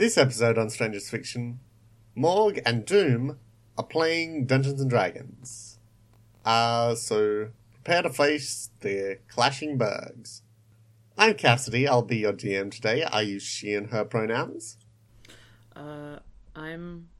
This 0.00 0.16
episode 0.16 0.56
on 0.56 0.70
Strangers 0.70 1.10
Fiction, 1.10 1.60
Morg 2.14 2.62
and 2.64 2.86
Doom 2.86 3.38
are 3.76 3.84
playing 3.84 4.46
Dungeons 4.46 4.80
and 4.80 4.88
Dragons. 4.88 5.78
Uh, 6.42 6.94
so 6.94 7.48
prepare 7.74 8.00
to 8.04 8.08
face 8.08 8.70
the 8.80 9.18
clashing 9.28 9.76
bergs. 9.76 10.40
I'm 11.18 11.34
Cassidy, 11.34 11.86
I'll 11.86 12.00
be 12.00 12.16
your 12.16 12.32
DM 12.32 12.70
today. 12.70 13.02
I 13.02 13.20
use 13.20 13.42
she 13.42 13.74
and 13.74 13.88
her 13.90 14.06
pronouns. 14.06 14.78
Uh, 15.76 16.20
I'm 16.56 17.10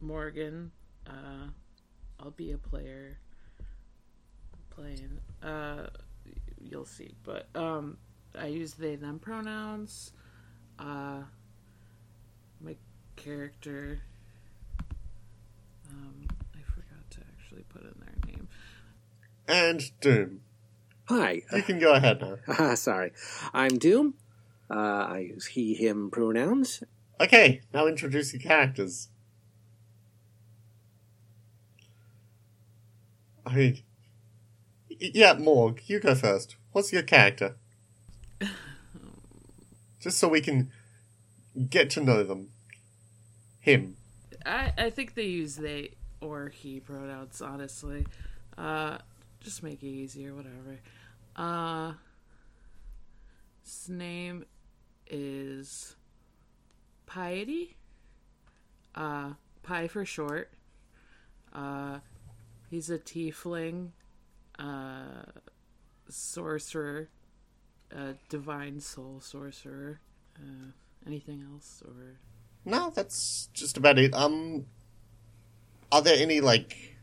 Morgan. 0.00 0.72
Uh, 1.06 1.48
I'll 2.18 2.30
be 2.30 2.52
a 2.52 2.58
player 2.58 3.18
playing. 4.70 5.20
Uh, 5.42 5.88
you'll 6.58 6.86
see, 6.86 7.10
but 7.22 7.48
um, 7.54 7.98
I 8.34 8.46
use 8.46 8.72
they 8.72 8.96
them 8.96 9.18
pronouns. 9.18 10.14
Uh, 10.78 11.24
my 12.60 12.76
character. 13.16 14.02
Um, 15.88 16.28
I 16.54 16.62
forgot 16.62 17.10
to 17.10 17.20
actually 17.20 17.64
put 17.68 17.82
in 17.82 17.94
their 18.00 18.34
name. 18.34 18.48
And 19.48 19.90
Doom. 20.00 20.40
Hi. 21.08 21.42
You 21.52 21.62
can 21.62 21.78
go 21.78 21.94
ahead 21.94 22.20
now. 22.20 22.36
Uh, 22.46 22.74
sorry. 22.76 23.12
I'm 23.52 23.78
Doom. 23.78 24.14
Uh, 24.70 24.74
I 25.08 25.18
use 25.18 25.46
he, 25.46 25.74
him 25.74 26.10
pronouns. 26.10 26.82
Okay, 27.20 27.60
now 27.74 27.86
introduce 27.86 28.32
your 28.32 28.40
characters. 28.40 29.08
I 33.44 33.54
mean, 33.54 33.82
yeah, 34.88 35.34
Morg, 35.34 35.80
you 35.86 35.98
go 35.98 36.14
first. 36.14 36.56
What's 36.72 36.92
your 36.92 37.02
character? 37.02 37.56
Just 40.00 40.18
so 40.18 40.28
we 40.28 40.40
can 40.40 40.70
get 41.68 41.90
to 41.90 42.00
know 42.02 42.22
them. 42.22 42.48
Him. 43.60 43.96
I 44.46 44.72
I 44.76 44.90
think 44.90 45.14
they 45.14 45.24
use 45.24 45.56
they 45.56 45.92
or 46.20 46.48
he 46.48 46.80
pronouns. 46.80 47.42
Honestly, 47.42 48.06
uh, 48.56 48.98
just 49.40 49.62
make 49.62 49.82
it 49.82 49.88
easier. 49.88 50.34
Whatever. 50.34 50.80
Uh, 51.36 51.92
his 53.62 53.88
name 53.88 54.44
is 55.06 55.96
Piety. 57.06 57.76
Uh, 58.94 59.32
Pi 59.62 59.88
for 59.88 60.04
short. 60.04 60.50
Uh, 61.52 61.98
he's 62.70 62.90
a 62.90 62.98
tiefling, 62.98 63.90
uh, 64.58 65.24
sorcerer, 66.08 67.08
a 67.90 68.14
divine 68.28 68.80
soul 68.80 69.20
sorcerer. 69.20 70.00
Uh, 70.36 70.72
anything 71.06 71.42
else 71.52 71.82
or? 71.86 72.18
No, 72.64 72.90
that's 72.90 73.48
just 73.52 73.76
about 73.76 73.98
it. 73.98 74.14
Um, 74.14 74.66
are 75.90 76.02
there 76.02 76.16
any 76.20 76.40
like 76.40 76.96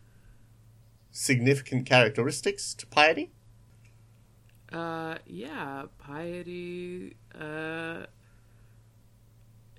significant 1.12 1.86
characteristics 1.86 2.74
to 2.76 2.86
piety? 2.88 3.32
Uh, 4.72 5.18
yeah, 5.26 5.86
piety 5.98 7.16
uh 7.34 8.06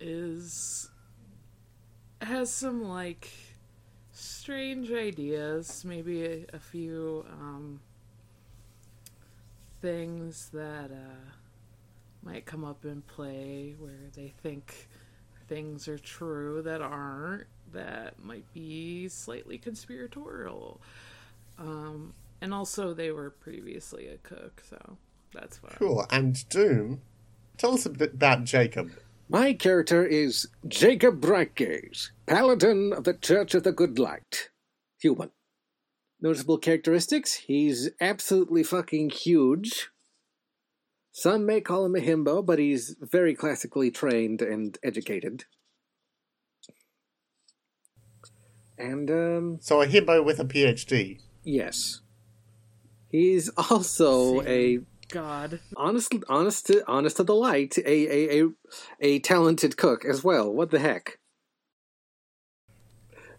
is 0.01 0.91
has 2.23 2.51
some 2.51 2.83
like 2.83 3.31
strange 4.13 4.91
ideas, 4.91 5.85
maybe 5.85 6.25
a, 6.25 6.47
a 6.53 6.59
few 6.59 7.25
um 7.31 7.81
things 9.81 10.49
that 10.53 10.91
uh 10.91 11.31
might 12.23 12.47
come 12.47 12.65
up 12.65 12.85
in 12.85 13.03
play 13.03 13.75
where 13.79 14.11
they 14.15 14.35
think 14.43 14.89
things 15.49 15.89
are 15.89 15.99
true 15.99 16.63
that 16.63 16.83
aren't 16.83 17.47
that 17.73 18.23
might 18.23 18.51
be 18.53 19.09
slightly 19.09 19.59
conspiratorial. 19.59 20.81
Um 21.59 22.15
and 22.41 22.55
also 22.55 22.95
they 22.95 23.11
were 23.11 23.31
previously 23.31 24.07
a 24.09 24.19
cook, 24.19 24.63
so 24.69 24.97
that's 25.33 25.59
fine. 25.59 25.73
Cool. 25.79 26.07
And 26.11 26.49
Doom, 26.49 27.01
tell 27.57 27.75
us 27.75 27.87
a 27.87 27.91
bit 27.91 28.15
about 28.15 28.45
Jacob. 28.45 28.93
My 29.29 29.53
character 29.53 30.07
is 30.07 30.49
Jacob 30.67 31.21
Brightgaze, 31.21 32.11
Paladin 32.27 32.93
of 32.95 33.05
the 33.05 33.15
Church 33.15 33.55
of 33.55 33.65
the 33.65 33.73
Good 33.73 33.99
Light. 33.99 34.51
Human. 35.01 35.31
Notable 36.21 36.59
characteristics 36.59 37.35
he's 37.35 37.91
absolutely 38.01 38.63
fucking 38.63 39.11
huge. 39.11 39.91
Some 41.19 41.47
may 41.47 41.61
call 41.61 41.85
him 41.85 41.97
a 41.97 41.99
himbo, 42.01 42.47
but 42.47 42.61
he's 42.61 42.95
very 43.01 43.35
classically 43.35 43.91
trained 43.91 44.41
and 44.41 44.79
educated. 44.85 45.47
And, 48.79 49.11
um, 49.11 49.59
So 49.61 49.83
a 49.83 49.87
himbo 49.89 50.25
with 50.25 50.39
a 50.39 50.45
PhD. 50.45 51.19
yes. 51.43 52.03
He's 53.11 53.49
also 53.71 54.43
a 54.43 54.79
God. 55.09 55.59
honest, 55.77 56.13
honest 56.29 56.67
to 56.67 56.85
honest 56.87 57.17
to 57.17 57.25
the 57.25 57.35
light, 57.35 57.79
a 57.79 57.83
a 57.89 58.43
a, 58.45 58.49
a 59.01 59.19
talented 59.21 59.77
cook 59.79 60.05
as 60.05 60.23
well. 60.23 60.53
What 60.53 60.71
the 60.71 60.79
heck? 60.79 61.19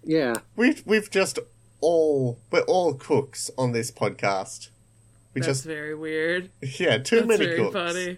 Yeah, 0.04 0.34
We've 0.58 0.84
we've 0.86 1.10
just 1.12 1.38
all 1.82 2.40
we're 2.52 2.62
all 2.62 2.96
cooks 2.96 3.52
on 3.58 3.72
this 3.72 3.92
podcast. 3.92 4.70
We 5.34 5.42
That's 5.42 5.48
just 5.60 5.66
very 5.66 5.96
weird. 5.96 6.50
yeah, 6.80 6.98
too 6.98 7.18
That's 7.18 7.28
many 7.28 7.46
very 7.46 7.58
cooks. 7.58 7.74
funny. 7.74 8.18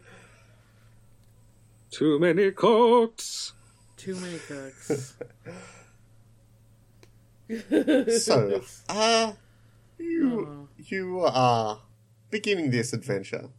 too 1.92 2.20
many 2.20 2.52
cooks. 2.52 3.54
Too 3.98 4.16
many 4.16 4.40
cooks. 4.40 5.16
So, 8.24 8.62
uh 8.88 9.34
you 9.98 10.48
Oh. 10.48 10.68
you 10.78 11.20
are 11.20 11.82
beginning 12.30 12.72
this 12.72 12.94
adventure 12.94 13.50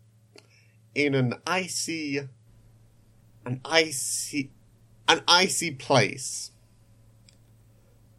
in 0.94 1.14
an 1.14 1.34
icy 1.46 2.28
an 3.44 3.60
icy 3.64 4.50
an 5.08 5.22
icy 5.28 5.72
place. 5.72 6.50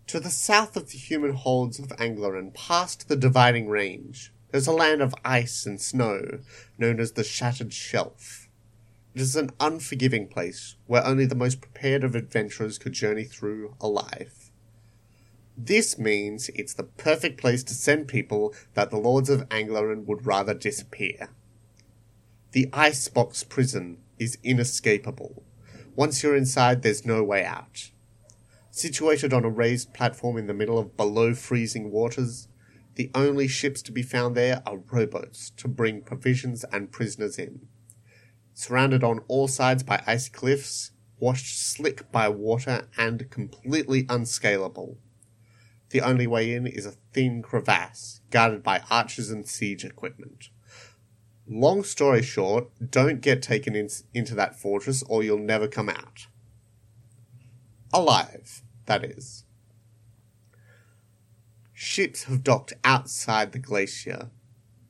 To 0.08 0.20
the 0.20 0.30
south 0.30 0.78
of 0.78 0.92
the 0.92 0.98
human 0.98 1.34
holds 1.34 1.80
of 1.80 1.88
Angloran, 1.98 2.54
past 2.54 3.08
the 3.08 3.16
dividing 3.16 3.68
range, 3.68 4.32
there's 4.54 4.68
a 4.68 4.72
land 4.72 5.02
of 5.02 5.16
ice 5.26 5.66
and 5.66 5.82
snow 5.82 6.22
known 6.78 7.00
as 7.00 7.14
the 7.14 7.24
Shattered 7.24 7.74
Shelf. 7.74 8.48
It 9.16 9.22
is 9.22 9.36
an 9.36 9.50
unforgiving 9.60 10.28
place 10.28 10.76
where 10.86 11.04
only 11.04 11.26
the 11.26 11.34
most 11.34 11.60
prepared 11.60 12.04
of 12.04 12.14
adventurers 12.14 12.78
could 12.78 12.94
journey 12.94 13.24
through 13.24 13.76
alive. 13.82 14.52
This 15.58 15.98
means 15.98 16.50
it's 16.50 16.76
the 16.76 16.84
perfect 16.84 17.42
place 17.42 17.64
to 17.64 17.74
send 17.74 18.08
people 18.08 18.54
that 18.76 18.92
the 18.92 18.98
Lords 18.98 19.28
of 19.28 19.50
Angloran 19.50 20.06
would 20.06 20.28
rather 20.28 20.54
disappear. 20.54 21.30
The 22.52 22.70
Icebox 22.72 23.44
prison 23.46 23.98
is 24.20 24.38
inescapable. 24.44 25.42
Once 25.96 26.22
you're 26.22 26.36
inside, 26.36 26.84
there's 26.84 27.08
no 27.08 27.24
way 27.24 27.44
out. 27.44 27.90
Situated 28.70 29.34
on 29.34 29.46
a 29.46 29.50
raised 29.50 29.96
platform 29.96 30.38
in 30.38 30.46
the 30.46 30.54
middle 30.54 30.78
of 30.78 30.96
below 30.96 31.34
freezing 31.34 31.90
waters, 31.90 32.48
the 32.96 33.10
only 33.16 33.48
ships 33.48 33.82
to 33.84 33.92
be 33.92 34.04
found 34.04 34.36
there 34.36 34.62
are 34.66 34.78
rowboats 34.78 35.50
to 35.58 35.68
bring 35.68 36.02
provisions 36.02 36.64
and 36.72 36.92
prisoners 36.92 37.40
in. 37.40 37.68
Surrounded 38.54 39.04
on 39.04 39.22
all 39.28 39.48
sides 39.48 39.84
by 39.84 40.04
ice 40.06 40.30
cliffs, 40.30 40.92
washed 41.20 41.60
slick 41.60 42.12
by 42.12 42.30
water, 42.30 42.88
and 42.98 43.30
completely 43.32 44.06
unscalable. 44.10 44.98
The 45.90 46.02
only 46.02 46.28
way 46.28 46.54
in 46.54 46.68
is 46.68 46.86
a 46.86 46.96
thin 47.14 47.42
crevasse, 47.42 48.22
guarded 48.30 48.64
by 48.64 48.82
archers 48.90 49.30
and 49.30 49.48
siege 49.48 49.86
equipment. 49.86 50.50
Long 51.48 51.84
story 51.84 52.22
short, 52.22 52.70
don't 52.92 53.22
get 53.22 53.42
taken 53.42 53.76
in, 53.76 53.90
into 54.14 54.34
that 54.36 54.60
fortress 54.60 55.04
or 55.04 55.24
you'll 55.24 55.38
never 55.40 55.68
come 55.68 55.90
out. 55.90 56.28
Alive, 57.92 58.64
that 58.86 59.04
is. 59.04 59.43
Ships 61.86 62.24
have 62.24 62.46
docked 62.46 62.72
outside 62.86 63.52
the 63.52 63.60
glacier, 63.60 64.32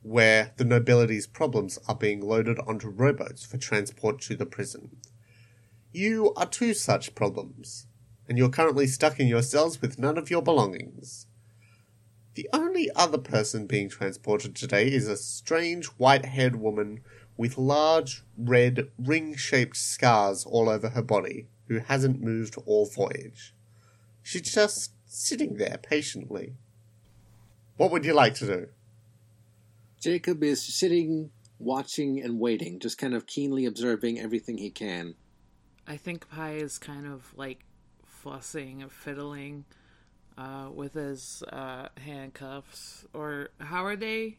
where 0.02 0.52
the 0.58 0.64
nobility's 0.64 1.26
problems 1.26 1.76
are 1.88 1.96
being 1.96 2.20
loaded 2.20 2.56
onto 2.60 2.88
rowboats 2.88 3.44
for 3.44 3.58
transport 3.58 4.20
to 4.22 4.36
the 4.36 4.46
prison. 4.46 4.96
You 5.90 6.32
are 6.34 6.46
two 6.46 6.72
such 6.72 7.16
problems, 7.16 7.88
and 8.28 8.38
you're 8.38 8.48
currently 8.48 8.86
stuck 8.86 9.18
in 9.18 9.26
your 9.26 9.42
cells 9.42 9.82
with 9.82 9.98
none 9.98 10.16
of 10.16 10.30
your 10.30 10.40
belongings. 10.40 11.26
The 12.34 12.48
only 12.52 12.88
other 12.94 13.18
person 13.18 13.66
being 13.66 13.88
transported 13.88 14.54
today 14.54 14.86
is 14.86 15.08
a 15.08 15.16
strange 15.16 15.86
white 15.98 16.26
haired 16.26 16.56
woman 16.56 17.00
with 17.36 17.58
large, 17.58 18.22
red, 18.38 18.88
ring 18.96 19.34
shaped 19.34 19.76
scars 19.76 20.44
all 20.46 20.68
over 20.68 20.90
her 20.90 21.02
body 21.02 21.48
who 21.66 21.80
hasn't 21.80 22.22
moved 22.22 22.56
all 22.66 22.86
voyage. 22.86 23.52
She's 24.22 24.54
just 24.54 24.92
sitting 25.06 25.56
there 25.56 25.80
patiently. 25.82 26.54
What 27.76 27.90
would 27.90 28.04
you 28.04 28.14
like 28.14 28.34
to 28.34 28.46
do? 28.46 28.68
Jacob 30.00 30.42
is 30.42 30.62
sitting, 30.62 31.30
watching, 31.58 32.22
and 32.22 32.38
waiting, 32.38 32.78
just 32.78 32.98
kind 32.98 33.14
of 33.14 33.26
keenly 33.26 33.64
observing 33.64 34.20
everything 34.20 34.58
he 34.58 34.70
can. 34.70 35.14
I 35.86 35.96
think 35.96 36.28
Pi 36.28 36.52
is 36.52 36.78
kind 36.78 37.06
of 37.06 37.32
like 37.36 37.64
fussing 38.04 38.82
and 38.82 38.92
fiddling 38.92 39.64
uh, 40.38 40.68
with 40.72 40.94
his 40.94 41.42
uh, 41.52 41.88
handcuffs, 41.98 43.04
or 43.12 43.50
how 43.58 43.84
are 43.84 43.96
they 43.96 44.38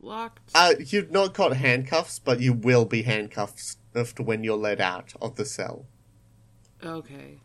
locked? 0.00 0.50
Uh, 0.54 0.74
you've 0.78 1.10
not 1.10 1.34
got 1.34 1.56
handcuffs, 1.56 2.18
but 2.18 2.40
you 2.40 2.52
will 2.52 2.84
be 2.84 3.02
handcuffed 3.02 3.76
after 3.94 4.22
when 4.22 4.44
you're 4.44 4.56
let 4.56 4.80
out 4.80 5.14
of 5.20 5.36
the 5.36 5.44
cell. 5.44 5.86
Okay, 6.82 7.38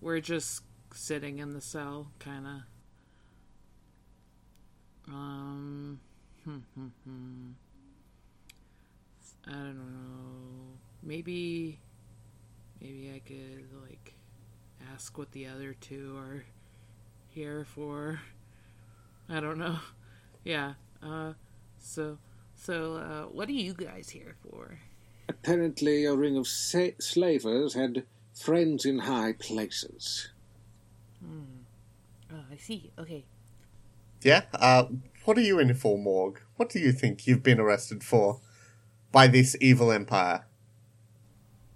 we're 0.00 0.20
just 0.20 0.62
sitting 0.92 1.38
in 1.38 1.52
the 1.52 1.60
cell, 1.60 2.10
kind 2.18 2.46
of. 2.46 2.52
Um, 5.06 6.00
hmm, 6.44 6.58
hmm, 6.74 6.86
hmm. 7.04 7.50
I 9.46 9.52
don't 9.52 9.76
know. 9.76 10.78
Maybe, 11.04 11.78
maybe 12.80 13.12
I 13.14 13.18
could 13.20 13.66
like 13.88 14.14
ask 14.92 15.16
what 15.18 15.32
the 15.32 15.46
other 15.46 15.74
two 15.80 16.16
are 16.16 16.44
here 17.28 17.64
for. 17.64 18.20
I 19.28 19.40
don't 19.40 19.58
know. 19.58 19.78
Yeah. 20.46 20.74
Uh. 21.02 21.32
So, 21.78 22.18
so 22.54 22.96
uh, 22.96 23.22
what 23.32 23.48
are 23.48 23.52
you 23.52 23.72
guys 23.72 24.10
here 24.10 24.34
for? 24.42 24.78
Apparently, 25.26 26.04
a 26.04 26.14
ring 26.14 26.36
of 26.36 26.46
sa- 26.46 26.98
slavers 27.00 27.72
had 27.72 28.04
friends 28.34 28.84
in 28.84 28.98
high 28.98 29.32
places. 29.32 30.28
Oh, 31.24 32.42
I 32.52 32.56
see. 32.56 32.90
Okay. 32.98 33.24
Yeah? 34.22 34.42
Uh, 34.52 34.84
what 35.24 35.38
are 35.38 35.42
you 35.42 35.58
in 35.58 35.72
for, 35.74 35.96
Morg? 35.98 36.40
What 36.56 36.68
do 36.68 36.78
you 36.78 36.92
think 36.92 37.26
you've 37.26 37.42
been 37.42 37.60
arrested 37.60 38.02
for 38.04 38.40
by 39.12 39.26
this 39.28 39.56
evil 39.60 39.90
empire? 39.92 40.44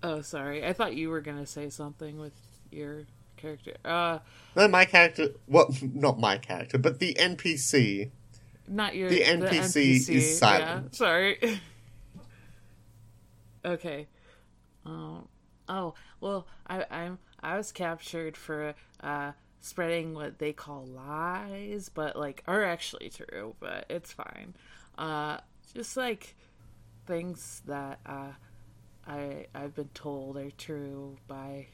Oh, 0.03 0.21
sorry. 0.21 0.65
I 0.65 0.73
thought 0.73 0.95
you 0.95 1.11
were 1.11 1.21
gonna 1.21 1.47
say 1.47 1.69
something 1.71 2.19
with 2.19 2.33
your 2.71 3.05
character. 3.37 3.75
Uh, 3.85 4.19
No, 4.57 4.69
my 4.69 4.85
character. 4.85 5.31
Well, 5.47 5.75
not 5.83 6.19
my 6.19 6.39
character, 6.39 6.79
but 6.79 6.99
the 6.99 7.15
NPC. 7.19 8.11
not 8.67 8.95
your. 8.95 9.09
The 9.11 9.21
NPC 9.21 10.09
is 10.11 10.39
silent. 10.39 10.89
Yeah, 10.93 10.97
sorry. 10.97 11.61
okay. 13.65 14.07
Um. 14.85 15.29
Oh 15.69 15.95
well, 16.21 16.47
I 16.67 16.85
I'm 16.91 17.19
I 17.43 17.57
was 17.57 17.73
captured 17.73 18.37
for 18.37 18.75
uh 19.01 19.33
spreading 19.61 20.15
what 20.15 20.39
they 20.39 20.53
call 20.53 20.87
lies, 20.87 21.89
but 21.89 22.17
like 22.17 22.43
are 22.47 22.65
actually 22.65 23.11
true, 23.11 23.55
but 23.61 23.85
it's 23.91 24.13
fine. 24.13 24.55
Uh, 24.97 25.39
just 25.75 25.97
like 25.97 26.35
things 27.07 27.63
that 27.67 28.01
uh 28.07 28.33
I 29.09 29.47
I've 29.55 29.75
been 29.75 29.89
told 29.95 30.37
are 30.37 30.51
true 30.51 31.17
by 31.27 31.67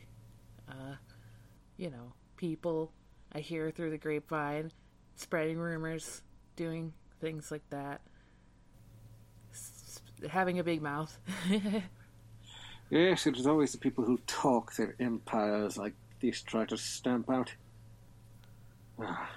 uh 0.69 0.95
you 1.77 1.91
know 1.91 2.13
people 2.37 2.93
I 3.33 3.41
hear 3.41 3.71
through 3.71 3.91
the 3.91 3.99
grapevine, 3.99 4.71
spreading 5.17 5.59
rumors, 5.59 6.23
doing 6.55 6.93
things 7.21 7.51
like 7.51 7.69
that, 7.71 8.01
S- 9.53 10.01
having 10.31 10.61
a 10.61 10.65
big 10.65 10.81
mouth. 10.81 11.19
Yes, 12.91 13.27
it 13.27 13.37
is 13.37 13.47
always 13.47 13.73
the 13.73 13.79
people 13.79 14.05
who 14.05 14.19
talk 14.27 14.77
their 14.77 14.95
empires 15.01 15.77
like 15.77 15.95
this 16.21 16.43
try 16.43 16.65
to 16.67 16.77
stamp 16.77 17.31
out. 17.31 17.53
Ah, 19.01 19.31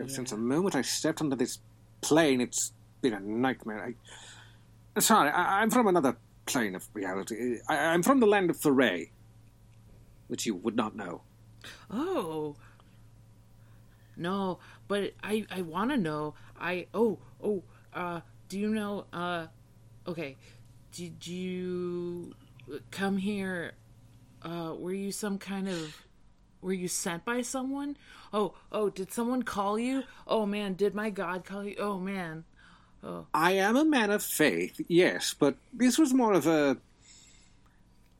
ever 0.00 0.08
since 0.08 0.30
the 0.30 0.36
moment 0.36 0.74
I 0.74 0.82
stepped 0.82 1.20
onto 1.20 1.36
this 1.36 1.58
plane, 2.00 2.40
it's 2.40 2.72
been 3.00 3.12
a 3.12 3.20
nightmare. 3.20 3.94
I, 4.96 5.00
sorry, 5.00 5.30
I, 5.30 5.60
I'm 5.60 5.70
from 5.70 5.86
another 5.86 6.16
plane 6.48 6.74
of 6.74 6.88
reality. 6.94 7.58
I, 7.68 7.76
I'm 7.76 8.02
from 8.02 8.20
the 8.20 8.26
land 8.26 8.50
of 8.50 8.56
Foray, 8.56 9.10
which 10.28 10.46
you 10.46 10.54
would 10.54 10.76
not 10.76 10.96
know. 10.96 11.22
Oh. 11.90 12.56
No, 14.16 14.58
but 14.88 15.14
I 15.22 15.46
I 15.50 15.62
want 15.62 15.90
to 15.90 15.96
know. 15.96 16.34
I 16.58 16.86
oh 16.92 17.18
oh 17.42 17.62
uh 17.94 18.20
do 18.48 18.58
you 18.58 18.70
know 18.70 19.06
uh 19.12 19.46
okay. 20.06 20.36
Did 20.92 21.24
you 21.26 22.34
come 22.90 23.16
here 23.16 23.72
uh 24.42 24.74
were 24.76 24.92
you 24.92 25.12
some 25.12 25.38
kind 25.38 25.68
of 25.68 25.94
were 26.60 26.72
you 26.72 26.88
sent 26.88 27.24
by 27.24 27.42
someone? 27.42 27.96
Oh, 28.32 28.54
oh, 28.72 28.90
did 28.90 29.12
someone 29.12 29.42
call 29.44 29.78
you? 29.78 30.02
Oh 30.26 30.44
man, 30.44 30.74
did 30.74 30.94
my 30.94 31.10
god 31.10 31.44
call 31.44 31.64
you? 31.64 31.76
Oh 31.78 31.98
man. 31.98 32.44
I 33.32 33.52
am 33.52 33.76
a 33.76 33.84
man 33.84 34.10
of 34.10 34.22
faith, 34.22 34.80
yes, 34.88 35.34
but 35.38 35.56
this 35.72 35.98
was 35.98 36.12
more 36.12 36.32
of 36.32 36.46
a. 36.46 36.76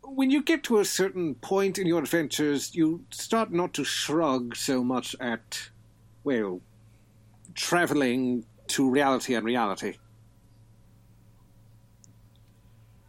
When 0.02 0.30
you 0.30 0.42
get 0.42 0.62
to 0.64 0.78
a 0.78 0.84
certain 0.84 1.34
point 1.34 1.78
in 1.78 1.86
your 1.86 2.00
adventures, 2.00 2.74
you 2.74 3.04
start 3.10 3.52
not 3.52 3.74
to 3.74 3.84
shrug 3.84 4.56
so 4.56 4.82
much 4.82 5.14
at, 5.20 5.68
well, 6.24 6.60
traveling 7.54 8.46
to 8.68 8.88
reality 8.88 9.34
and 9.34 9.44
reality. 9.44 9.96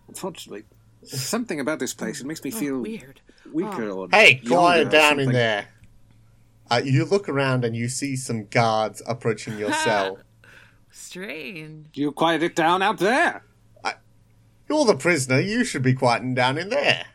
Unfortunately, 0.08 0.64
something 1.04 1.60
about 1.60 1.80
this 1.80 1.94
place, 1.94 2.20
it 2.20 2.26
makes 2.26 2.44
me 2.44 2.52
Oh, 2.54 2.58
feel 2.60 2.80
weird. 2.82 3.22
weaker 3.54 3.90
or. 3.90 4.08
Hey, 4.12 4.42
quiet 4.46 4.90
down 4.90 5.20
in 5.20 5.32
there. 5.32 5.68
Uh, 6.70 6.82
you 6.84 7.06
look 7.06 7.30
around 7.30 7.64
and 7.64 7.76
you 7.76 7.88
see 7.90 8.16
some 8.16 8.46
guards 8.48 9.02
approaching 9.08 9.58
your 9.58 9.72
cell. 9.86 10.20
Strange. 11.00 11.88
You 11.94 12.12
quiet 12.12 12.44
it 12.44 12.56
down 12.56 12.82
out 12.82 12.98
there. 13.00 13.44
You're 14.68 14.86
the 14.86 14.96
prisoner. 14.96 15.40
You 15.40 15.64
should 15.64 15.82
be 15.82 15.94
quieting 15.96 16.36
down 16.36 16.60
in 16.60 16.70
there. 16.70 17.06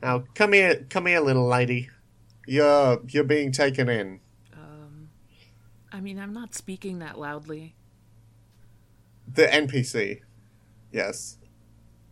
Now, 0.00 0.22
come 0.36 0.52
here, 0.52 0.86
come 0.88 1.06
here, 1.06 1.18
little 1.20 1.48
lady. 1.48 1.88
You're 2.46 3.00
you're 3.08 3.24
being 3.24 3.50
taken 3.50 3.88
in. 3.88 4.20
Um 4.52 5.08
I 5.90 6.00
mean, 6.00 6.20
I'm 6.20 6.32
not 6.32 6.54
speaking 6.54 7.00
that 7.00 7.18
loudly. 7.18 7.74
The 9.26 9.46
NPC. 9.46 10.20
Yes. 10.92 11.38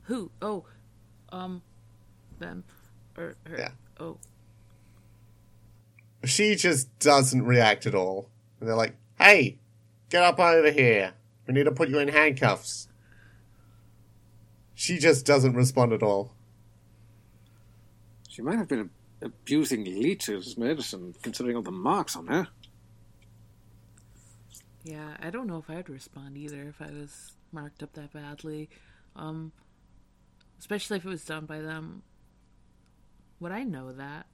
Who? 0.05 0.32
Oh, 0.41 0.65
um, 1.31 1.62
them, 2.41 2.65
or 3.17 3.37
her. 3.47 3.56
Yeah. 3.58 3.70
Oh, 4.00 4.19
She 6.25 6.56
just 6.56 6.99
doesn't 6.99 7.44
react 7.44 7.87
at 7.87 7.94
all. 7.94 8.29
And 8.58 8.69
they're 8.69 8.75
like, 8.76 8.97
"Hey, 9.19 9.58
get 10.12 10.23
up 10.23 10.38
over 10.38 10.70
here. 10.70 11.14
We 11.47 11.55
need 11.55 11.64
to 11.64 11.73
put 11.73 11.88
you 11.88 11.99
in 11.99 12.09
handcuffs." 12.09 12.88
She 14.75 14.99
just 14.99 15.25
doesn't 15.25 15.55
respond 15.55 15.93
at 15.93 16.03
all. 16.03 16.35
She 18.29 18.43
might 18.43 18.59
have 18.59 18.69
been 18.69 18.91
abusing 19.23 19.85
leeches 19.85 20.59
medicine, 20.59 21.15
considering 21.22 21.56
all 21.56 21.63
the 21.63 21.70
marks 21.70 22.17
on 22.17 22.27
her. 22.27 22.48
yeah. 24.82 25.17
I 25.20 25.31
don't 25.31 25.46
know 25.46 25.58
if 25.58 25.70
I'd 25.70 25.89
respond 25.89 26.36
either 26.36 26.63
if 26.69 26.82
I 26.82 26.91
was 26.91 27.32
marked 27.53 27.82
up 27.82 27.93
that 27.93 28.13
badly. 28.13 28.69
Um, 29.15 29.53
especially 30.58 30.96
if 30.96 31.05
it 31.05 31.08
was 31.08 31.25
done 31.25 31.46
by 31.46 31.60
them. 31.60 32.03
Would 33.39 33.53
I 33.53 33.63
know 33.63 33.93
that? 33.93 34.27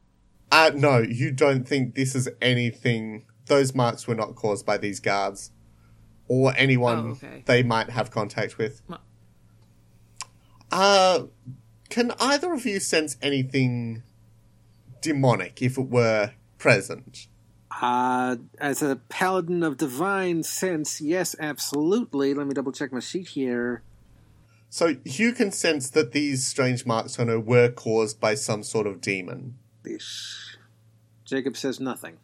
Uh, 0.50 0.70
no, 0.74 0.98
you 0.98 1.30
don't 1.30 1.68
think 1.68 1.94
this 1.94 2.14
is 2.14 2.28
anything. 2.40 3.26
Those 3.46 3.74
marks 3.74 4.06
were 4.06 4.14
not 4.14 4.34
caused 4.34 4.64
by 4.64 4.78
these 4.78 5.00
guards 5.00 5.50
or 6.28 6.52
anyone 6.56 6.98
Oh, 6.98 7.08
okay. 7.10 7.42
they 7.46 7.62
might 7.62 7.90
have 7.90 8.10
contact 8.10 8.58
with. 8.58 8.82
Mu- 8.88 8.96
Uh, 10.70 11.24
can 11.88 12.12
either 12.20 12.52
of 12.52 12.66
you 12.66 12.78
sense 12.80 13.16
anything 13.22 14.02
demonic 15.00 15.62
if 15.62 15.78
it 15.78 15.88
were 15.88 16.32
present? 16.58 17.26
Uh, 17.80 18.36
as 18.58 18.82
a 18.82 18.96
paladin 19.08 19.62
of 19.62 19.76
divine 19.76 20.42
sense, 20.42 21.00
yes, 21.00 21.34
absolutely. 21.40 22.34
Let 22.34 22.46
me 22.46 22.54
double 22.54 22.72
check 22.72 22.92
my 22.92 23.00
sheet 23.00 23.28
here. 23.28 23.82
So 24.68 24.96
you 25.04 25.32
can 25.32 25.50
sense 25.52 25.88
that 25.90 26.12
these 26.12 26.46
strange 26.46 26.84
marks 26.84 27.18
on 27.18 27.28
her 27.28 27.40
were 27.40 27.70
caused 27.70 28.20
by 28.20 28.34
some 28.34 28.62
sort 28.62 28.86
of 28.86 29.00
demon. 29.00 29.56
This. 29.82 30.56
Jacob 31.24 31.56
says 31.56 31.80
nothing. 31.80 32.18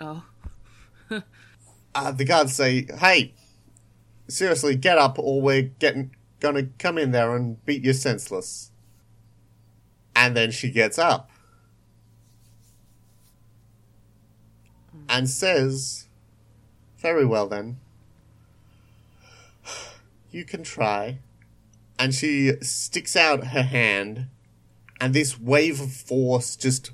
Oh, 0.00 0.24
Uh, 1.94 2.10
the 2.10 2.24
guards 2.24 2.52
say, 2.54 2.86
"Hey, 2.98 3.34
seriously, 4.26 4.74
get 4.74 4.98
up, 4.98 5.18
or 5.18 5.40
we're 5.40 5.62
getting 5.62 6.14
gonna 6.40 6.64
come 6.78 6.98
in 6.98 7.12
there 7.12 7.36
and 7.36 7.64
beat 7.64 7.84
you 7.84 7.92
senseless." 7.92 8.72
And 10.16 10.36
then 10.36 10.50
she 10.50 10.70
gets 10.70 10.98
up 10.98 11.30
and 15.08 15.30
says, 15.30 16.08
"Very 16.98 17.24
well 17.24 17.46
then, 17.46 17.78
you 20.32 20.44
can 20.44 20.64
try." 20.64 21.18
And 21.96 22.12
she 22.12 22.60
sticks 22.60 23.14
out 23.14 23.48
her 23.48 23.62
hand, 23.62 24.26
and 25.00 25.14
this 25.14 25.38
wave 25.38 25.80
of 25.80 25.92
force 25.92 26.56
just 26.56 26.90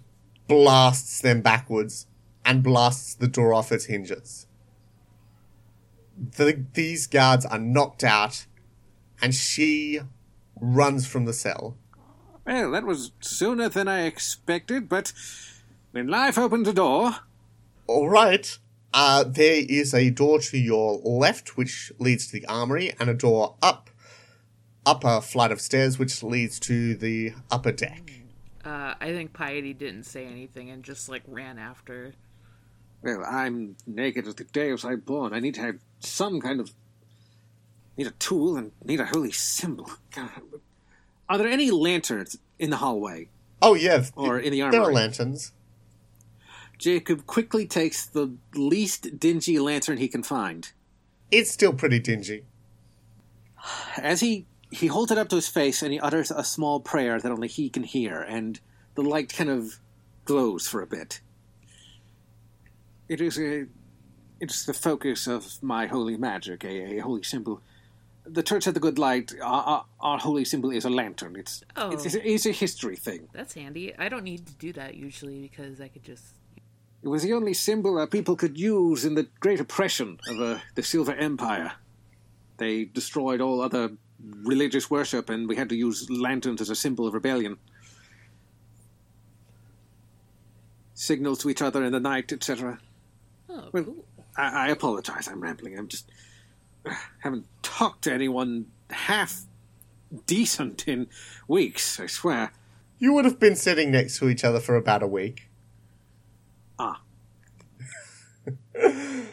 blasts 0.47 1.23
them 1.23 1.41
backwards 1.41 2.07
and 2.45 2.63
blasts 2.63 3.15
the 3.15 3.29
door 3.29 3.55
off 3.55 3.73
its 3.73 3.87
hinges 3.87 4.47
the, 6.37 6.65
these 6.75 7.07
guards 7.07 7.47
are 7.47 7.59
knocked 7.59 8.05
out, 8.05 8.47
and 9.23 9.35
she 9.35 10.01
runs 10.61 11.07
from 11.07 11.25
the 11.25 11.33
cell. 11.33 11.77
Well, 12.47 12.71
that 12.73 12.85
was 12.85 13.13
sooner 13.21 13.69
than 13.69 13.89
I 13.89 14.03
expected, 14.03 14.89
but 14.89 15.13
when 15.93 16.09
life 16.09 16.39
opens 16.39 16.69
a 16.69 16.73
door, 16.73 17.17
All 17.87 18.09
right. 18.09 18.59
Uh, 18.93 19.23
there 19.23 19.63
is 19.69 19.95
a 19.95 20.11
door 20.11 20.41
to 20.41 20.59
your 20.59 20.99
left, 21.05 21.57
which 21.57 21.93
leads 22.01 22.27
to 22.27 22.41
the 22.41 22.47
armory, 22.47 22.93
and 22.99 23.09
a 23.09 23.15
door 23.15 23.55
up, 23.63 23.89
up 24.85 25.05
a 25.05 25.21
flight 25.21 25.53
of 25.53 25.61
stairs, 25.61 25.97
which 25.99 26.23
leads 26.25 26.59
to 26.61 26.95
the 26.97 27.33
upper 27.53 27.71
deck. 27.71 28.11
Uh, 28.65 28.95
I 29.01 29.13
think 29.13 29.33
Piety 29.33 29.75
didn't 29.75 30.05
say 30.05 30.27
anything 30.27 30.71
and 30.71 30.83
just 30.83 31.09
like 31.09 31.23
ran 31.29 31.59
after. 31.59 32.13
well, 33.03 33.25
I'm 33.25 33.77
naked 33.87 34.27
as 34.27 34.35
the 34.35 34.45
day 34.45 34.71
I 34.71 34.73
was 34.73 34.85
born. 35.05 35.33
I 35.33 35.41
need 35.41 35.55
to 35.55 35.61
have 35.63 35.79
some 36.01 36.41
kind 36.41 36.61
of 36.61 36.73
need 37.97 38.07
a 38.07 38.13
tool 38.13 38.57
and 38.57 38.73
need 38.85 39.01
a 39.01 39.07
holy 39.07 39.33
symbol. 39.33 39.91
God. 40.15 40.31
Are 41.29 41.39
there 41.39 41.49
any 41.49 41.71
lanterns 41.71 42.37
in 42.59 42.71
the 42.71 42.79
hallway? 42.79 43.29
Oh 43.63 43.75
yeah, 43.75 44.05
Or 44.17 44.39
in 44.39 44.53
the 44.53 44.63
armor. 44.63 44.73
there 44.73 44.83
are 44.83 44.93
lanterns. 44.93 45.53
Jacob 46.79 47.27
quickly 47.27 47.67
takes 47.67 48.07
the 48.07 48.33
least 48.55 49.19
dingy 49.21 49.59
lantern 49.59 49.99
he 49.99 50.09
can 50.09 50.23
find. 50.23 50.73
It's 51.31 51.51
still 51.51 51.75
pretty 51.75 51.99
dingy. 51.99 52.45
As 53.99 54.21
he 54.21 54.47
he 54.71 54.87
holds 54.87 55.13
it 55.13 55.19
up 55.19 55.29
to 55.29 55.37
his 55.37 55.49
face 55.49 55.83
and 55.83 55.93
he 55.93 56.01
utters 56.01 56.31
a 56.31 56.43
small 56.45 56.81
prayer 56.81 57.21
that 57.21 57.31
only 57.31 57.49
he 57.49 57.69
can 57.69 57.83
hear, 57.83 58.21
and 58.23 58.59
the 58.95 59.03
light 59.03 59.33
kind 59.35 59.51
of 59.51 59.79
glows 60.25 60.67
for 60.69 60.81
a 60.81 60.87
bit. 60.87 61.21
It 63.09 63.21
is 63.21 63.39
a 63.39 63.67
it's 64.41 64.65
the 64.65 64.75
focus 64.75 65.27
of 65.27 65.63
my 65.63 65.87
holy 65.87 66.17
magic, 66.17 66.65
a, 66.65 66.97
a 66.97 66.99
holy 66.99 67.23
symbol. 67.23 67.61
The 68.27 68.43
Church 68.43 68.67
of 68.67 68.75
the 68.75 68.81
Good 68.81 68.99
Light, 68.99 69.33
our, 69.43 69.63
our, 69.63 69.85
our 70.01 70.19
holy 70.19 70.45
symbol 70.45 70.71
is 70.71 70.85
a 70.85 70.91
lantern. 70.91 71.37
It's 71.37 71.65
Oh. 71.77 71.91
it's, 71.91 72.05
it's 72.15 72.47
a 72.47 72.53
history 72.53 72.97
thing. 72.97 73.29
That's 73.33 73.55
handy. 73.55 73.95
I 73.99 74.09
don't 74.09 74.25
need 74.25 74.47
to 74.47 74.55
do 74.55 74.73
that 74.75 74.95
usually 74.95 75.41
because 75.43 75.81
I 75.81 75.89
could 75.89 76.05
just. 76.05 76.25
It 77.03 77.09
was 77.09 77.23
the 77.23 77.33
only 77.33 77.55
symbol 77.55 77.97
that 77.97 78.11
people 78.11 78.37
could 78.37 78.59
use 78.59 79.05
in 79.05 79.15
the 79.15 79.27
Great 79.41 79.59
Oppression 79.61 80.19
of 80.29 80.41
uh, 80.41 80.59
the 80.75 80.83
Silver 80.83 81.15
Empire. 81.15 81.73
They 82.59 82.85
destroyed 82.85 83.41
all 83.41 83.63
other 83.63 83.93
religious 84.45 84.91
worship, 84.91 85.31
and 85.31 85.49
we 85.49 85.57
had 85.57 85.71
to 85.71 85.75
use 85.77 86.09
lanterns 86.11 86.61
as 86.61 86.69
a 86.69 86.75
symbol 86.75 87.07
of 87.07 87.15
rebellion. 87.15 87.57
Signals 90.95 91.39
to 91.39 91.49
each 91.49 91.63
other 91.63 91.83
in 91.83 91.93
the 91.93 92.01
night, 92.01 92.33
etc. 92.33 92.79
Oh, 93.49 93.71
Well- 93.73 93.85
cool. 93.85 94.05
I, 94.41 94.67
I 94.67 94.69
apologize, 94.69 95.29
I'm 95.29 95.41
rambling. 95.41 95.79
I'm 95.79 95.89
just. 95.89 96.11
uh, 96.87 96.95
haven't 97.21 97.47
talked 97.63 98.03
to 98.05 98.13
anyone 98.13 98.67
half 98.91 99.43
decent 100.27 100.89
in 100.89 101.09
weeks, 101.47 102.01
I 102.01 102.07
swear. 102.07 102.53
You 102.99 103.13
would 103.15 103.25
have 103.25 103.39
been 103.41 103.57
sitting 103.57 103.91
next 103.91 104.19
to 104.19 104.29
each 104.29 104.45
other 104.45 104.61
for 104.61 104.77
about 104.77 105.03
a 105.03 105.07
week. 105.07 105.49
Ah. 106.79 107.03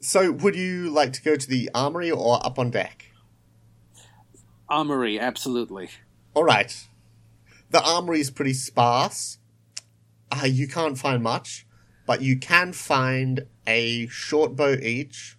So, 0.00 0.30
would 0.30 0.54
you 0.54 0.90
like 0.90 1.12
to 1.14 1.22
go 1.22 1.34
to 1.36 1.48
the 1.48 1.68
armory 1.74 2.10
or 2.10 2.38
up 2.46 2.58
on 2.58 2.70
deck? 2.70 3.06
Armory, 4.68 5.18
absolutely. 5.18 5.90
All 6.34 6.44
right. 6.44 6.86
The 7.70 7.82
armory 7.82 8.20
is 8.20 8.30
pretty 8.30 8.54
sparse. 8.54 9.38
Uh, 10.30 10.46
you 10.46 10.68
can't 10.68 10.96
find 10.96 11.22
much, 11.22 11.66
but 12.08 12.22
you 12.22 12.38
can 12.38 12.72
find 12.72 13.46
a 13.66 14.06
short 14.06 14.56
bow 14.56 14.72
each 14.72 15.36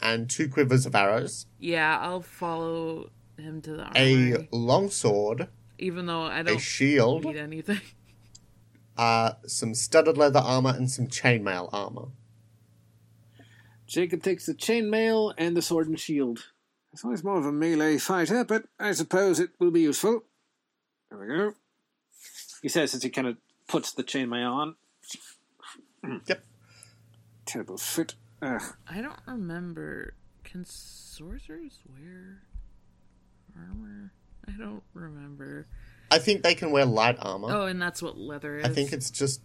and 0.00 0.30
two 0.30 0.48
quivers 0.48 0.86
of 0.86 0.94
arrows, 0.94 1.44
Yeah, 1.58 1.98
I'll 2.00 2.22
follow 2.22 3.10
him 3.36 3.60
to 3.60 3.72
the 3.72 3.90
a 3.94 4.32
armory, 4.32 4.48
long 4.50 4.88
sword, 4.88 5.48
even 5.78 6.06
though 6.06 6.22
I 6.22 6.42
don't 6.42 6.56
a 6.56 6.58
shield, 6.58 7.26
need 7.26 7.36
anything. 7.36 7.82
uh, 8.96 9.32
some 9.46 9.74
studded 9.74 10.16
leather 10.16 10.38
armor, 10.38 10.70
and 10.70 10.90
some 10.90 11.08
chainmail 11.08 11.68
armor. 11.74 12.06
Jacob 13.86 14.22
takes 14.22 14.46
the 14.46 14.54
chainmail 14.54 15.34
and 15.36 15.54
the 15.54 15.62
sword 15.62 15.88
and 15.88 16.00
shield. 16.00 16.46
It's 16.90 17.04
always 17.04 17.22
more 17.22 17.36
of 17.36 17.44
a 17.44 17.52
melee 17.52 17.98
fighter, 17.98 18.44
but 18.44 18.64
I 18.80 18.92
suppose 18.92 19.40
it 19.40 19.50
will 19.58 19.70
be 19.70 19.82
useful. 19.82 20.24
There 21.10 21.18
we 21.18 21.26
go. 21.26 21.52
He 22.62 22.70
says 22.70 22.94
as 22.94 23.02
he 23.02 23.10
kind 23.10 23.26
of 23.26 23.36
puts 23.66 23.92
the 23.92 24.02
chainmail 24.02 24.50
on. 24.50 24.76
Mm. 26.04 26.28
Yep. 26.28 26.44
Terrible 27.46 27.78
fit. 27.78 28.14
Ugh. 28.42 28.62
I 28.88 29.00
don't 29.00 29.18
remember. 29.26 30.14
Can 30.44 30.64
sorcerers 30.64 31.78
wear 31.88 32.42
armor? 33.56 34.12
I 34.46 34.52
don't 34.52 34.82
remember. 34.94 35.66
I 36.10 36.18
think 36.18 36.42
they 36.42 36.54
can 36.54 36.70
wear 36.70 36.86
light 36.86 37.16
armor. 37.20 37.48
Oh, 37.50 37.66
and 37.66 37.80
that's 37.80 38.00
what 38.02 38.16
leather 38.16 38.58
is. 38.58 38.64
I 38.64 38.68
think 38.68 38.92
it's 38.92 39.10
just, 39.10 39.42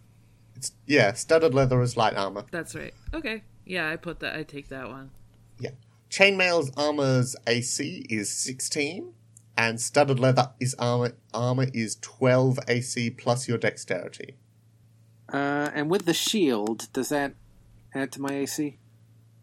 it's 0.56 0.72
yeah, 0.86 1.12
studded 1.12 1.54
leather 1.54 1.82
is 1.82 1.96
light 1.96 2.14
armor. 2.14 2.44
That's 2.50 2.74
right. 2.74 2.94
Okay. 3.12 3.42
Yeah, 3.66 3.90
I 3.90 3.96
put 3.96 4.20
that. 4.20 4.36
I 4.36 4.42
take 4.44 4.68
that 4.68 4.88
one. 4.88 5.10
Yeah. 5.58 5.70
Chainmail's 6.10 6.70
armor's 6.76 7.34
AC 7.46 8.06
is 8.08 8.30
16, 8.30 9.12
and 9.58 9.80
studded 9.80 10.20
leather 10.20 10.50
is 10.60 10.74
armor 10.78 11.12
armor 11.32 11.66
is 11.74 11.96
12 12.00 12.58
AC 12.68 13.10
plus 13.10 13.48
your 13.48 13.58
dexterity. 13.58 14.36
Uh, 15.32 15.70
and 15.74 15.90
with 15.90 16.04
the 16.04 16.14
shield, 16.14 16.92
does 16.92 17.08
that 17.08 17.34
add 17.94 18.12
to 18.12 18.20
my 18.20 18.32
AC? 18.34 18.78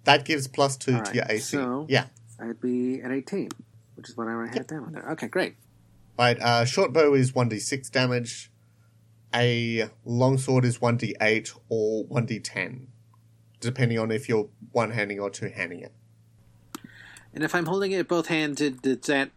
That 0.04 0.26
gives 0.26 0.48
plus 0.48 0.78
two 0.78 0.96
All 0.96 1.04
to 1.04 1.16
your 1.16 1.26
AC. 1.30 1.40
so- 1.58 1.86
Yeah. 1.90 2.08
I'd 2.40 2.60
be 2.60 3.02
at 3.02 3.12
18, 3.12 3.50
which 3.96 4.10
is 4.10 4.18
what 4.18 4.28
I 4.28 4.48
had 4.48 4.66
down 4.68 4.92
there. 4.94 5.08
Okay, 5.12 5.28
great. 5.28 5.56
Right. 6.18 6.40
Uh, 6.40 6.66
short 6.66 6.92
bow 6.92 7.14
is 7.14 7.34
1d6 7.34 7.90
damage. 7.92 8.52
A 9.34 9.90
longsword 10.06 10.66
is 10.66 10.80
1d8 10.80 11.52
or 11.70 12.06
1d10, 12.06 12.88
depending 13.60 13.98
on 14.00 14.12
if 14.12 14.28
you're 14.28 14.50
one 14.72 14.92
handing 14.92 15.20
or 15.20 15.30
two 15.30 15.50
handing 15.50 15.80
it. 15.82 15.94
And 17.34 17.44
if 17.44 17.54
I'm 17.56 17.66
holding 17.68 17.92
it 17.92 18.08
both 18.08 18.28
hands, 18.28 18.58
did- 18.58 18.82
does 18.82 19.00
that 19.08 19.32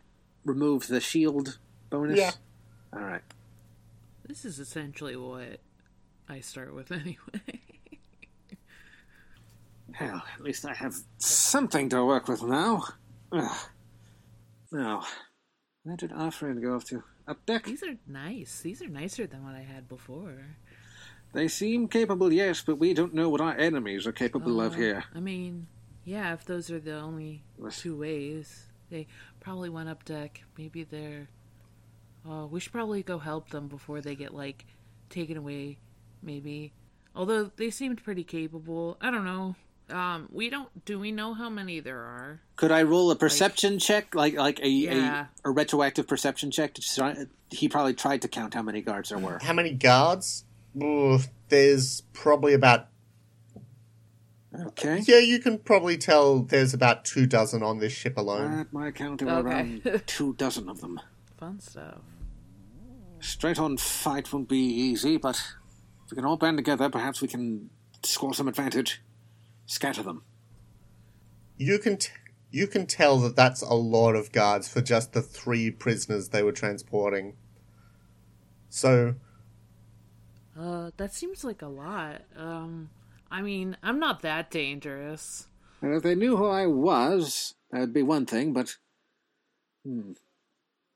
remove 0.45 0.89
the 0.89 1.01
shield 1.01 1.59
bonus? 1.91 2.19
Yeah. 2.19 2.33
All 2.93 3.01
right. 3.01 3.23
This 4.27 4.45
is 4.45 4.59
essentially 4.59 5.15
what 5.17 5.61
I 6.29 6.41
start 6.41 6.75
with 6.75 6.91
anyway. 6.93 7.61
Hell, 9.93 10.23
at 10.35 10.41
least 10.43 10.65
I 10.65 10.75
have 10.75 10.95
something 11.19 11.89
to 11.91 12.05
work 12.05 12.27
with 12.27 12.43
now. 12.43 12.83
Ugh. 13.33 13.57
Now, 14.73 15.05
where 15.85 15.97
did 15.97 16.13
our 16.13 16.31
friend 16.33 16.61
go 16.61 16.75
off 16.75 16.85
to? 16.87 17.03
Up 17.29 17.45
deck? 17.47 17.65
These 17.65 17.83
are 17.85 17.95
nice. 18.07 18.61
These 18.61 18.83
are 18.83 18.89
nicer 18.89 19.27
than 19.27 19.45
what 19.45 19.55
I 19.55 19.61
had 19.63 19.89
before. 19.89 20.57
They 21.33 21.49
seem 21.49 21.89
capable, 21.89 22.33
yes, 22.33 22.63
but 22.63 22.77
we 22.79 22.93
don't 22.93 23.15
know 23.15 23.29
what 23.29 23.41
our 23.41 23.57
enemies 23.57 24.07
are 24.07 24.13
capable 24.13 24.61
of 24.61 24.75
Uh, 24.75 24.77
here. 24.77 25.05
I 25.15 25.21
mean, 25.21 25.67
yeah, 26.05 26.33
if 26.33 26.45
those 26.45 26.71
are 26.71 26.81
the 26.81 26.99
only 26.99 27.45
two 27.71 27.97
ways, 27.97 28.67
they 28.91 29.07
probably 29.41 29.69
went 29.69 29.89
up 29.89 30.05
deck. 30.05 30.43
Maybe 30.59 30.85
they're. 30.85 31.29
Oh, 32.27 32.47
we 32.47 32.59
should 32.61 32.73
probably 32.73 33.03
go 33.03 33.19
help 33.19 33.51
them 33.51 33.69
before 33.69 34.01
they 34.01 34.15
get 34.15 34.35
like 34.35 34.65
taken 35.09 35.37
away. 35.37 35.79
Maybe, 36.25 36.73
although 37.15 37.51
they 37.57 37.71
seemed 37.71 38.03
pretty 38.03 38.25
capable. 38.25 38.97
I 39.01 39.11
don't 39.11 39.25
know. 39.25 39.55
Um, 39.91 40.29
we 40.33 40.49
don't. 40.49 40.69
Do 40.87 40.99
we 40.99 41.13
know 41.13 41.35
how 41.35 41.51
many 41.51 41.79
there 41.81 41.99
are? 42.01 42.41
Could 42.57 42.73
I 42.73 42.83
roll 42.85 43.11
a 43.11 43.17
perception 43.17 43.79
check, 43.79 44.15
like 44.15 44.35
like 44.35 44.59
a, 44.61 44.69
Yeah. 44.69 45.27
a 45.45 45.49
a 45.49 45.53
retroactive 45.53 46.09
perception 46.09 46.51
check? 46.51 46.73
To 46.75 46.81
try, 46.81 47.27
he 47.51 47.69
probably 47.69 47.93
tried 47.93 48.23
to 48.23 48.29
count 48.29 48.55
how 48.55 48.63
many 48.63 48.81
guards 48.81 49.11
there 49.11 49.19
were. 49.19 49.39
How 49.43 49.53
many 49.53 49.73
guards? 49.75 50.45
Ooh, 50.83 51.19
there's 51.51 52.01
probably 52.15 52.55
about. 52.55 52.89
Okay. 54.69 55.03
Yeah, 55.07 55.19
you 55.19 55.41
can 55.41 55.59
probably 55.59 55.99
tell 55.99 56.41
there's 56.41 56.73
about 56.73 57.05
two 57.05 57.27
dozen 57.27 57.63
on 57.63 57.79
this 57.81 57.93
ship 57.93 58.17
alone. 58.17 58.61
At 58.61 58.73
my 58.73 58.91
count, 58.93 59.19
there 59.21 59.29
were 59.29 59.49
Okay. 59.51 59.81
around 59.85 60.03
two 60.07 60.33
dozen 60.35 60.69
of 60.69 60.81
them. 60.81 61.01
Fun 61.39 61.61
stuff. 61.61 61.99
Straight 63.21 63.59
on 63.59 63.77
fight 63.79 64.33
won't 64.33 64.49
be 64.49 64.59
easy, 64.59 65.17
but 65.17 65.43
if 66.05 66.11
we 66.11 66.17
can 66.17 66.25
all 66.25 66.37
band 66.37 66.59
together, 66.59 66.89
perhaps 66.91 67.21
we 67.23 67.29
can 67.29 67.71
score 68.03 68.35
some 68.35 68.49
advantage. 68.49 69.01
Scatter 69.67 70.03
them. 70.03 70.23
You 71.57 71.79
can 71.79 71.97
t- 71.97 72.11
you 72.51 72.67
can 72.67 72.87
tell 72.87 73.19
that 73.19 73.37
that's 73.37 73.63
a 73.63 73.75
lot 73.75 74.15
of 74.15 74.31
guards 74.33 74.69
for 74.69 74.81
just 74.81 75.13
the 75.13 75.23
three 75.23 75.71
prisoners 75.71 76.29
they 76.29 76.43
were 76.43 76.53
transporting. 76.53 77.37
So 78.69 79.15
Uh, 80.59 80.91
that 80.97 81.13
seems 81.13 81.43
like 81.43 81.63
a 81.63 81.67
lot. 81.67 82.23
Um, 82.37 82.91
I 83.31 83.43
mean, 83.43 83.77
I'm 83.83 83.99
not 83.99 84.23
that 84.23 84.51
dangerous. 84.51 85.49
And 85.81 85.95
if 85.95 86.03
they 86.03 86.15
knew 86.15 86.37
who 86.37 86.47
I 86.47 86.67
was, 86.67 87.55
that'd 87.71 87.93
be 87.93 88.03
one 88.03 88.27
thing, 88.27 88.53
but. 88.53 88.77
Hmm. 89.85 90.13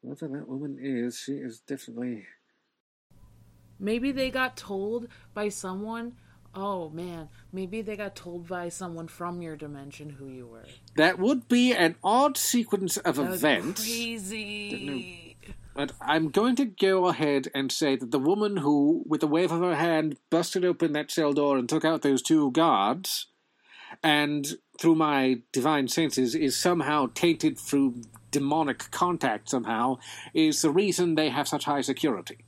Whoever 0.02 0.28
that 0.28 0.48
woman 0.48 0.78
is, 0.80 1.18
she 1.18 1.32
is 1.32 1.58
definitely. 1.60 2.26
Maybe 3.78 4.12
they 4.12 4.30
got 4.30 4.56
told 4.56 5.08
by 5.34 5.48
someone. 5.48 6.14
Oh 6.54 6.88
man, 6.90 7.28
maybe 7.52 7.82
they 7.82 7.96
got 7.96 8.16
told 8.16 8.48
by 8.48 8.68
someone 8.68 9.06
from 9.06 9.42
your 9.42 9.54
dimension 9.54 10.10
who 10.10 10.28
you 10.28 10.46
were. 10.46 10.64
That 10.96 11.18
would 11.18 11.46
be 11.48 11.72
an 11.72 11.96
odd 12.02 12.36
sequence 12.36 12.96
of 12.96 13.16
That 13.16 13.32
events. 13.32 13.82
crazy. 13.84 15.36
But 15.74 15.92
I'm 16.00 16.30
going 16.30 16.56
to 16.56 16.64
go 16.64 17.06
ahead 17.06 17.48
and 17.54 17.70
say 17.70 17.94
that 17.94 18.10
the 18.10 18.18
woman 18.18 18.56
who, 18.56 19.04
with 19.06 19.22
a 19.22 19.28
wave 19.28 19.52
of 19.52 19.60
her 19.60 19.76
hand, 19.76 20.16
busted 20.30 20.64
open 20.64 20.92
that 20.94 21.12
cell 21.12 21.32
door 21.32 21.56
and 21.56 21.68
took 21.68 21.84
out 21.84 22.02
those 22.02 22.20
two 22.20 22.50
guards, 22.50 23.26
and 24.02 24.56
through 24.80 24.96
my 24.96 25.42
divine 25.52 25.86
senses 25.86 26.34
is 26.34 26.56
somehow 26.56 27.06
tainted 27.14 27.58
through 27.58 28.02
demonic 28.32 28.90
contact 28.90 29.48
somehow, 29.50 29.98
is 30.34 30.62
the 30.62 30.70
reason 30.70 31.14
they 31.14 31.28
have 31.28 31.46
such 31.46 31.66
high 31.66 31.82
security. 31.82 32.38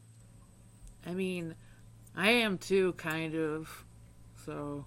I 1.07 1.13
mean, 1.13 1.55
I 2.17 2.31
am 2.31 2.59
too, 2.59 2.93
kind 2.95 3.35
of. 3.35 3.85
So, 4.45 4.87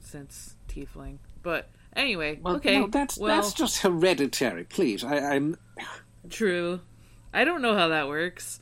since 0.00 0.56
tiefling, 0.68 1.18
but 1.42 1.70
anyway, 1.96 2.38
Well, 2.42 2.56
okay. 2.56 2.78
no, 2.80 2.86
that's 2.86 3.16
well, 3.18 3.34
that's 3.34 3.54
just 3.54 3.78
hereditary. 3.82 4.64
Please, 4.64 5.02
I, 5.04 5.16
I'm. 5.18 5.56
true. 6.30 6.80
I 7.32 7.44
don't 7.44 7.62
know 7.62 7.74
how 7.76 7.88
that 7.88 8.08
works. 8.08 8.60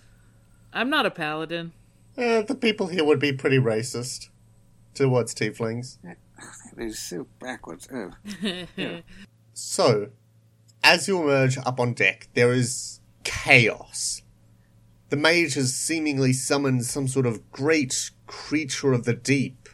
I'm 0.72 0.88
not 0.88 1.04
a 1.06 1.10
paladin. 1.10 1.72
Uh, 2.16 2.42
the 2.42 2.54
people 2.54 2.86
here 2.86 3.04
would 3.04 3.18
be 3.18 3.32
pretty 3.32 3.58
racist 3.58 4.28
towards 4.94 5.34
tieflings. 5.34 5.98
It 6.04 6.16
is 6.82 6.98
so 6.98 7.26
backwards. 7.40 7.88
Oh. 7.92 8.12
So, 9.54 10.08
as 10.82 11.06
you 11.08 11.22
emerge 11.22 11.58
up 11.58 11.78
on 11.78 11.92
deck, 11.92 12.28
there 12.32 12.52
is 12.54 13.00
chaos. 13.22 14.22
The 15.12 15.18
mage 15.18 15.52
has 15.56 15.74
seemingly 15.74 16.32
summoned 16.32 16.86
some 16.86 17.06
sort 17.06 17.26
of 17.26 17.52
great 17.52 18.12
creature 18.26 18.94
of 18.94 19.04
the 19.04 19.12
deep. 19.12 19.68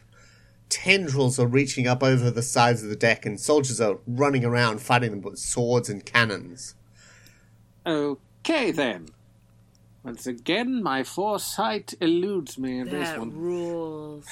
Tendrils 0.67 1.39
are 1.39 1.47
reaching 1.47 1.87
up 1.87 2.03
over 2.03 2.29
the 2.29 2.41
sides 2.41 2.83
of 2.83 2.89
the 2.89 2.97
deck, 2.97 3.25
and 3.25 3.39
soldiers 3.39 3.79
are 3.79 3.99
running 4.05 4.43
around 4.43 4.81
fighting 4.81 5.11
them 5.11 5.21
with 5.21 5.39
swords 5.39 5.87
and 5.87 6.05
cannons. 6.05 6.75
Okay 7.85 8.71
then. 8.71 9.07
Once 10.03 10.27
again, 10.27 10.83
my 10.83 11.05
foresight 11.05 11.93
eludes 12.01 12.57
me 12.57 12.79
in 12.79 12.89
this 12.89 13.07
That 13.07 13.19
one. 13.19 13.31
rules. 13.31 14.25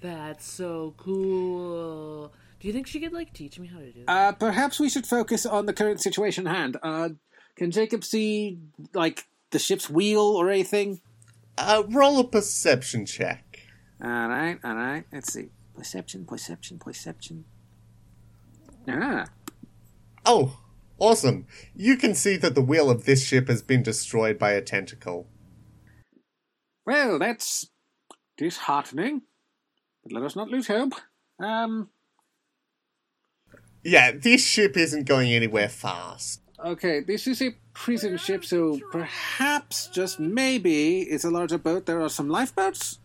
That's 0.00 0.46
so 0.46 0.94
cool. 0.96 2.32
Do 2.60 2.68
you 2.68 2.72
think 2.72 2.86
she 2.86 3.00
could 3.00 3.12
like 3.12 3.32
teach 3.32 3.58
me 3.58 3.66
how 3.66 3.80
to 3.80 3.90
do 3.90 4.04
that? 4.06 4.12
Uh, 4.12 4.30
perhaps 4.30 4.78
we 4.78 4.88
should 4.88 5.08
focus 5.08 5.44
on 5.44 5.66
the 5.66 5.72
current 5.72 6.00
situation 6.00 6.46
hand. 6.46 6.76
Uh, 6.84 7.08
can 7.56 7.70
Jacob 7.70 8.04
see, 8.04 8.58
like, 8.94 9.26
the 9.50 9.58
ship's 9.58 9.90
wheel 9.90 10.20
or 10.22 10.50
anything? 10.50 11.00
Uh, 11.58 11.82
roll 11.88 12.18
a 12.20 12.24
perception 12.28 13.06
check. 13.06 13.60
Alright, 14.02 14.58
alright. 14.64 15.04
Let's 15.12 15.32
see. 15.32 15.50
Perception, 15.74 16.24
perception, 16.24 16.78
perception. 16.78 17.44
Ah. 18.88 19.26
Oh, 20.24 20.58
awesome. 20.98 21.46
You 21.74 21.96
can 21.96 22.14
see 22.14 22.36
that 22.36 22.54
the 22.54 22.62
wheel 22.62 22.90
of 22.90 23.04
this 23.04 23.24
ship 23.24 23.48
has 23.48 23.62
been 23.62 23.82
destroyed 23.82 24.38
by 24.38 24.52
a 24.52 24.60
tentacle. 24.60 25.28
Well, 26.84 27.18
that's 27.18 27.68
disheartening. 28.36 29.22
But 30.02 30.12
let 30.12 30.24
us 30.24 30.34
not 30.34 30.48
lose 30.48 30.66
hope. 30.66 30.94
Um, 31.40 31.90
Yeah, 33.84 34.12
this 34.12 34.44
ship 34.44 34.76
isn't 34.76 35.04
going 35.04 35.32
anywhere 35.32 35.68
fast. 35.68 36.41
Okay, 36.64 37.00
this 37.00 37.26
is 37.26 37.42
a 37.42 37.54
prison 37.72 38.16
ship, 38.16 38.44
so 38.44 38.80
perhaps, 38.90 39.88
just 39.88 40.20
maybe, 40.20 41.00
it's 41.00 41.24
a 41.24 41.30
larger 41.30 41.58
boat. 41.58 41.86
There 41.86 42.00
are 42.00 42.08
some 42.08 42.28
lifeboats? 42.28 42.98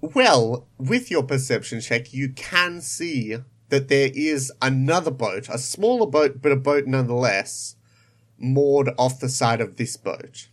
Well, 0.00 0.66
with 0.78 1.10
your 1.10 1.22
perception 1.22 1.80
check, 1.80 2.12
you 2.12 2.30
can 2.30 2.80
see 2.80 3.36
that 3.68 3.88
there 3.88 4.10
is 4.14 4.52
another 4.62 5.10
boat, 5.10 5.48
a 5.48 5.58
smaller 5.58 6.06
boat, 6.06 6.40
but 6.40 6.52
a 6.52 6.56
boat 6.56 6.86
nonetheless, 6.86 7.76
moored 8.38 8.90
off 8.98 9.20
the 9.20 9.28
side 9.28 9.60
of 9.60 9.76
this 9.76 9.96
boat. 9.96 10.48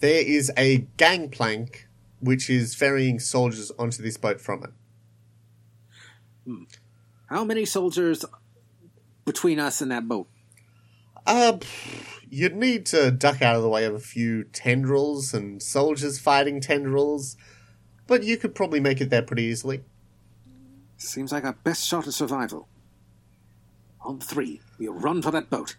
There 0.00 0.22
is 0.24 0.52
a 0.56 0.86
gangplank 0.96 1.88
which 2.20 2.48
is 2.48 2.74
ferrying 2.74 3.18
soldiers 3.18 3.70
onto 3.78 4.02
this 4.02 4.16
boat 4.16 4.40
from 4.40 4.64
it. 4.64 4.70
Hmm. 6.44 6.62
How 7.26 7.44
many 7.44 7.64
soldiers 7.64 8.24
between 9.26 9.60
us 9.60 9.82
and 9.82 9.90
that 9.90 10.08
boat? 10.08 10.28
Uh, 11.26 11.58
you'd 12.30 12.56
need 12.56 12.86
to 12.86 13.10
duck 13.10 13.42
out 13.42 13.56
of 13.56 13.62
the 13.62 13.68
way 13.68 13.84
of 13.84 13.94
a 13.94 14.00
few 14.00 14.44
tendrils 14.44 15.34
and 15.34 15.62
soldiers 15.62 16.18
fighting 16.18 16.60
tendrils, 16.60 17.36
but 18.06 18.22
you 18.22 18.38
could 18.38 18.54
probably 18.54 18.80
make 18.80 19.00
it 19.00 19.10
there 19.10 19.22
pretty 19.22 19.42
easily. 19.42 19.82
Seems 20.96 21.32
like 21.32 21.44
our 21.44 21.52
best 21.52 21.86
shot 21.86 22.06
at 22.06 22.14
survival. 22.14 22.68
On 24.00 24.20
three, 24.20 24.60
we'll 24.78 24.94
run 24.94 25.20
for 25.20 25.30
that 25.32 25.50
boat. 25.50 25.76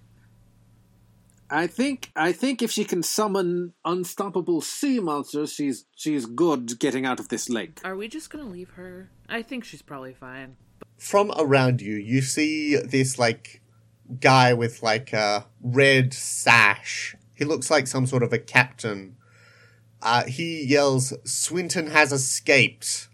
I 1.50 1.66
think 1.66 2.12
I 2.14 2.34
think 2.34 2.62
if 2.62 2.72
she 2.72 2.84
can 2.84 3.02
summon 3.02 3.74
unstoppable 3.86 4.60
sea 4.60 5.00
monsters, 5.00 5.54
she's 5.54 5.86
she's 5.96 6.26
good 6.26 6.78
getting 6.78 7.06
out 7.06 7.22
of 7.22 7.30
this 7.30 7.48
lake. 7.50 7.80
Are 7.86 7.96
we 7.96 8.10
just 8.10 8.30
gonna 8.30 8.44
leave 8.44 8.72
her? 8.72 9.10
I 9.30 9.44
think 9.44 9.64
she's 9.64 9.82
probably 9.82 10.14
fine. 10.14 10.58
From 10.98 11.32
around 11.38 11.82
you, 11.82 11.96
you 11.96 12.22
see 12.22 12.76
this 12.76 13.18
like 13.20 13.62
guy 14.20 14.54
with 14.54 14.82
like 14.84 15.14
a 15.14 15.46
red 15.62 16.14
sash. 16.14 17.16
He 17.34 17.46
looks 17.46 17.70
like 17.70 17.88
some 17.88 18.08
sort 18.08 18.24
of 18.24 18.34
a 18.34 18.40
captain. 18.40 19.16
Uh, 20.02 20.26
he 20.26 20.64
yells, 20.66 21.14
"Swinton 21.24 21.88
has 21.88 22.12
escaped! 22.12 23.08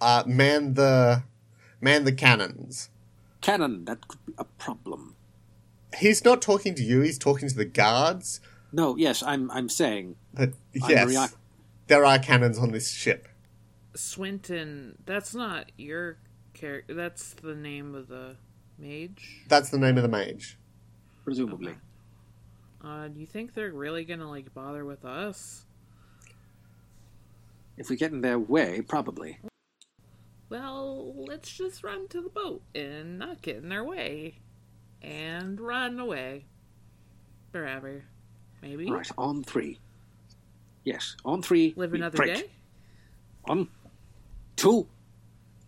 Uh, 0.00 0.22
man 0.26 0.74
the, 0.74 1.22
man 1.80 2.04
the 2.04 2.12
cannons!" 2.12 2.90
Cannon, 3.40 3.84
that 3.84 4.08
could 4.08 4.24
be 4.26 4.32
a 4.38 4.44
problem. 4.44 5.14
He's 5.98 6.24
not 6.24 6.42
talking 6.42 6.74
to 6.74 6.82
you. 6.82 7.00
He's 7.00 7.18
talking 7.18 7.48
to 7.48 7.54
the 7.54 7.64
guards. 7.64 8.40
No, 8.72 8.96
yes, 8.96 9.22
I'm 9.22 9.50
I'm 9.50 9.68
saying 9.68 10.16
But 10.34 10.52
I'm 10.82 10.90
yes, 10.90 11.34
there 11.86 12.04
are 12.04 12.18
cannons 12.18 12.58
on 12.58 12.72
this 12.72 12.90
ship. 12.90 13.28
Swinton, 13.94 14.98
that's 15.06 15.34
not 15.34 15.72
your 15.78 16.18
character. 16.56 16.94
That's 16.94 17.34
the 17.34 17.54
name 17.54 17.94
of 17.94 18.08
the 18.08 18.36
mage. 18.78 19.44
That's 19.48 19.70
the 19.70 19.78
name 19.78 19.96
of 19.96 20.02
the 20.02 20.08
mage. 20.08 20.58
presumably. 21.24 21.74
Uh, 22.84 23.08
do 23.08 23.18
you 23.20 23.26
think 23.26 23.54
they're 23.54 23.72
really 23.72 24.04
gonna 24.04 24.28
like 24.28 24.52
bother 24.54 24.84
with 24.84 25.04
us? 25.04 25.64
If 27.76 27.90
we 27.90 27.96
get 27.96 28.12
in 28.12 28.20
their 28.20 28.38
way, 28.38 28.80
probably. 28.80 29.38
Well, 30.48 31.12
let's 31.16 31.50
just 31.50 31.82
run 31.82 32.06
to 32.08 32.20
the 32.20 32.28
boat 32.28 32.62
and 32.74 33.18
not 33.18 33.42
get 33.42 33.56
in 33.56 33.68
their 33.68 33.84
way. 33.84 34.38
And 35.02 35.60
run 35.60 35.98
away. 35.98 36.46
Forever. 37.52 38.04
Maybe? 38.62 38.90
Right, 38.90 39.10
on 39.18 39.42
three. 39.42 39.78
Yes, 40.84 41.16
on 41.24 41.42
three. 41.42 41.74
Live 41.76 41.90
we 41.92 41.98
another 41.98 42.16
break. 42.16 42.34
day? 42.36 42.50
One, 43.44 43.68
two, 44.54 44.86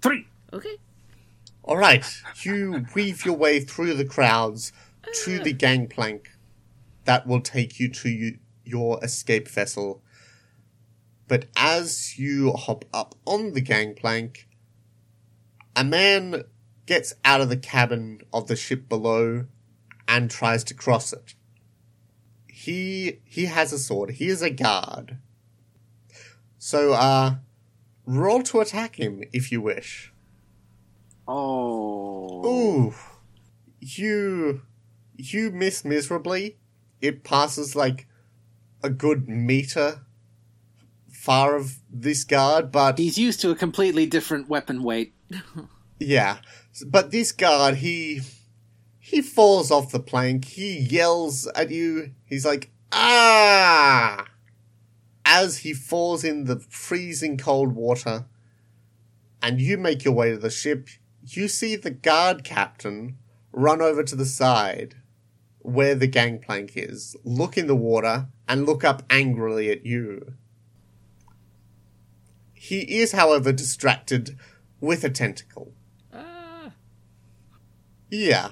three. 0.00 0.26
Okay. 0.52 0.76
All 1.62 1.76
right, 1.76 2.06
you 2.42 2.86
weave 2.94 3.26
your 3.26 3.36
way 3.36 3.60
through 3.60 3.94
the 3.94 4.04
crowds 4.04 4.72
to 5.24 5.38
the 5.38 5.52
gangplank 5.52 6.30
that 7.04 7.26
will 7.26 7.42
take 7.42 7.78
you 7.78 7.90
to 7.90 8.08
you, 8.08 8.38
your 8.64 9.02
escape 9.04 9.48
vessel. 9.48 10.02
But 11.26 11.46
as 11.56 12.18
you 12.18 12.52
hop 12.52 12.86
up 12.94 13.14
on 13.26 13.52
the 13.52 13.60
gangplank, 13.60 14.48
a 15.76 15.84
man 15.84 16.44
gets 16.86 17.12
out 17.22 17.42
of 17.42 17.50
the 17.50 17.56
cabin 17.56 18.22
of 18.32 18.46
the 18.48 18.56
ship 18.56 18.88
below 18.88 19.44
and 20.06 20.30
tries 20.30 20.64
to 20.64 20.74
cross 20.74 21.12
it. 21.12 21.34
He 22.46 23.20
he 23.24 23.44
has 23.44 23.72
a 23.72 23.78
sword. 23.78 24.12
He 24.12 24.28
is 24.28 24.40
a 24.40 24.50
guard. 24.50 25.18
So 26.58 26.94
uh 26.94 27.36
roll 28.06 28.42
to 28.44 28.60
attack 28.60 28.96
him 28.96 29.22
if 29.32 29.52
you 29.52 29.60
wish. 29.60 30.12
Oh. 31.28 32.46
Ooh, 32.46 32.94
you 33.80 34.62
you 35.16 35.50
miss 35.50 35.84
miserably. 35.84 36.56
It 37.02 37.22
passes 37.22 37.76
like 37.76 38.06
a 38.82 38.88
good 38.88 39.28
meter 39.28 40.00
far 41.10 41.54
of 41.56 41.80
this 41.90 42.24
guard, 42.24 42.72
but 42.72 42.98
He's 42.98 43.18
used 43.18 43.40
to 43.42 43.50
a 43.50 43.54
completely 43.54 44.06
different 44.06 44.48
weapon 44.48 44.82
weight. 44.82 45.14
yeah, 45.98 46.38
but 46.86 47.10
this 47.10 47.30
guard 47.32 47.76
he 47.76 48.22
he 48.98 49.20
falls 49.20 49.70
off 49.70 49.92
the 49.92 50.00
plank. 50.00 50.46
He 50.46 50.78
yells 50.78 51.46
at 51.48 51.70
you. 51.70 52.12
He's 52.24 52.46
like 52.46 52.70
ah 52.90 54.24
as 55.26 55.58
he 55.58 55.74
falls 55.74 56.24
in 56.24 56.44
the 56.44 56.58
freezing 56.58 57.36
cold 57.36 57.74
water. 57.74 58.24
And 59.42 59.60
you 59.60 59.76
make 59.76 60.04
your 60.04 60.14
way 60.14 60.30
to 60.30 60.38
the 60.38 60.50
ship. 60.50 60.88
You 61.30 61.46
see 61.48 61.76
the 61.76 61.90
guard 61.90 62.42
captain 62.42 63.18
run 63.52 63.82
over 63.82 64.02
to 64.02 64.16
the 64.16 64.24
side 64.24 64.94
where 65.58 65.94
the 65.94 66.06
gangplank 66.06 66.72
is, 66.74 67.16
look 67.22 67.58
in 67.58 67.66
the 67.66 67.76
water, 67.76 68.28
and 68.48 68.64
look 68.64 68.82
up 68.82 69.02
angrily 69.10 69.70
at 69.70 69.84
you. 69.84 70.34
He 72.54 72.80
is, 72.98 73.12
however, 73.12 73.52
distracted 73.52 74.38
with 74.80 75.04
a 75.04 75.10
tentacle. 75.10 75.74
Ah. 76.14 76.72
Yeah. 78.08 78.50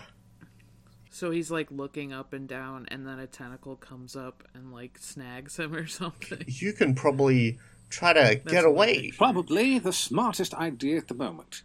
So 1.09 1.31
he's 1.31 1.51
like 1.51 1.71
looking 1.71 2.13
up 2.13 2.35
and 2.35 2.47
down, 2.47 2.87
and 2.91 3.07
then 3.07 3.19
a 3.19 3.27
tentacle 3.27 3.77
comes 3.77 4.15
up 4.15 4.45
and 4.53 4.71
like 4.71 4.99
snags 4.99 5.59
him 5.59 5.75
or 5.75 5.87
something. 5.87 6.45
You 6.47 6.75
can 6.75 6.95
probably 6.95 7.59
try 7.89 8.13
to 8.13 8.35
get 8.45 8.67
away. 8.67 9.13
Probably 9.17 9.79
the 9.79 9.95
smartest 9.95 10.53
idea 10.55 10.99
at 10.99 11.09
the 11.09 11.15
moment. 11.15 11.63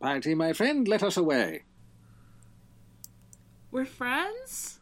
Piety, 0.00 0.34
my 0.34 0.52
friend, 0.52 0.86
let 0.86 1.02
us 1.02 1.16
away. 1.16 1.64
We're 3.70 3.84
friends? 3.84 4.78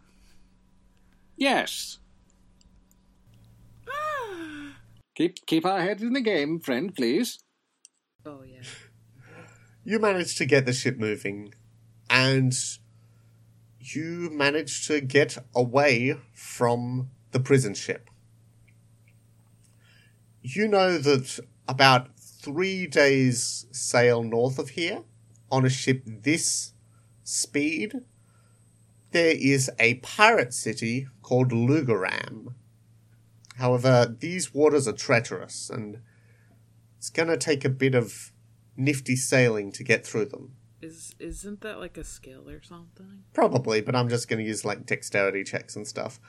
Yes. 1.36 1.98
Keep 5.16 5.46
keep 5.46 5.64
our 5.64 5.80
heads 5.80 6.02
in 6.02 6.12
the 6.12 6.20
game, 6.20 6.60
friend, 6.60 6.94
please. 6.94 7.38
oh, 8.26 8.42
yeah. 8.46 8.60
You 9.84 9.98
managed 9.98 10.36
to 10.38 10.44
get 10.46 10.66
the 10.66 10.72
ship 10.72 10.98
moving, 10.98 11.54
and 12.10 12.52
you 13.80 14.30
managed 14.32 14.86
to 14.88 15.00
get 15.00 15.38
away 15.54 16.16
from 16.34 17.10
the 17.30 17.40
prison 17.40 17.72
ship. 17.74 18.10
You 20.42 20.68
know 20.68 20.98
that 20.98 21.38
about 21.68 22.08
three 22.46 22.86
days' 22.86 23.66
sail 23.72 24.22
north 24.22 24.56
of 24.60 24.70
here, 24.70 25.02
on 25.50 25.66
a 25.66 25.68
ship 25.68 26.02
this 26.06 26.74
speed, 27.24 27.92
there 29.10 29.34
is 29.36 29.68
a 29.80 29.94
pirate 29.94 30.54
city 30.54 31.08
called 31.22 31.50
Lugaram. 31.50 32.54
However, 33.56 34.14
these 34.16 34.54
waters 34.54 34.86
are 34.86 34.92
treacherous, 34.92 35.68
and 35.70 35.98
it's 36.98 37.10
going 37.10 37.28
to 37.28 37.36
take 37.36 37.64
a 37.64 37.68
bit 37.68 37.96
of 37.96 38.32
nifty 38.76 39.16
sailing 39.16 39.72
to 39.72 39.82
get 39.82 40.06
through 40.06 40.26
them. 40.26 40.52
Is 40.80 41.16
isn't 41.18 41.62
that 41.62 41.80
like 41.80 41.96
a 41.96 42.04
skill 42.04 42.48
or 42.48 42.62
something? 42.62 43.24
Probably, 43.32 43.80
but 43.80 43.96
I'm 43.96 44.08
just 44.08 44.28
going 44.28 44.38
to 44.38 44.48
use 44.48 44.64
like 44.64 44.86
dexterity 44.86 45.42
checks 45.42 45.74
and 45.74 45.86
stuff. 45.86 46.20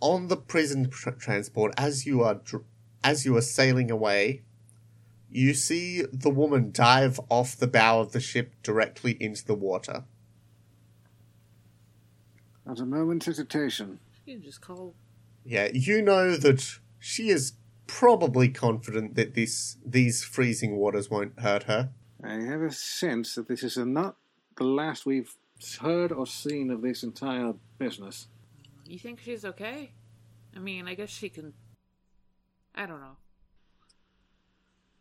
On 0.00 0.28
the 0.28 0.38
prison 0.38 0.88
tr- 0.88 1.10
transport, 1.10 1.74
as 1.76 2.06
you 2.06 2.22
are 2.22 2.36
dr- 2.36 2.64
as 3.04 3.26
you 3.26 3.36
are 3.36 3.42
sailing 3.42 3.90
away, 3.90 4.44
you 5.30 5.54
see 5.54 6.02
the 6.12 6.30
woman 6.30 6.70
dive 6.72 7.20
off 7.28 7.56
the 7.56 7.66
bow 7.66 8.00
of 8.00 8.12
the 8.12 8.20
ship 8.20 8.54
directly 8.62 9.16
into 9.20 9.44
the 9.44 9.54
water. 9.54 10.04
At 12.68 12.80
a 12.80 12.86
moment's 12.86 13.26
hesitation. 13.26 14.00
You 14.26 14.38
just 14.38 14.60
call. 14.60 14.94
Yeah, 15.44 15.68
you 15.72 16.02
know 16.02 16.36
that 16.36 16.78
she 16.98 17.30
is 17.30 17.54
probably 17.86 18.48
confident 18.48 19.16
that 19.16 19.34
this 19.34 19.76
these 19.84 20.22
freezing 20.22 20.76
waters 20.76 21.10
won't 21.10 21.38
hurt 21.40 21.64
her. 21.64 21.90
I 22.22 22.34
have 22.34 22.60
a 22.60 22.70
sense 22.70 23.34
that 23.34 23.48
this 23.48 23.62
is 23.62 23.76
not 23.78 24.16
the 24.56 24.64
last 24.64 25.06
we've 25.06 25.34
heard 25.80 26.12
or 26.12 26.26
seen 26.26 26.70
of 26.70 26.82
this 26.82 27.02
entire 27.02 27.54
business. 27.78 28.28
You 28.84 28.98
think 28.98 29.20
she's 29.20 29.44
okay? 29.44 29.92
I 30.54 30.58
mean, 30.58 30.86
I 30.86 30.94
guess 30.94 31.10
she 31.10 31.28
can. 31.28 31.54
I 32.74 32.86
don't 32.86 33.00
know. 33.00 33.16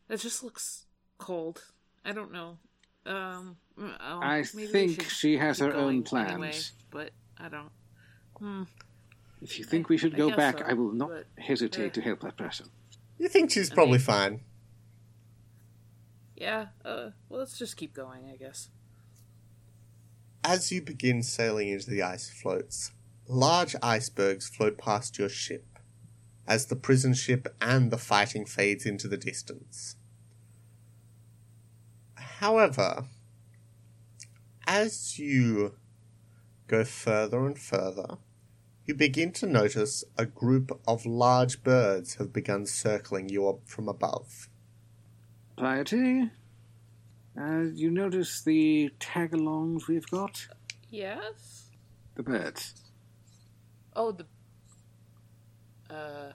It 0.09 0.17
just 0.17 0.43
looks 0.43 0.85
cold. 1.17 1.63
I 2.03 2.11
don't 2.11 2.31
know. 2.31 2.57
Um, 3.05 3.57
oh, 3.79 4.19
I 4.21 4.43
think 4.43 5.09
she 5.09 5.37
has 5.37 5.59
her 5.59 5.73
own 5.73 6.01
going 6.01 6.25
anyway, 6.25 6.49
plans. 6.51 6.73
but 6.91 7.11
I 7.37 7.49
don't. 7.49 7.71
Hmm. 8.37 8.63
If 9.41 9.57
you 9.57 9.65
think 9.65 9.87
we 9.89 9.97
should 9.97 10.13
I 10.15 10.17
go 10.17 10.27
guess 10.29 10.37
back, 10.37 10.59
so, 10.59 10.65
I 10.67 10.73
will 10.73 10.91
not 10.91 11.09
but- 11.09 11.25
hesitate 11.43 11.91
uh. 11.91 11.93
to 11.95 12.01
help 12.01 12.21
that 12.21 12.37
person. 12.37 12.67
You 13.17 13.27
think 13.29 13.51
she's 13.51 13.71
I 13.71 13.75
probably 13.75 13.93
mean- 13.93 14.01
fine. 14.01 14.41
Yeah. 16.35 16.67
Uh. 16.83 17.09
Well, 17.29 17.39
let's 17.39 17.57
just 17.57 17.77
keep 17.77 17.93
going. 17.93 18.29
I 18.31 18.35
guess. 18.35 18.69
As 20.43 20.71
you 20.71 20.81
begin 20.81 21.21
sailing 21.21 21.67
into 21.69 21.89
the 21.89 22.01
ice 22.01 22.29
floats, 22.29 22.91
large 23.27 23.75
icebergs 23.83 24.47
float 24.47 24.77
past 24.77 25.17
your 25.19 25.29
ship, 25.29 25.65
as 26.47 26.65
the 26.67 26.75
prison 26.77 27.13
ship 27.13 27.47
and 27.61 27.91
the 27.91 27.97
fighting 27.97 28.45
fades 28.45 28.85
into 28.85 29.07
the 29.07 29.17
distance. 29.17 29.95
However, 32.39 33.03
as 34.65 35.19
you 35.19 35.75
go 36.67 36.85
further 36.85 37.45
and 37.45 37.59
further, 37.59 38.17
you 38.85 38.95
begin 38.95 39.33
to 39.33 39.45
notice 39.45 40.05
a 40.17 40.25
group 40.25 40.79
of 40.87 41.05
large 41.05 41.63
birds 41.63 42.15
have 42.15 42.31
begun 42.31 42.65
circling 42.65 43.27
you 43.27 43.49
up 43.49 43.67
from 43.67 43.89
above. 43.89 44.47
Piety, 45.57 46.31
uh, 47.37 47.63
you 47.73 47.91
notice 47.91 48.41
the 48.41 48.89
tag-alongs 49.01 49.89
we've 49.89 50.09
got? 50.09 50.47
Yes. 50.89 51.71
The 52.15 52.23
birds. 52.23 52.73
Oh, 53.97 54.13
the. 54.13 54.25
Uh, 55.93 56.31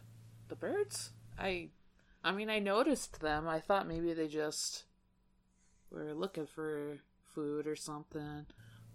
the 0.48 0.56
birds. 0.56 1.12
I. 1.38 1.70
I 2.22 2.32
mean, 2.32 2.50
I 2.50 2.58
noticed 2.58 3.20
them. 3.20 3.48
I 3.48 3.58
thought 3.58 3.88
maybe 3.88 4.12
they 4.12 4.28
just 4.28 4.84
were 5.94 6.14
looking 6.14 6.46
for 6.46 6.98
food 7.34 7.66
or 7.66 7.76
something. 7.76 8.46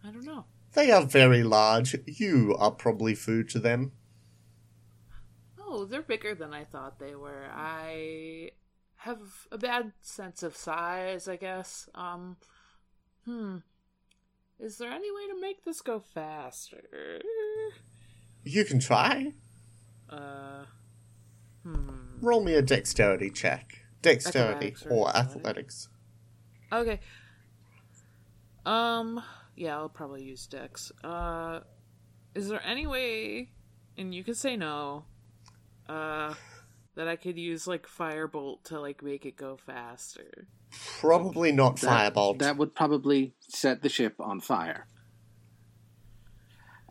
I 0.04 0.12
don't 0.12 0.26
know. 0.26 0.46
They 0.74 0.92
are 0.92 1.06
very 1.06 1.44
large. 1.44 1.96
You 2.06 2.56
are 2.60 2.72
probably 2.72 3.16
food 3.16 3.50
to 3.50 3.60
them. 3.60 3.94
Oh, 5.60 5.86
they're 5.86 6.02
bigger 6.02 6.36
than 6.36 6.54
I 6.54 6.64
thought 6.64 7.00
they 7.00 7.16
were. 7.16 7.48
I 7.52 8.52
have 8.98 9.48
a 9.52 9.58
bad 9.58 9.94
sense 10.02 10.44
of 10.44 10.56
size, 10.56 11.28
I 11.28 11.36
guess. 11.38 11.90
Um, 11.96 12.38
hmm. 13.26 13.58
Is 14.60 14.78
there 14.78 14.92
any 14.92 15.12
way 15.12 15.28
to 15.34 15.40
make 15.40 15.64
this 15.64 15.82
go 15.82 16.00
faster? 16.00 17.22
You 18.44 18.66
can 18.66 18.80
try. 18.80 19.34
Uh, 20.10 20.66
hmm. 21.64 21.90
Roll 22.22 22.44
me 22.44 22.56
a 22.56 22.62
dexterity 22.62 23.30
check. 23.30 23.86
Dexterity 24.02 24.76
or 24.90 24.92
or 24.92 25.10
athletics? 25.10 25.36
athletics. 25.36 25.90
Okay. 26.72 27.00
Um, 28.66 29.22
yeah, 29.56 29.78
I'll 29.78 29.90
probably 29.90 30.24
use 30.24 30.46
Dex. 30.48 30.92
Uh, 31.04 31.62
is 32.36 32.50
there 32.50 32.62
any 32.66 32.86
way, 32.88 33.50
and 33.98 34.14
you 34.14 34.24
can 34.24 34.36
say 34.36 34.56
no, 34.56 35.06
uh, 35.88 36.34
that 36.96 37.08
I 37.08 37.16
could 37.16 37.38
use 37.38 37.66
like 37.68 37.88
Firebolt 37.88 38.64
to 38.66 38.80
like 38.80 39.02
make 39.02 39.26
it 39.26 39.36
go 39.38 39.58
faster? 39.66 40.48
Probably 41.00 41.52
not 41.52 41.78
That- 41.78 42.14
firebolt. 42.14 42.40
That 42.40 42.58
would 42.58 42.76
probably 42.76 43.34
set 43.48 43.82
the 43.82 43.90
ship 43.90 44.16
on 44.20 44.40
fire. 44.40 44.86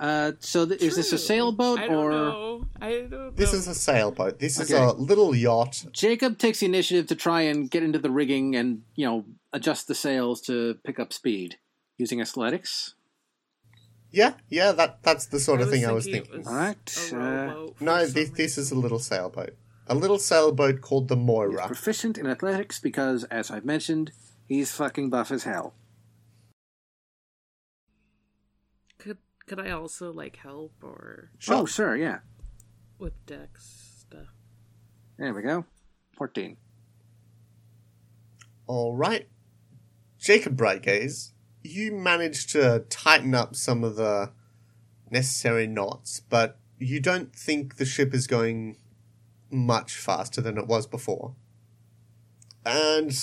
Uh, 0.00 0.32
so 0.40 0.64
th- 0.66 0.80
is 0.80 0.96
this 0.96 1.08
a 1.08 1.11
True. 1.11 1.18
sailboat 1.18 1.78
I 1.80 1.87
don't 1.88 1.96
or 1.96 2.11
know. 2.11 2.66
I 2.80 3.00
don't 3.11 3.37
This 3.37 3.52
is 3.52 3.66
a 3.66 3.74
sailboat. 3.74 4.38
This 4.38 4.61
is 4.61 4.72
Okay. 4.72 4.82
a 4.82 4.92
little 4.92 5.34
yacht. 5.34 5.84
Jacob 5.92 6.38
takes 6.38 6.61
the 6.61 6.66
initiative 6.66 7.06
to 7.08 7.16
try 7.16 7.42
and 7.42 7.68
get 7.70 7.82
into 7.82 7.98
the 7.98 8.11
rigging 8.11 8.54
and 8.54 8.82
you 8.94 9.04
know 9.06 9.24
adjust 9.52 9.88
the 9.88 9.94
sails 9.94 10.40
to 10.42 10.78
pick 10.84 10.98
up 11.00 11.12
speed 11.12 11.58
using 11.96 12.20
athletics? 12.20 12.94
Yeah, 14.11 14.34
yeah, 14.48 14.72
that 14.72 15.02
that's 15.02 15.26
the 15.26 15.38
sort 15.40 15.61
of 15.61 15.66
was 15.68 15.74
thing 15.76 15.87
I 15.87 15.92
was 15.92 16.04
thinking 16.06 16.32
it 16.32 16.38
was 16.38 16.46
Alright, 16.46 17.11
a 17.12 17.16
uh, 17.16 17.18
rowboat 17.18 17.76
for 17.78 17.84
No, 17.84 18.04
some 18.04 18.12
this 18.14 18.30
this 18.30 18.58
is 18.58 18.70
a 18.70 18.74
reason. 18.74 18.80
little 18.82 18.98
sailboat. 18.98 19.54
A 19.88 19.94
little 19.94 20.18
sailboat 20.18 20.80
called 20.80 21.08
the 21.08 21.16
He's 21.16 21.24
Moira. 21.26 21.66
proficient 21.66 22.18
in 22.18 22.26
athletics 22.26 22.78
because, 22.78 23.24
as 23.24 23.50
I've 23.50 23.64
mentioned, 23.64 24.12
he's 24.46 24.70
fucking 24.72 25.11
buff 25.11 25.30
as 25.30 25.44
hell. 25.44 25.74
Could 29.48 29.56
could 29.56 29.66
I 29.66 29.70
also 29.70 30.12
like 30.12 30.37
help 30.37 30.72
or 30.82 31.30
Oh, 31.48 31.64
sure, 31.64 31.96
yeah. 31.96 32.18
with 32.98 33.14
Dex 33.24 34.02
stuff? 34.02 34.34
There 35.18 35.32
we 35.32 35.40
go. 35.42 35.64
14. 36.18 36.58
All 38.66 38.94
right, 38.94 39.26
Jacob 40.18 40.54
Brightgaze, 40.56 41.32
you 41.62 41.92
managed 41.92 42.50
to 42.50 42.84
tighten 42.90 43.34
up 43.34 43.56
some 43.56 43.82
of 43.82 43.96
the 43.96 44.32
necessary 45.11 45.66
knots, 45.66 46.20
but 46.20 46.58
you 46.78 47.00
don't 47.00 47.34
think 47.34 47.76
the 47.76 47.87
ship 47.87 48.12
is 48.12 48.26
going 48.26 48.76
much 49.50 49.96
faster 49.96 50.42
than 50.42 50.58
it 50.58 50.66
was 50.66 50.87
before. 50.87 51.34
And 52.66 53.18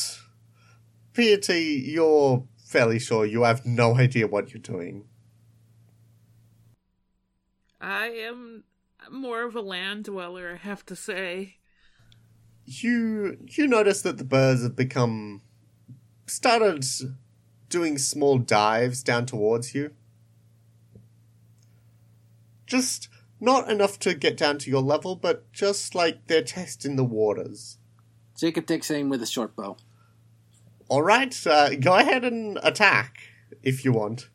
Piety, 1.13 1.83
you're 1.85 2.47
fairly 2.57 2.97
sure 2.97 3.25
you 3.27 3.43
have 3.43 3.63
no 3.63 3.97
idea 3.97 4.25
what 4.25 4.51
you're 4.51 4.59
doing. 4.59 5.05
I 7.85 8.07
am 8.07 8.63
more 9.11 9.43
of 9.43 9.55
a 9.55 9.61
land 9.61 10.05
dweller, 10.05 10.53
I 10.53 10.57
have 10.57 10.83
to 10.87 10.95
say. 10.95 11.57
you 12.65 13.37
you 13.45 13.67
notice 13.67 14.01
that 14.01 14.17
the 14.17 14.23
birds 14.23 14.63
have 14.63 14.75
become 14.75 15.43
started 16.25 16.83
doing 17.69 17.99
small 17.99 18.39
dives 18.39 19.03
down 19.03 19.27
towards 19.27 19.75
you. 19.75 19.91
Just 22.65 23.07
not 23.39 23.69
enough 23.69 23.99
to 23.99 24.15
get 24.15 24.35
down 24.35 24.57
to 24.59 24.71
your 24.71 24.81
level, 24.81 25.15
but 25.15 25.51
just 25.53 25.93
like 25.93 26.25
they're 26.25 26.41
testing 26.41 26.95
the 26.95 27.03
waters. 27.03 27.77
Jacob 28.35 28.65
takes 28.65 28.89
aim 28.89 29.09
with 29.09 29.21
a 29.21 29.27
short 29.27 29.55
bow. 29.55 29.77
All 30.89 31.03
right, 31.03 31.35
uh, 31.45 31.75
go 31.75 31.93
ahead 31.93 32.25
and 32.25 32.57
attack 32.63 33.19
if 33.61 33.85
you 33.85 33.91
want. 33.91 34.29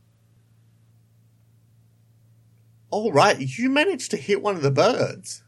All 2.91 3.13
right, 3.13 3.39
you 3.39 3.71
managed 3.71 4.11
to 4.11 4.17
hit 4.17 4.43
one 4.43 4.57
of 4.57 4.63
the 4.63 4.71
birds. 4.71 5.45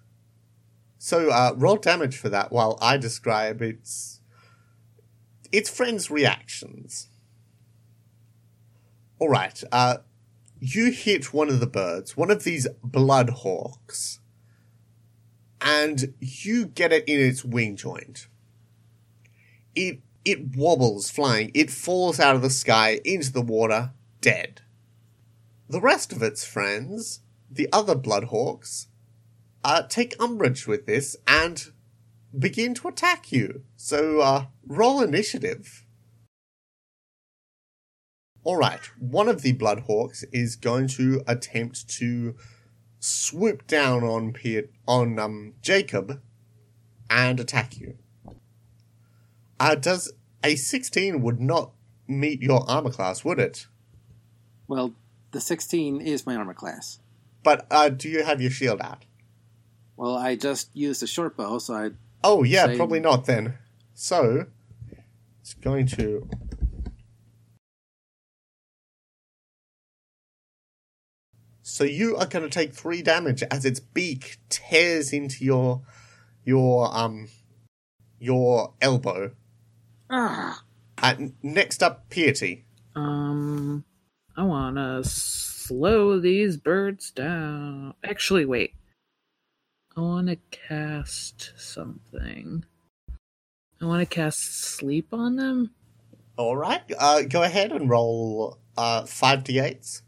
So 0.99 1.31
uh, 1.31 1.55
roll 1.57 1.77
damage 1.77 2.17
for 2.17 2.29
that 2.29 2.53
while 2.53 2.79
I 2.81 2.97
describe 2.97 3.61
its 3.61 4.21
its 5.51 5.69
friend's 5.69 6.11
reactions. 6.11 7.09
All 9.19 9.29
right, 9.29 9.63
uh, 9.73 9.99
you 10.61 10.93
hit 10.93 11.35
one 11.35 11.49
of 11.49 11.59
the 11.59 11.67
birds, 11.67 12.17
one 12.17 12.31
of 12.31 12.45
these 12.45 12.69
blood 12.85 13.31
hawks, 13.31 14.21
and 15.61 16.15
you 16.21 16.67
get 16.67 16.93
it 16.93 17.09
in 17.09 17.21
its 17.21 17.45
wing 17.45 17.75
joint. 17.75 18.29
It 19.75 20.01
it 20.25 20.57
wobbles 20.57 21.11
flying. 21.11 21.51
It 21.53 21.69
falls 21.69 22.21
out 22.21 22.37
of 22.37 22.43
the 22.43 22.51
sky 22.51 23.01
into 23.05 23.33
the 23.33 23.43
water, 23.43 23.91
dead. 24.21 24.61
The 25.69 25.81
rest 25.81 26.13
of 26.13 26.23
its 26.23 26.45
friends, 26.45 27.22
the 27.55 27.69
other 27.73 27.95
bloodhawks, 27.95 28.87
uh, 29.65 29.83
take 29.83 30.21
umbrage 30.21 30.67
with 30.67 30.87
this 30.87 31.17
and 31.27 31.71
begin 32.37 32.75
to 32.75 32.89
attack 32.89 33.31
you. 33.31 33.63
So 33.77 34.21
uh, 34.21 34.47
roll 34.67 35.03
initiative. 35.03 35.85
All 38.45 38.57
right, 38.57 38.81
one 38.99 39.29
of 39.29 39.43
the 39.43 39.53
bloodhawks 39.53 40.25
is 40.33 40.57
going 40.57 40.89
to 40.89 41.23
attempt 41.29 41.89
to 41.99 42.35
swoop 42.99 43.67
down 43.67 44.03
on 44.03 44.35
on 44.89 45.19
um, 45.19 45.55
Jacob 45.63 46.21
and 47.09 47.39
attack 47.39 47.79
you. 47.79 47.99
Uh, 49.61 49.77
does 49.77 50.13
a 50.43 50.57
16 50.57 51.23
would 51.23 51.41
not 51.41 51.73
meet 52.09 52.43
your 52.43 52.69
armor 52.69 52.91
class, 52.91 53.25
would 53.25 53.39
it? 53.39 53.67
Well, 54.67 54.95
the 55.31 55.41
16 55.41 56.01
is 56.01 56.27
my 56.27 56.35
armor 56.35 56.55
class. 56.55 56.99
But 57.43 57.67
uh, 57.71 57.89
do 57.89 58.09
you 58.09 58.25
have 58.25 58.41
your 58.41 58.51
shield 58.51 58.81
out? 58.81 59.05
Well, 59.97 60.17
I 60.17 60.37
just 60.37 60.71
used 60.75 61.03
a 61.03 61.07
short 61.07 61.37
bow, 61.37 61.59
so 61.59 61.75
I. 61.75 61.91
Oh, 62.25 62.43
yeah, 62.43 62.67
Same. 62.67 62.77
probably 62.77 63.01
not 63.01 63.27
then. 63.27 63.55
So, 63.95 64.47
it's 65.41 65.55
going 65.55 65.87
to. 65.89 66.29
So 71.63 71.85
you 71.85 72.17
are 72.17 72.27
going 72.27 72.45
to 72.45 72.51
take 72.51 72.75
three 72.75 73.03
damage 73.03 73.43
as 73.45 73.65
its 73.65 73.81
beak 73.81 74.39
tears 74.49 75.13
into 75.13 75.45
your 75.45 75.83
your 76.45 76.95
um 76.95 77.29
your 78.19 78.75
elbow. 78.81 79.33
Ah! 80.11 80.63
Uh, 80.99 81.15
next 81.43 81.83
up, 81.83 82.11
Piety. 82.11 82.65
Um, 82.95 83.85
I 84.37 84.45
want 84.45 84.77
to 84.77 85.09
slow 85.63 86.19
these 86.19 86.57
birds 86.57 87.11
down. 87.11 87.95
Actually, 88.05 88.45
wait. 88.45 88.75
I 89.97 90.01
want 90.01 90.29
to 90.29 90.37
cast 90.51 91.53
something. 91.57 92.65
I 93.81 93.85
want 93.85 94.01
to 94.01 94.07
cast 94.07 94.55
sleep 94.63 95.09
on 95.13 95.37
them. 95.37 95.73
All 96.37 96.57
right, 96.57 96.81
uh, 96.99 97.23
go 97.23 97.43
ahead 97.43 97.73
and 97.73 97.91
roll 97.91 98.59
uh 98.77 99.05
five 99.05 99.45
d8s. 99.45 100.03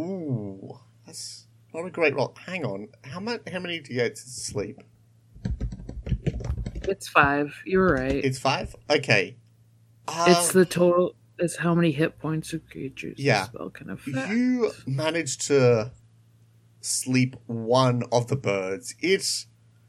Ooh, 0.00 0.80
that's 1.06 1.46
not 1.72 1.86
a 1.86 1.90
great 1.90 2.14
roll. 2.14 2.34
Hang 2.44 2.64
on, 2.64 2.88
how 3.04 3.20
much? 3.20 3.42
How 3.50 3.60
many 3.60 3.80
d8s 3.80 4.12
is 4.14 4.44
sleep? 4.46 4.82
It's 6.88 7.08
five. 7.08 7.54
You're 7.64 7.92
right. 7.92 8.24
It's 8.24 8.38
five. 8.38 8.74
Okay. 8.90 9.36
Uh, 10.08 10.24
it's 10.28 10.52
the 10.52 10.64
total. 10.64 11.14
It's 11.42 11.56
how 11.56 11.74
many 11.74 11.90
hit 11.90 12.18
points 12.20 12.52
a 12.52 12.60
creature's 12.60 13.18
Yeah. 13.18 13.46
spell 13.46 13.70
can 13.70 13.90
affect. 13.90 14.28
you 14.30 14.70
managed 14.86 15.40
to 15.48 15.90
sleep 16.80 17.34
one 17.46 18.04
of 18.12 18.28
the 18.28 18.36
birds. 18.36 18.94
It 19.00 19.46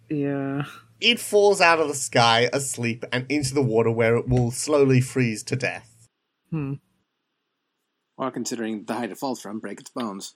Yeah. 0.10 0.66
it 1.00 1.20
falls 1.20 1.62
out 1.62 1.80
of 1.80 1.88
the 1.88 1.94
sky 1.96 2.50
asleep 2.52 3.04
and 3.12 3.26
into 3.30 3.54
the 3.54 3.62
water 3.62 3.92
where 3.92 4.16
it 4.18 4.28
will 4.28 4.50
slowly 4.52 5.00
freeze 5.00 5.44
to 5.44 5.56
death. 5.56 6.08
Hmm. 6.50 6.76
Or 8.18 8.32
considering 8.32 8.86
the 8.86 8.94
height 8.96 9.12
it 9.12 9.18
falls 9.18 9.42
from, 9.42 9.60
break 9.60 9.80
its 9.80 9.89
bones. 9.92 10.36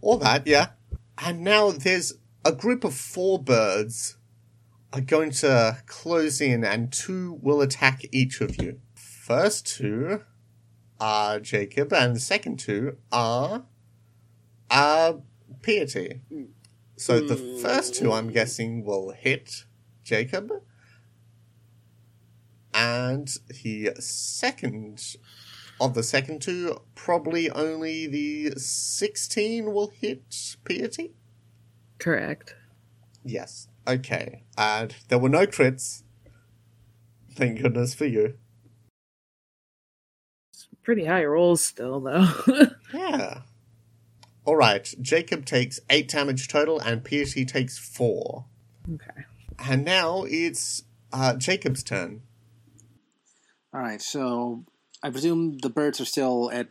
All 0.00 0.16
that, 0.18 0.46
yeah. 0.46 0.70
And 1.18 1.40
now 1.42 1.70
there's 1.72 2.14
a 2.44 2.52
group 2.52 2.84
of 2.84 2.94
four 2.94 3.38
birds 3.42 4.16
are 4.94 5.00
going 5.00 5.30
to 5.32 5.82
close 5.86 6.40
in, 6.40 6.64
and 6.64 6.92
two 6.92 7.38
will 7.42 7.60
attack 7.60 8.02
each 8.12 8.40
of 8.40 8.62
you. 8.62 8.80
First 9.24 9.66
two 9.66 10.20
are 11.00 11.40
Jacob, 11.40 11.94
and 11.94 12.14
the 12.14 12.20
second 12.20 12.58
two 12.58 12.98
are 13.10 13.64
are 14.70 15.22
Piety. 15.62 16.20
So 16.96 17.20
the 17.20 17.36
first 17.62 17.94
two, 17.94 18.12
I'm 18.12 18.26
hmm. 18.26 18.32
guessing, 18.32 18.84
will 18.84 19.12
hit 19.12 19.64
Jacob, 20.02 20.52
and 22.74 23.34
the 23.48 23.92
second 23.98 25.16
of 25.80 25.94
the 25.94 26.02
second 26.02 26.42
two, 26.42 26.82
probably 26.94 27.48
only 27.48 28.06
the 28.06 28.50
16 28.58 29.72
will 29.72 29.88
hit 29.88 30.56
Piety. 30.66 31.14
Correct. 31.96 32.56
Yes. 33.24 33.68
Okay. 33.88 34.42
And 34.58 34.94
there 35.08 35.18
were 35.18 35.30
no 35.30 35.46
crits. 35.46 36.02
Thank 37.34 37.62
goodness 37.62 37.94
for 37.94 38.04
you. 38.04 38.34
Pretty 40.84 41.04
high 41.06 41.24
rolls 41.24 41.64
still, 41.64 42.00
though. 42.00 42.26
Yeah. 42.94 43.40
All 44.44 44.54
right. 44.56 44.94
Jacob 45.00 45.44
takes 45.46 45.80
eight 45.90 46.08
damage 46.08 46.46
total, 46.48 46.78
and 46.78 47.02
Piety 47.04 47.44
takes 47.44 47.76
four. 47.78 48.44
okay. 48.94 49.24
And 49.66 49.84
now 49.84 50.24
it's 50.28 50.82
uh, 51.12 51.34
Jacob's 51.34 51.82
turn. 51.82 52.22
Alright, 53.74 54.02
so 54.02 54.64
I 55.02 55.10
presume 55.10 55.58
the 55.58 55.70
birds 55.70 56.00
are 56.00 56.04
still 56.04 56.50
at. 56.52 56.68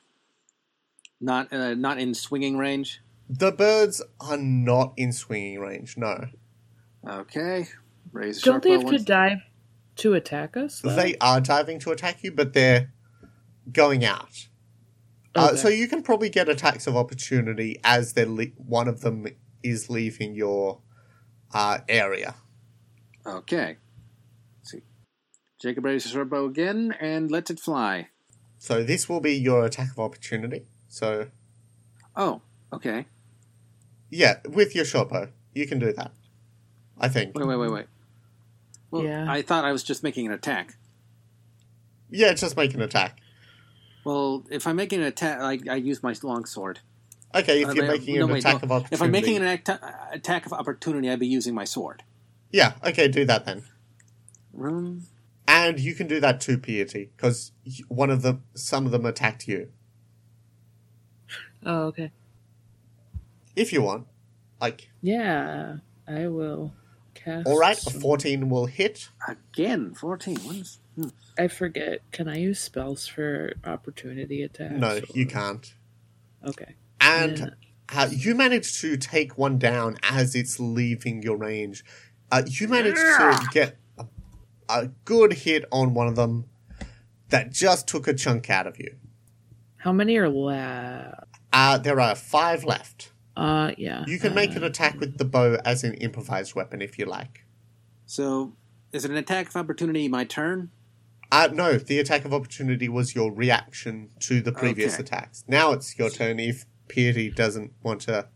Not, 1.19 1.51
uh, 1.53 1.73
not 1.73 1.99
in 1.99 2.13
swinging 2.13 2.57
range? 2.57 3.01
The 3.29 3.51
birds 3.51 4.01
are 4.19 4.37
not 4.37 4.93
in 4.97 5.11
swinging 5.13 5.59
range. 5.59 5.95
No, 5.97 6.25
Okay. 7.07 7.67
Raise 8.11 8.41
Don't 8.41 8.55
short 8.55 8.63
they 8.63 8.71
have 8.71 8.81
to 8.81 8.85
once- 8.85 9.03
dive 9.03 9.39
to 9.97 10.13
attack 10.13 10.55
us? 10.57 10.81
though? 10.81 10.95
they 10.95 11.15
are 11.19 11.41
diving 11.41 11.79
to 11.79 11.91
attack 11.91 12.23
you, 12.23 12.31
but 12.31 12.53
they're 12.53 12.92
going 13.71 14.03
out. 14.05 14.47
Uh, 15.35 15.55
so 15.55 15.67
you 15.67 15.87
can 15.87 16.03
probably 16.03 16.29
get 16.29 16.47
attacks 16.47 16.85
of 16.85 16.95
opportunity 16.95 17.79
as 17.83 18.13
they're 18.13 18.27
le- 18.27 18.45
one 18.57 18.87
of 18.87 19.01
them 19.01 19.25
is 19.63 19.89
leaving 19.89 20.35
your 20.35 20.81
uh, 21.53 21.79
area. 21.89 22.35
Okay. 23.25 23.77
Let's 24.59 24.71
see. 24.71 24.81
Jacob 25.61 25.85
raises 25.85 26.11
a 26.11 26.13
short 26.13 26.29
bow 26.29 26.45
again 26.45 26.93
and 26.99 27.31
lets 27.31 27.49
it 27.49 27.59
fly. 27.59 28.09
So 28.59 28.83
this 28.83 29.09
will 29.09 29.21
be 29.21 29.33
your 29.33 29.65
attack 29.65 29.91
of 29.91 29.99
opportunity. 29.99 30.67
So 30.87 31.29
Oh, 32.15 32.41
okay. 32.71 33.07
yeah, 34.11 34.35
with 34.47 34.75
your 34.75 34.85
short 34.85 35.09
bow, 35.09 35.29
you 35.55 35.65
can 35.65 35.79
do 35.79 35.91
that. 35.93 36.11
I 36.99 37.09
think. 37.09 37.35
Wait, 37.35 37.47
wait, 37.47 37.55
wait, 37.57 37.71
wait. 37.71 37.85
Well, 38.91 39.03
Yeah. 39.03 39.25
I 39.27 39.41
thought 39.41 39.65
I 39.65 39.71
was 39.71 39.81
just 39.83 40.03
making 40.03 40.27
an 40.27 40.31
attack. 40.33 40.75
Yeah, 42.11 42.33
just 42.33 42.55
make 42.55 42.75
an 42.75 42.81
attack. 42.83 43.17
Well, 44.03 44.45
if 44.51 44.67
I'm 44.67 44.75
making 44.75 44.99
an 45.01 45.05
attack, 45.07 45.39
I, 45.39 45.59
I 45.69 45.75
use 45.75 46.03
my 46.03 46.13
long 46.23 46.45
sword. 46.45 46.79
Okay, 47.35 47.61
if 47.61 47.69
Uh, 47.69 47.71
you're 47.73 47.87
wait, 47.87 47.99
making 48.01 48.15
no, 48.19 48.25
an 48.25 48.31
wait, 48.33 48.39
attack 48.39 48.61
no. 48.61 48.65
of 48.65 48.71
opportunity. 48.71 48.95
If 48.95 49.01
I'm 49.01 49.11
making 49.11 49.37
an 49.37 49.43
atta- 49.43 50.09
attack 50.11 50.45
of 50.45 50.53
opportunity, 50.53 51.09
I'd 51.09 51.19
be 51.19 51.27
using 51.27 51.53
my 51.55 51.63
sword. 51.65 52.03
yeah, 52.51 52.73
okay, 52.83 53.07
do 53.07 53.25
that 53.25 53.45
then. 53.45 53.63
Um, 54.59 55.07
And 55.47 55.79
you 55.79 55.95
can 55.95 56.07
do 56.07 56.19
that 56.19 56.39
too, 56.41 56.57
Piety, 56.59 57.09
because 57.15 57.51
one 57.87 58.09
of 58.11 58.21
them, 58.21 58.43
some 58.53 58.85
of 58.85 58.91
them 58.91 59.05
attacked 59.05 59.47
you. 59.47 59.71
Oh, 61.65 61.83
okay. 61.87 62.11
If 63.55 63.71
you 63.73 63.81
want, 63.81 64.07
like, 64.61 64.89
Yeah, 65.01 65.77
I 66.07 66.27
will 66.27 66.73
cast. 67.15 67.47
all 67.47 67.57
right, 67.57 67.77
a 67.87 67.89
fourteen 67.89 68.49
will 68.49 68.65
hit. 68.67 69.09
again, 69.27 69.93
14. 69.93 70.35
What 70.37 70.55
is, 70.57 70.75
hmm. 70.77 70.82
I 71.37 71.47
forget. 71.47 71.99
Can 72.11 72.27
I 72.27 72.37
use 72.37 72.59
spells 72.59 73.07
for 73.07 73.53
opportunity 73.65 74.43
attacks? 74.43 74.75
No, 74.75 74.99
you 75.13 75.25
can't. 75.25 75.73
Okay. 76.45 76.75
And 77.01 77.37
Yeah. 77.39 77.49
uh, 77.89 78.09
you 78.11 78.35
managed 78.35 78.79
to 78.81 78.97
take 78.97 79.37
one 79.37 79.57
down 79.57 79.97
as 80.03 80.35
it's 80.35 80.59
leaving 80.59 81.21
your 81.23 81.37
range. 81.37 81.83
Uh, 82.31 82.43
you 82.45 82.67
managed 82.67 82.97
to 82.97 83.47
get 83.51 83.77
a, 83.97 84.05
a 84.69 84.87
good 85.05 85.33
hit 85.33 85.65
on 85.71 85.93
one 85.93 86.07
of 86.07 86.15
them 86.15 86.45
that 87.29 87.51
just 87.51 87.87
took 87.87 88.07
a 88.07 88.13
chunk 88.13 88.49
out 88.49 88.67
of 88.67 88.77
you. 88.79 88.95
How 89.77 89.91
many 89.91 90.17
are 90.17 90.29
left? 90.29 91.25
Uh, 91.51 91.77
there 91.77 91.99
are 91.99 92.15
five 92.15 92.63
left. 92.63 93.11
Uh, 93.35 93.71
yeah. 93.77 94.03
You 94.07 94.19
can 94.19 94.33
make 94.35 94.51
uh, 94.51 94.57
an 94.57 94.63
attack 94.63 94.99
with 94.99 95.17
the 95.17 95.25
bow 95.25 95.57
as 95.65 95.83
an 95.83 95.95
improvised 95.95 96.55
weapon 96.55 96.81
if 96.81 96.97
you 96.99 97.05
like. 97.05 97.43
So, 98.05 98.53
is 98.91 99.05
it 99.05 99.11
an 99.11 99.17
attack 99.17 99.49
of 99.49 99.55
opportunity 99.55 100.07
my 100.07 100.23
turn? 100.23 100.69
Uh, 101.33 101.49
no, 101.51 101.77
the 101.79 101.97
attack 101.97 102.25
of 102.25 102.33
opportunity 102.33 102.87
was 102.87 103.15
your 103.15 103.31
reaction 103.31 104.09
to 104.19 104.39
the 104.39 104.51
previous 104.51 104.93
Okay. 104.93 105.01
attacks. 105.03 105.43
Now 105.47 105.71
it's 105.71 105.97
your 105.97 106.11
turn 106.11 106.39
if 106.39 106.65
Piety 106.87 107.31
doesn't 107.31 107.71
want 107.81 108.01
to 108.01 108.27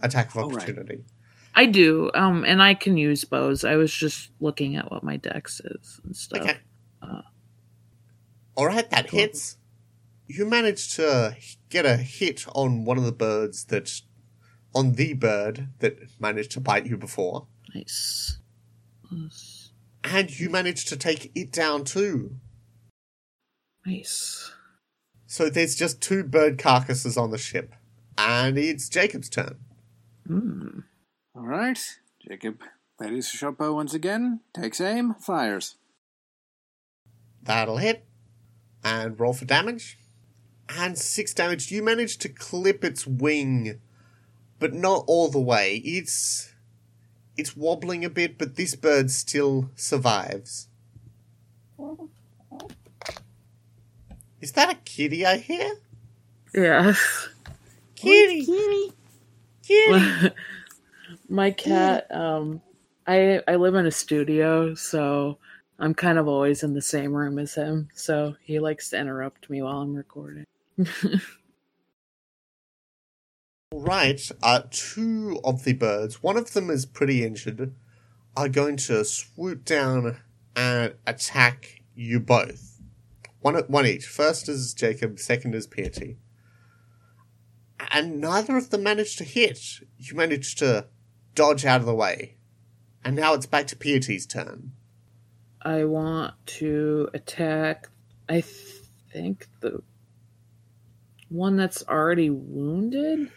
attack 0.00 0.30
of 0.30 0.38
All 0.38 0.48
right. 0.50 0.56
opportunity. 0.62 1.04
I 1.54 1.66
do, 1.66 2.10
um, 2.14 2.44
and 2.46 2.62
I 2.62 2.72
can 2.72 2.96
use 2.96 3.24
bows. 3.26 3.62
I 3.62 3.76
was 3.76 3.92
just 3.92 4.30
looking 4.40 4.74
at 4.76 4.90
what 4.90 5.04
my 5.04 5.18
dex 5.18 5.60
is 5.64 6.00
and 6.04 6.16
stuff. 6.16 6.40
Okay. 6.42 6.56
Uh, 7.02 7.20
All 8.54 8.66
right, 8.66 8.88
that 8.88 9.08
Cool. 9.08 9.20
hits. 9.20 9.58
You 10.26 10.46
managed 10.46 10.94
to 10.96 11.36
get 11.68 11.84
a 11.84 11.98
hit 11.98 12.46
on 12.54 12.86
one 12.86 12.96
of 12.96 13.04
the 13.04 13.12
birds 13.12 13.66
that, 13.66 14.00
on 14.74 14.92
the 14.94 15.12
bird 15.12 15.68
that 15.80 15.98
managed 16.18 16.52
to 16.52 16.60
bite 16.60 16.86
you 16.86 16.96
before, 16.96 17.48
Nice. 17.74 18.38
Nice. 19.12 19.72
and 20.04 20.38
you 20.40 20.48
managed 20.48 20.88
to 20.88 20.96
take 20.96 21.30
it 21.34 21.52
down 21.52 21.84
too. 21.84 22.38
Nice. 23.86 24.52
So 25.26 25.48
there's 25.48 25.76
just 25.76 26.00
two 26.00 26.24
bird 26.24 26.58
carcasses 26.58 27.16
on 27.16 27.30
the 27.30 27.38
ship, 27.38 27.74
and 28.18 28.58
it's 28.58 28.88
Jacob's 28.88 29.28
turn. 29.28 29.56
Mm. 30.28 30.84
All 31.34 31.46
right. 31.46 31.78
Jacob 32.26 32.62
readies 33.00 33.30
the 33.30 33.38
short 33.38 33.58
bow 33.58 33.74
once 33.74 33.94
again, 33.94 34.40
takes 34.52 34.80
aim, 34.80 35.14
fires. 35.14 35.76
That'll 37.42 37.76
hit, 37.76 38.04
and 38.82 39.18
roll 39.20 39.32
for 39.32 39.44
damage, 39.44 39.98
and 40.68 40.98
six 40.98 41.32
damage. 41.32 41.70
You 41.70 41.82
managed 41.82 42.20
to 42.22 42.28
clip 42.28 42.82
its 42.84 43.06
wing, 43.06 43.80
but 44.58 44.74
not 44.74 45.04
all 45.06 45.28
the 45.28 45.40
way. 45.40 45.76
It's 45.84 46.52
it's 47.36 47.56
wobbling 47.56 48.04
a 48.04 48.10
bit, 48.10 48.38
but 48.38 48.56
this 48.56 48.74
bird 48.74 49.10
still 49.10 49.70
survives. 49.76 50.68
Is 54.46 54.52
that 54.52 54.70
a 54.70 54.76
kitty 54.76 55.26
I 55.26 55.38
hear? 55.38 55.74
Yes. 56.54 57.30
Kitty, 57.96 58.46
kitty, 58.46 58.92
kitty. 59.64 60.30
my 61.28 61.50
cat 61.50 62.06
um 62.14 62.62
i 63.08 63.40
i 63.48 63.56
live 63.56 63.74
in 63.74 63.86
a 63.86 63.90
studio 63.90 64.72
so 64.72 65.36
i'm 65.80 65.92
kind 65.94 66.16
of 66.16 66.28
always 66.28 66.62
in 66.62 66.74
the 66.74 66.80
same 66.80 67.12
room 67.12 67.40
as 67.40 67.56
him 67.56 67.88
so 67.92 68.36
he 68.40 68.60
likes 68.60 68.90
to 68.90 68.96
interrupt 68.96 69.50
me 69.50 69.62
while 69.62 69.80
i'm 69.80 69.96
recording 69.96 70.44
Right, 73.72 74.30
uh, 74.44 74.62
two 74.70 75.40
of 75.42 75.64
the 75.64 75.72
birds, 75.72 76.22
one 76.22 76.36
of 76.36 76.52
them 76.52 76.70
is 76.70 76.86
pretty 76.86 77.24
injured, 77.24 77.74
are 78.36 78.48
going 78.48 78.76
to 78.76 79.04
swoop 79.04 79.64
down 79.64 80.18
and 80.54 80.94
attack 81.04 81.82
you 81.96 82.20
both. 82.20 82.75
One, 83.46 83.54
one 83.68 83.86
each. 83.86 84.06
First 84.06 84.48
is 84.48 84.74
Jacob, 84.74 85.20
second 85.20 85.54
is 85.54 85.68
Piety. 85.68 86.16
And 87.92 88.20
neither 88.20 88.56
of 88.56 88.70
them 88.70 88.82
managed 88.82 89.18
to 89.18 89.24
hit. 89.24 89.60
You 89.98 90.16
managed 90.16 90.58
to 90.58 90.88
dodge 91.36 91.64
out 91.64 91.78
of 91.78 91.86
the 91.86 91.94
way. 91.94 92.38
And 93.04 93.14
now 93.14 93.34
it's 93.34 93.46
back 93.46 93.68
to 93.68 93.76
Piety's 93.76 94.26
turn. 94.26 94.72
i 95.62 95.84
want 95.84 96.34
to 96.46 97.08
attack 97.14 97.88
i 98.28 98.40
think 99.12 99.46
the 99.60 99.80
one 101.28 101.56
that's 101.56 101.84
already 101.86 102.30
wounded 102.30 103.30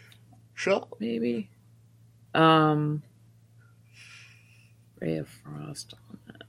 Sure. 0.54 0.88
maybe 0.98 1.50
um 2.34 3.04
ray 5.00 5.18
of 5.18 5.28
frost 5.28 5.94
on 6.10 6.18
that 6.26 6.42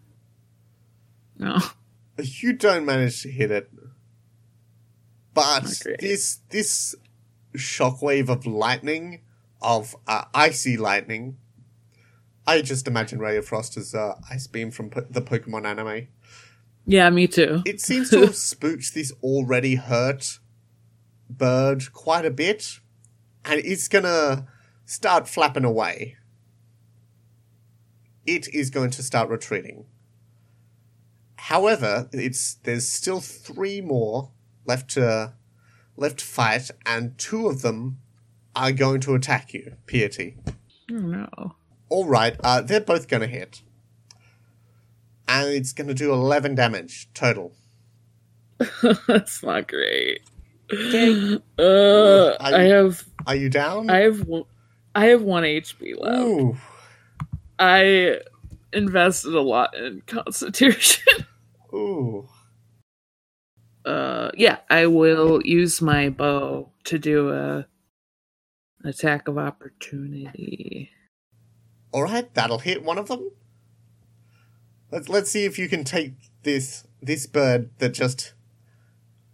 no 1.38 1.60
You 2.18 2.54
don't 2.54 2.86
manage 2.86 3.22
to 3.24 3.30
hit 3.32 3.52
it. 3.52 3.72
But 5.34 5.64
Okay. 5.66 5.96
this 6.00 6.40
this 6.50 6.96
shockwave 7.56 8.30
of 8.30 8.46
lightning, 8.46 9.22
of 9.62 9.96
uh, 10.08 10.26
icy 10.34 10.78
lightning, 10.78 11.38
I 12.46 12.62
just 12.62 12.88
imagine 12.88 13.20
Ray 13.20 13.38
of 13.38 13.46
Frost 13.46 13.78
as 13.78 13.96
uh, 13.96 14.16
Ice 14.30 14.48
Beam 14.48 14.72
from 14.72 14.90
po- 14.90 15.06
the 15.10 15.22
Pokemon 15.22 15.66
anime. 15.66 16.08
yeah 16.86 17.10
me 17.10 17.28
too 17.28 17.62
It 17.66 17.80
seems 17.80 18.10
to 18.10 18.20
have 18.22 18.36
spooked 18.52 18.94
this 18.94 19.12
already 19.24 19.76
hurt 19.76 20.40
bird 21.30 21.94
quite 21.94 22.26
a 22.26 22.32
bit, 22.32 22.80
and 23.46 23.62
it's 23.64 23.88
gonna 23.88 24.48
start 24.86 25.28
flapping 25.30 25.64
away. 25.66 26.18
It 28.26 28.54
is 28.54 28.70
going 28.70 28.92
to 28.92 29.04
start 29.04 29.30
retreating. 29.30 29.86
However, 31.46 32.08
it's 32.14 32.54
there's 32.64 32.88
still 32.88 33.20
three 33.20 33.82
more 33.82 34.32
left 34.66 34.92
to 34.92 35.34
left 35.98 36.20
to 36.20 36.26
fight, 36.26 36.70
and 36.86 37.18
two 37.18 37.48
of 37.48 37.62
them 37.62 37.98
are 38.56 38.72
going 38.72 39.00
to 39.02 39.16
attack 39.16 39.54
you, 39.54 39.74
Piety. 39.88 40.38
oh 40.92 40.96
no 40.96 41.56
All 41.90 42.06
right, 42.06 42.36
uh, 42.44 42.62
they're 42.62 42.80
both 42.80 43.08
going 43.08 43.22
to 43.22 43.28
hit, 43.28 43.62
and 45.28 45.50
it's 45.50 45.74
going 45.74 45.88
to 45.88 45.94
do 45.96 46.14
eleven 46.14 46.54
damage 46.56 47.10
total. 47.14 47.54
That's 49.08 49.42
not 49.44 49.68
great. 49.68 50.22
Uh, 50.72 52.30
I- 52.40 52.54
I 52.56 52.62
have 52.64 53.04
Are 53.26 53.36
you 53.36 53.50
down? 53.50 53.90
I 53.90 54.02
have 54.02 54.28
one- 54.28 54.46
I 54.94 55.06
have 55.08 55.22
one 55.24 55.44
HP 55.44 56.00
left. 56.00 56.20
Ooh. 56.22 56.58
I 57.58 58.20
invested 58.74 59.34
a 59.34 59.42
lot 59.42 59.76
in 59.76 60.02
Constitution. 60.08 61.26
Ooh. 61.74 62.28
uh, 63.86 64.32
yeah, 64.36 64.58
I 64.70 64.88
will 64.88 65.42
use 65.44 65.82
my 65.82 66.10
bow 66.10 66.72
to 66.86 67.00
do 67.00 67.32
a 67.32 67.68
attack 68.84 69.28
of 69.28 69.38
opportunity. 69.38 70.92
All 71.92 72.04
right, 72.04 72.34
that'll 72.34 72.60
hit 72.60 72.84
one 72.84 72.98
of 72.98 73.08
them. 73.08 73.32
Let's 74.92 75.10
let's 75.10 75.32
see 75.32 75.46
if 75.46 75.58
you 75.58 75.70
can 75.70 75.84
take 75.84 76.14
this 76.44 76.86
this 77.02 77.26
bird 77.26 77.70
that 77.80 77.90
just 77.94 78.34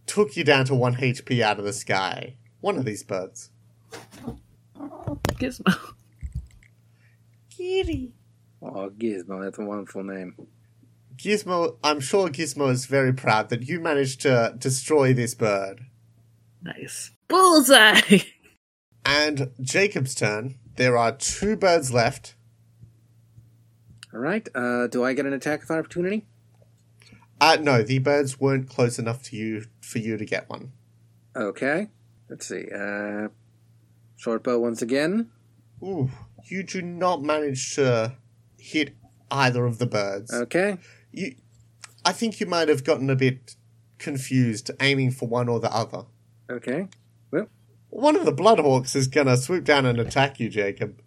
took 0.05 0.37
you 0.37 0.43
down 0.43 0.65
to 0.65 0.75
one 0.75 0.95
HP 0.95 1.41
out 1.41 1.59
of 1.59 1.65
the 1.65 1.73
sky. 1.73 2.35
One 2.61 2.77
of 2.77 2.85
these 2.85 3.03
birds. 3.03 3.49
Gizmo. 5.39 5.93
Kitty. 7.49 8.13
Oh, 8.61 8.89
Gizmo, 8.89 9.43
that's 9.43 9.59
a 9.59 9.63
wonderful 9.63 10.03
name. 10.03 10.35
Gizmo, 11.17 11.77
I'm 11.83 11.99
sure 11.99 12.29
Gizmo 12.29 12.71
is 12.71 12.85
very 12.85 13.13
proud 13.13 13.49
that 13.49 13.67
you 13.67 13.79
managed 13.79 14.21
to 14.21 14.53
destroy 14.57 15.13
this 15.13 15.33
bird. 15.33 15.81
Nice. 16.61 17.11
Bullseye! 17.27 18.19
And 19.09 19.51
Jacob's 19.61 20.13
turn. 20.13 20.55
There 20.75 20.97
are 20.97 21.13
two 21.13 21.55
birds 21.55 21.93
left. 21.93 22.35
All 24.13 24.19
right. 24.19 24.45
Uh, 24.53 24.87
do 24.87 25.01
I 25.01 25.13
get 25.13 25.25
an 25.25 25.31
attack 25.31 25.63
of 25.63 25.71
opportunity? 25.71 26.25
Uh 27.39 27.57
no, 27.61 27.83
the 27.83 27.99
birds 27.99 28.39
weren't 28.39 28.67
close 28.67 28.99
enough 28.99 29.23
to 29.23 29.37
you 29.37 29.63
for 29.79 29.99
you 29.99 30.17
to 30.17 30.25
get 30.25 30.49
one. 30.49 30.73
Okay. 31.35 31.87
Let's 32.29 32.47
see. 32.47 32.65
Uh, 32.69 33.29
short 34.17 34.43
bow 34.43 34.59
once 34.59 34.81
again. 34.81 35.29
Ooh, 35.81 36.09
you 36.43 36.63
do 36.63 36.81
not 36.81 37.21
manage 37.21 37.75
to 37.75 38.17
hit 38.57 38.95
either 39.31 39.65
of 39.65 39.77
the 39.77 39.85
birds. 39.85 40.33
Okay. 40.33 40.79
You, 41.17 41.35
I 42.05 42.11
think 42.11 42.39
you 42.39 42.45
might 42.45 42.69
have 42.69 42.83
gotten 42.83 43.09
a 43.09 43.15
bit 43.15 43.55
confused, 43.97 44.69
aiming 44.79 45.11
for 45.11 45.27
one 45.27 45.49
or 45.49 45.59
the 45.59 45.73
other. 45.73 46.03
Okay. 46.47 46.87
Well, 47.31 47.47
one 47.89 48.15
of 48.15 48.25
the 48.25 48.31
Bloodhawks 48.31 48.95
is 48.95 49.07
gonna 49.07 49.35
swoop 49.35 49.63
down 49.63 49.87
and 49.87 49.99
attack 49.99 50.39
you, 50.39 50.47
Jacob. 50.47 51.01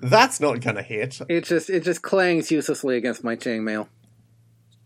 That's 0.00 0.40
not 0.40 0.60
gonna 0.60 0.82
hit. 0.82 1.20
It 1.28 1.44
just 1.44 1.68
it 1.68 1.84
just 1.84 2.00
clangs 2.00 2.50
uselessly 2.50 2.96
against 2.96 3.22
my 3.22 3.36
chainmail. 3.36 3.88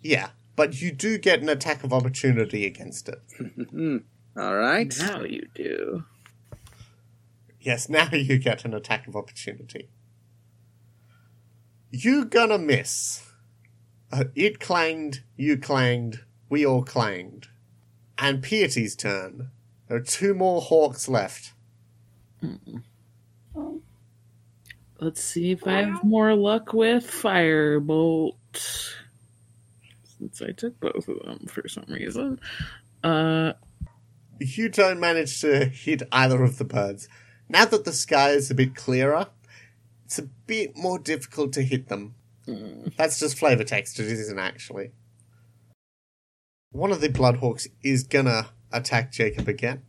Yeah, 0.02 0.30
but 0.56 0.82
you 0.82 0.90
do 0.90 1.16
get 1.16 1.40
an 1.40 1.48
attack 1.48 1.84
of 1.84 1.92
opportunity 1.92 2.66
against 2.66 3.08
it. 3.08 3.22
All 4.36 4.56
right. 4.56 4.92
Now 4.98 5.22
you 5.22 5.46
do. 5.54 6.04
Yes, 7.60 7.88
now 7.88 8.08
you 8.10 8.38
get 8.38 8.64
an 8.64 8.74
attack 8.74 9.06
of 9.06 9.14
opportunity. 9.14 9.90
You 11.92 12.24
gonna 12.24 12.58
miss. 12.58 13.22
Uh, 14.12 14.24
it 14.34 14.60
clanged, 14.60 15.22
you 15.36 15.56
clanged, 15.56 16.20
we 16.48 16.64
all 16.64 16.82
clanged. 16.82 17.48
And 18.18 18.42
Piety's 18.42 18.96
turn. 18.96 19.50
There 19.88 19.96
are 19.96 20.02
two 20.02 20.34
more 20.34 20.60
hawks 20.60 21.08
left. 21.08 21.52
Let's 24.98 25.22
see 25.22 25.52
if 25.52 25.66
I 25.66 25.82
have 25.82 26.02
more 26.02 26.34
luck 26.34 26.72
with 26.72 27.04
Firebolt. 27.04 28.34
Since 30.18 30.40
I 30.42 30.52
took 30.52 30.80
both 30.80 31.08
of 31.08 31.18
them 31.24 31.46
for 31.48 31.68
some 31.68 31.84
reason. 31.88 32.40
Uh, 33.04 33.52
You 34.40 34.68
don't 34.68 34.98
manage 35.00 35.40
to 35.42 35.66
hit 35.66 36.02
either 36.10 36.42
of 36.42 36.58
the 36.58 36.64
birds. 36.64 37.08
Now 37.48 37.64
that 37.66 37.84
the 37.84 37.92
sky 37.92 38.30
is 38.30 38.50
a 38.50 38.54
bit 38.54 38.74
clearer, 38.74 39.28
it's 40.04 40.18
a 40.18 40.28
bit 40.46 40.76
more 40.76 40.98
difficult 40.98 41.52
to 41.54 41.62
hit 41.62 41.88
them. 41.88 42.15
Mm, 42.48 42.94
that's 42.96 43.18
just 43.18 43.38
flavor 43.38 43.64
text, 43.64 43.98
it 43.98 44.06
isn't 44.06 44.38
actually. 44.38 44.92
One 46.70 46.92
of 46.92 47.00
the 47.00 47.08
Bloodhawks 47.08 47.66
is 47.82 48.04
gonna 48.04 48.48
attack 48.72 49.12
Jacob 49.12 49.48
again. 49.48 49.82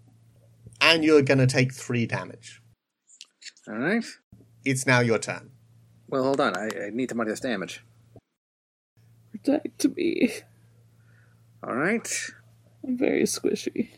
and 0.79 1.03
you're 1.03 1.23
going 1.23 1.39
to 1.39 1.47
take 1.47 1.73
three 1.73 2.05
damage. 2.05 2.61
All 3.67 3.75
right. 3.77 4.05
It's 4.63 4.85
now 4.85 4.99
your 4.99 5.17
turn. 5.17 5.49
Well, 6.07 6.23
hold 6.23 6.39
on. 6.39 6.55
I, 6.55 6.69
I 6.85 6.89
need 6.91 7.09
to 7.09 7.15
mark 7.15 7.27
this 7.27 7.39
damage. 7.39 7.83
Protect 9.31 9.85
me. 9.95 10.31
All 11.63 11.73
right. 11.75 12.07
I'm 12.85 12.95
very 12.97 13.23
squishy. 13.23 13.89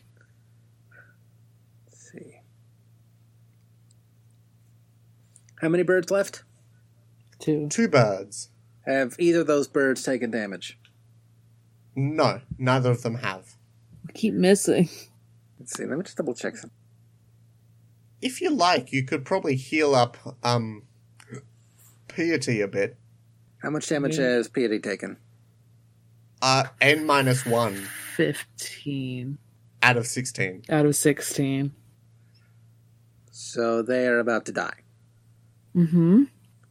Let's 1.86 2.10
see. 2.12 2.40
How 5.60 5.68
many 5.68 5.82
birds 5.82 6.10
left? 6.10 6.44
Two. 7.40 7.68
Two 7.68 7.88
birds. 7.88 8.50
Have 8.86 9.16
either 9.18 9.40
of 9.40 9.46
those 9.46 9.66
birds 9.68 10.02
taken 10.02 10.30
damage? 10.30 10.78
No, 11.96 12.40
neither 12.58 12.90
of 12.90 13.02
them 13.02 13.16
have. 13.16 13.56
We 14.06 14.12
keep 14.14 14.34
missing. 14.34 14.88
Let's 15.58 15.76
see. 15.76 15.84
Let 15.86 15.98
me 15.98 16.04
just 16.04 16.16
double 16.16 16.34
check 16.34 16.56
some. 16.56 16.70
If 18.22 18.40
you 18.40 18.50
like, 18.50 18.92
you 18.92 19.04
could 19.04 19.24
probably 19.24 19.56
heal 19.56 19.94
up 19.94 20.16
um 20.42 20.82
Piety 22.08 22.60
a 22.60 22.68
bit. 22.68 22.96
How 23.62 23.70
much 23.70 23.88
damage 23.88 24.18
Yeah. 24.18 24.24
has 24.30 24.48
Piety 24.48 24.78
taken? 24.78 25.16
Uh, 26.42 26.64
N 26.80 27.04
minus 27.06 27.44
one 27.46 27.74
15 28.16 29.38
out 29.82 29.96
of 29.96 30.06
16. 30.06 30.62
out 30.70 30.86
of 30.86 30.96
16. 30.96 31.72
So 33.30 33.82
they 33.82 34.06
are 34.06 34.18
about 34.18 34.46
to 34.46 34.52
die. 34.52 34.80
Mm-hmm. 35.76 36.24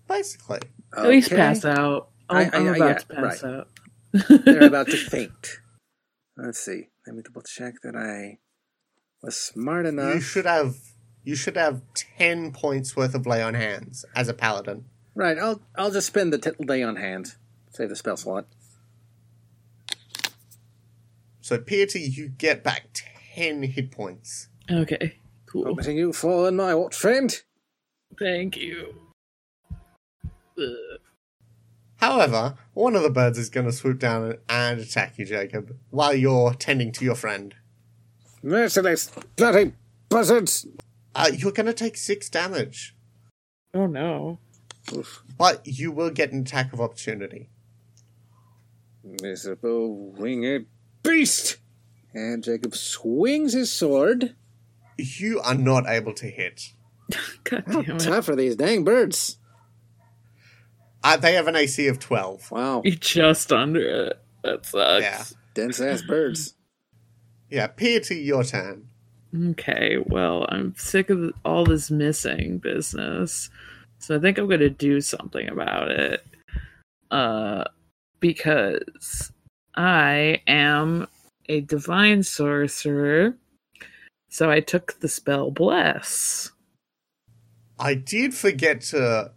Basically. 0.10 0.60
At 0.98 1.06
least 1.08 1.30
pass 1.30 1.64
out. 1.64 2.10
I- 2.30 2.44
I'm, 2.46 2.52
I- 2.54 2.58
I'm 2.58 2.68
about 2.68 2.78
yeah, 2.80 2.94
to 2.96 3.08
pass 3.08 3.44
right. 3.44 3.54
out. 3.54 3.68
They're 4.46 4.64
about 4.64 4.88
to 4.88 4.98
faint. 5.10 5.60
Let's 6.36 6.60
see. 6.60 6.90
Let 7.08 7.16
me 7.16 7.22
double 7.24 7.42
check 7.44 7.76
that 7.84 7.96
I 7.96 8.40
was 9.22 9.38
smart 9.38 9.86
enough. 9.86 10.16
You 10.16 10.22
should 10.22 10.46
have 10.46 10.76
you 11.24 11.36
should 11.36 11.58
have 11.58 11.82
10 12.18 12.52
points 12.54 12.96
worth 12.96 13.14
of 13.14 13.28
lay 13.28 13.42
on 13.44 13.54
hands 13.54 14.04
as 14.16 14.28
a 14.30 14.34
paladin. 14.34 14.86
Right. 15.16 15.38
I'll 15.38 15.62
I'll 15.78 15.92
just 15.92 16.08
spend 16.08 16.34
the 16.34 16.38
t- 16.38 16.52
lay 16.60 16.82
on 16.84 16.96
hand. 16.96 17.36
Save 17.72 17.90
the 17.90 17.96
spell 17.96 18.18
slot. 18.18 18.46
So 21.42 21.58
Piety, 21.60 22.02
you 22.02 22.30
get 22.30 22.64
back 22.64 22.88
10 23.36 23.64
hit 23.64 23.92
points. 23.92 24.50
Okay, 24.70 25.16
cool. 25.48 25.64
Promising 25.64 25.98
you 25.98 26.14
fall 26.14 26.46
in 26.46 26.56
my 26.56 26.76
watch, 26.76 26.96
friend. 26.96 27.36
Thank 28.20 28.56
you. 28.58 28.94
Ugh. 30.60 31.00
However, 31.98 32.56
one 32.74 32.96
of 32.96 33.04
the 33.04 33.10
birds 33.10 33.38
is 33.38 33.50
going 33.50 33.66
to 33.66 33.72
swoop 33.74 34.00
down 34.00 34.38
and 34.48 34.80
attack 34.80 35.18
you, 35.18 35.26
Jacob, 35.26 35.76
while 35.90 36.14
you're 36.14 36.54
tending 36.54 36.92
to 36.94 37.04
your 37.06 37.16
friend. 37.16 37.56
Merciless 38.42 39.12
bloody 39.36 39.74
buzzards. 40.08 40.66
Uh, 41.14 41.30
you're 41.36 41.52
going 41.52 41.66
to 41.66 41.74
take 41.74 41.98
6 41.98 42.30
damage, 42.30 42.96
Oh 43.74 43.86
no. 43.86 44.40
Oof. 44.96 45.24
but 45.38 45.62
you 45.66 45.92
will 45.92 46.10
get 46.10 46.32
an 46.32 46.42
attack 46.42 46.72
of 46.72 46.80
opportunity. 46.80 47.50
Miserable 49.22 50.12
winged 50.12 50.68
beast. 51.04 51.58
And 52.14 52.44
Jacob 52.44 52.76
swings 52.76 53.54
his 53.54 53.72
sword. 53.72 54.36
You 54.98 55.40
are 55.42 55.56
not 55.56 55.86
able 55.88 56.14
to 56.14 56.28
hit. 56.28 56.74
God 57.44 57.64
How 57.68 57.82
damn 57.82 57.96
it. 57.98 58.00
tough 58.00 58.30
are 58.30 58.36
these 58.36 58.56
dang 58.56 58.84
birds? 58.84 59.38
Uh, 61.04 61.18
they 61.18 61.34
have 61.34 61.48
an 61.48 61.56
AC 61.56 61.88
of 61.88 62.00
12. 62.00 62.52
Wow. 62.52 62.82
You're 62.84 62.96
just 62.96 63.52
under 63.52 63.80
it. 64.08 64.20
That 64.44 64.66
sucks. 64.66 65.04
Yeah. 65.04 65.24
Dense 65.54 65.80
ass 65.80 66.02
birds. 66.02 66.54
Yeah, 67.52 67.66
Piety, 67.66 68.18
your 68.20 68.44
turn. 68.44 68.90
Okay, 69.36 69.98
well, 70.06 70.46
I'm 70.50 70.76
sick 70.78 71.10
of 71.10 71.34
all 71.44 71.66
this 71.66 71.90
missing 71.90 72.60
business. 72.60 73.50
So 73.98 74.16
I 74.16 74.20
think 74.20 74.38
I'm 74.38 74.48
going 74.48 74.60
to 74.60 74.70
do 74.70 75.02
something 75.02 75.50
about 75.50 75.90
it. 75.90 76.24
Uh 77.10 77.64
because 78.20 79.32
I 79.76 80.42
am 80.46 81.08
a 81.48 81.62
divine 81.62 82.24
sorcerer. 82.24 83.36
So 84.30 84.52
I 84.52 84.60
took 84.60 85.00
the 85.00 85.08
spell 85.08 85.52
bless. 85.52 86.52
I 87.80 87.96
did 87.96 88.34
forget 88.34 88.82
to 88.82 89.32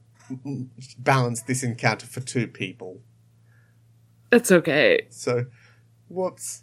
balance 0.98 1.42
this 1.42 1.62
encounter 1.62 2.06
for 2.06 2.20
two 2.20 2.46
people. 2.46 3.00
That's 4.30 4.50
okay. 4.50 5.06
So, 5.10 5.46
whoops. 6.08 6.62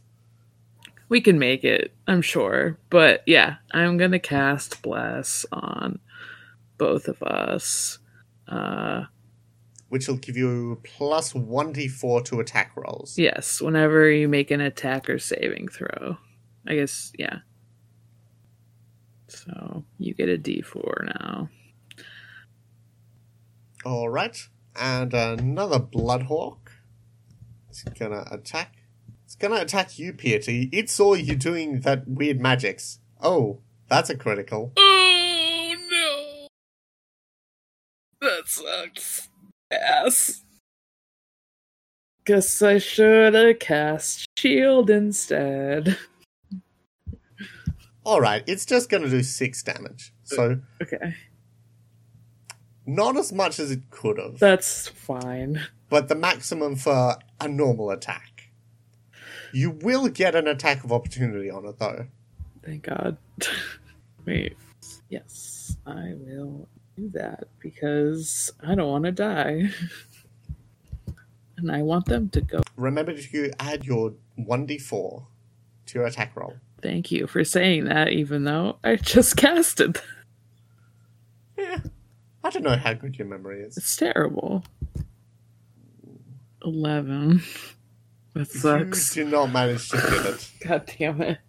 We 1.10 1.22
can 1.22 1.40
make 1.40 1.64
it, 1.64 1.94
I'm 2.08 2.22
sure. 2.22 2.78
But 2.90 3.24
yeah, 3.26 3.56
I'm 3.72 3.98
going 3.98 4.12
to 4.12 4.20
cast 4.20 4.82
bless 4.82 5.46
on 5.52 6.00
both 6.78 7.08
of 7.08 7.22
us. 7.24 8.00
Uh 8.48 9.06
Which 9.90 10.08
will 10.08 10.18
give 10.18 10.38
you 10.38 10.80
plus 10.84 11.34
1d4 11.34 12.26
to 12.26 12.40
attack 12.40 12.72
rolls. 12.76 13.18
Yes, 13.18 13.60
whenever 13.62 14.10
you 14.10 14.28
make 14.28 14.52
an 14.52 14.62
attack 14.62 15.10
or 15.10 15.20
saving 15.20 15.68
throw. 15.68 16.18
I 16.68 16.76
guess, 16.76 17.12
yeah. 17.18 17.40
So 19.28 19.84
you 19.98 20.14
get 20.14 20.30
a 20.30 20.38
d4 20.38 21.06
now. 21.06 21.50
Alright. 23.86 24.48
And 24.76 25.14
another 25.14 25.80
Bloodhawk. 25.80 26.72
It's 27.70 27.84
gonna 27.84 28.26
attack. 28.32 28.76
It's 29.26 29.36
gonna 29.36 29.62
attack 29.62 30.00
you, 30.00 30.14
Piety. 30.14 30.70
It 30.72 30.90
saw 30.90 31.14
you 31.14 31.36
doing 31.36 31.82
that 31.82 32.08
weird 32.08 32.40
magics. 32.40 33.00
Oh, 33.22 33.60
that's 33.88 34.10
a 34.10 34.18
critical. 34.18 34.74
Oh 34.78 35.76
no! 35.90 36.48
That 38.28 38.48
sucks. 38.48 39.30
Ass. 39.72 40.44
Guess 42.26 42.62
I 42.62 42.78
should 42.78 43.34
have 43.34 43.60
cast 43.60 44.28
shield 44.38 44.90
instead. 44.90 45.98
Alright, 48.06 48.44
it's 48.48 48.66
just 48.66 48.90
gonna 48.90 49.10
do 49.10 49.22
6 49.22 49.64
damage. 49.64 50.14
So, 50.24 50.60
Okay, 50.82 51.16
not 52.96 53.18
as 53.18 53.32
much 53.32 53.60
as 53.60 53.72
it 53.72 53.90
could 53.90 54.18
have. 54.18 54.40
that's 54.40 54.88
fine. 54.88 55.62
but 55.90 56.08
the 56.08 56.16
maximum 56.16 56.76
for 56.76 57.16
a 57.40 57.48
normal 57.48 57.92
attack. 57.92 58.50
You 59.54 59.72
will 59.72 60.08
get 60.10 60.36
an 60.36 60.48
attack 60.48 60.84
of 60.84 60.92
opportunity 60.92 61.50
on 61.50 61.66
it, 61.66 61.80
though. 61.80 62.06
Thank 62.64 62.84
God. 62.84 63.18
Wait. 64.26 64.56
Yes, 65.10 65.76
I 65.88 66.14
will 66.16 66.68
do 66.96 67.10
that 67.10 67.46
because 67.60 68.52
I 68.62 68.76
don't 68.76 68.90
want 68.90 69.06
to 69.06 69.12
die. 69.12 69.70
and 71.58 71.72
I 71.72 71.82
want 71.82 72.06
them 72.06 72.30
to 72.30 72.42
go. 72.42 72.62
Remember 72.76 73.14
to 73.14 73.52
add 73.60 73.86
your 73.86 74.14
1d4 74.40 75.26
to 75.88 76.00
your 76.00 76.08
attack 76.08 76.36
roll. 76.36 76.56
Thank 76.82 77.12
you 77.12 77.28
for 77.28 77.44
saying 77.44 77.86
that, 77.86 78.10
even 78.10 78.44
though 78.46 78.78
I 78.84 78.96
just 78.96 79.36
casted. 79.38 80.00
Yeah. 81.58 81.80
I 82.50 82.52
don't 82.52 82.64
know 82.64 82.76
how 82.78 82.94
good 82.96 83.16
your 83.16 83.28
memory 83.28 83.62
is. 83.62 83.78
It's 83.78 83.96
terrible. 83.96 84.64
11. 86.64 87.44
That 88.36 88.48
sucks. 88.48 89.18
You 89.18 89.24
do 89.26 89.32
not 89.32 89.52
manage 89.52 89.90
to 89.90 89.98
hit 90.00 90.26
it. 90.28 90.52
God 90.68 90.92
damn 91.00 91.20
it. 91.20 91.40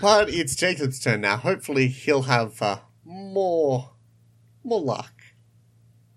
But 0.00 0.30
it's 0.30 0.56
Jacob's 0.56 0.98
turn 1.00 1.20
now. 1.20 1.36
Hopefully 1.36 1.88
he'll 1.88 2.22
have 2.22 2.60
uh, 2.62 2.78
more 3.04 3.90
more 4.64 4.80
luck. 4.80 5.12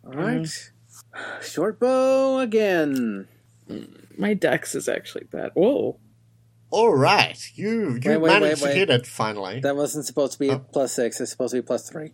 All 0.06 0.14
right. 0.14 0.48
Short 1.44 1.78
bow 1.78 2.40
again. 2.40 3.28
My 4.18 4.34
dex 4.34 4.74
is 4.76 4.88
actually 4.88 5.26
bad. 5.26 5.52
Whoa. 5.56 6.00
Alright, 6.72 7.52
you 7.56 7.96
you 7.96 8.00
Wait, 8.06 8.18
wait, 8.18 8.30
managed 8.30 8.62
wait, 8.62 8.70
to 8.70 8.74
wait. 8.76 8.78
hit 8.78 8.90
it 8.90 9.06
finally. 9.06 9.60
That 9.60 9.76
wasn't 9.76 10.06
supposed 10.06 10.34
to 10.34 10.40
be 10.40 10.52
Oh. 10.52 10.60
plus 10.60 10.94
six. 10.94 11.20
It's 11.20 11.32
supposed 11.32 11.52
to 11.54 11.62
be 11.62 11.66
plus 11.68 11.90
three. 11.90 12.14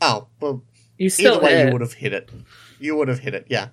Oh, 0.00 0.28
well, 0.40 0.62
You 0.98 1.10
still 1.10 1.34
either 1.36 1.44
way 1.44 1.56
hit. 1.56 1.66
you 1.66 1.72
would 1.72 1.80
have 1.82 1.92
hit 1.94 2.12
it. 2.12 2.30
You 2.78 2.96
would 2.96 3.08
have 3.08 3.18
hit 3.20 3.34
it, 3.34 3.46
yeah. 3.48 3.68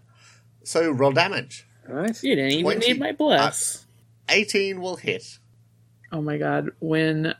So 0.63 0.89
roll 0.89 1.11
damage. 1.13 1.65
All 1.87 1.95
right. 1.95 2.21
You 2.23 2.35
didn't 2.35 2.51
even 2.51 2.79
need 2.79 2.99
my 2.99 3.13
bless. 3.13 3.85
18 4.29 4.81
will 4.81 4.97
hit. 4.97 5.39
Oh 6.11 6.21
my 6.21 6.37
god, 6.37 6.69
when 6.79 7.33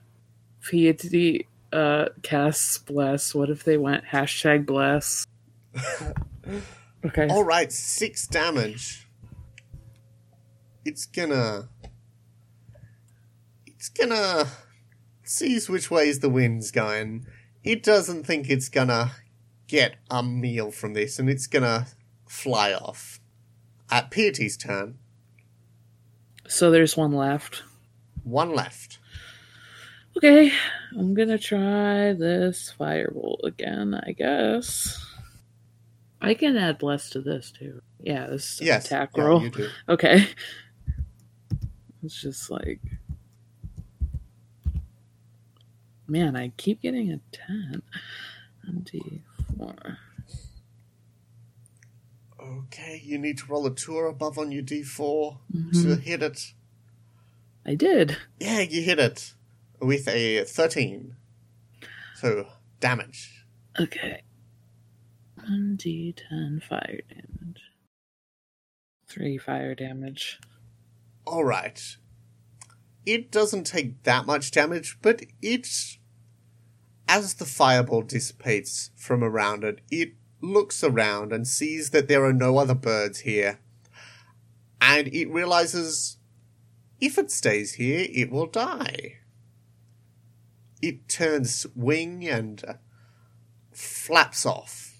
Piety 0.62 1.48
uh, 1.72 2.06
casts 2.22 2.78
bless, 2.78 3.34
what 3.36 3.50
if 3.50 3.64
they 3.64 3.78
went 3.78 4.06
hashtag 4.06 4.66
bless? 4.66 5.26
okay. 7.06 7.28
All 7.30 7.44
right, 7.44 7.72
six 7.72 8.28
damage. 8.28 9.08
It's 10.86 11.06
gonna. 11.06 11.70
It's 13.66 13.90
gonna 13.90 14.48
sees 15.24 15.70
which 15.70 15.92
ways 15.92 16.20
the 16.20 16.30
wind's 16.30 16.72
going. 16.72 17.26
It 17.64 17.84
doesn't 17.84 18.24
think 18.26 18.50
it's 18.50 18.70
gonna 18.70 19.12
get 19.68 19.96
a 20.10 20.24
meal 20.24 20.72
from 20.72 20.94
this, 20.94 21.20
and 21.20 21.30
it's 21.30 21.48
gonna 21.48 21.88
fly 22.28 22.74
off. 22.74 23.20
At 23.90 24.12
Piety's 24.12 24.58
turn, 24.58 24.98
So 26.48 26.72
there's 26.72 26.96
one 26.98 27.12
left. 27.12 27.64
one 28.24 28.54
left. 28.54 29.00
Okay, 30.18 30.52
I'm 30.98 31.14
gonna 31.14 31.38
try 31.38 32.14
this 32.14 32.74
firebolt 32.80 33.44
again, 33.44 33.94
I 33.94 34.12
guess. 34.14 35.04
I 36.20 36.34
can 36.34 36.58
add 36.58 36.80
bless 36.80 37.10
to 37.12 37.22
this 37.22 37.52
too. 37.52 37.82
Yeah, 38.00 38.28
this 38.28 38.60
Yes. 38.62 38.86
attack 38.86 39.12
yeah, 39.16 39.24
roll. 39.24 39.44
you 39.44 39.50
do. 39.52 39.70
Okay. 39.90 40.28
It's 42.04 42.20
just 42.22 42.50
like 42.50 42.80
Man, 46.08 46.36
I 46.36 46.50
keep 46.58 46.82
getting 46.82 47.12
a 47.12 47.20
10 47.32 47.82
on 48.68 48.86
D4. 48.86 49.98
Okay, 52.40 53.02
you 53.04 53.18
need 53.18 53.38
to 53.40 53.46
roll 53.48 53.66
a 53.66 53.74
two 53.76 53.96
or 53.96 54.08
above 54.08 54.38
on 54.38 54.52
your 54.52 54.64
d4 54.64 55.40
to 55.52 55.58
Mhm. 55.58 56.02
hit 56.02 56.24
it. 56.24 56.54
I 57.66 57.76
did. 57.76 58.18
Yeah, 58.40 58.62
you 58.62 58.82
hit 58.84 59.00
it 59.00 59.34
with 59.82 60.08
a 60.08 60.46
13. 60.46 61.18
So, 62.16 62.52
damage. 62.80 63.46
Okay. 63.80 64.22
1d10 65.38 66.62
fire 66.62 67.02
damage. 67.10 67.62
3 69.08 69.38
fire 69.38 69.76
damage. 69.76 70.40
Alright. 71.26 71.98
It 73.06 73.32
doesn't 73.32 73.66
take 73.66 74.04
that 74.04 74.26
much 74.26 74.52
damage, 74.52 74.98
but 75.02 75.24
it. 75.42 75.97
As 77.08 77.36
the 77.36 77.46
fireball 77.46 78.02
dissipates 78.02 78.92
from 78.96 79.24
around 79.24 79.64
it, 79.64 79.80
it 79.90 80.14
looks 80.42 80.84
around 80.84 81.32
and 81.32 81.48
sees 81.48 81.92
that 81.92 82.08
there 82.08 82.26
are 82.26 82.34
no 82.34 82.58
other 82.58 82.76
birds 82.76 83.20
here. 83.20 83.60
And 84.82 85.08
it 85.08 85.30
realizes 85.30 86.18
if 87.00 87.18
it 87.18 87.32
stays 87.32 87.74
here, 87.74 88.08
it 88.10 88.32
will 88.32 88.48
die. 88.48 89.18
It 90.82 91.08
turns 91.08 91.66
wing 91.76 92.28
and 92.28 92.64
uh, 92.68 92.74
flaps 93.72 94.46
off. 94.46 94.96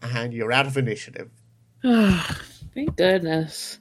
And 0.00 0.32
you're 0.32 0.52
out 0.52 0.66
of 0.66 0.76
initiative. 0.76 1.30
Thank 1.82 2.96
goodness. 2.96 3.80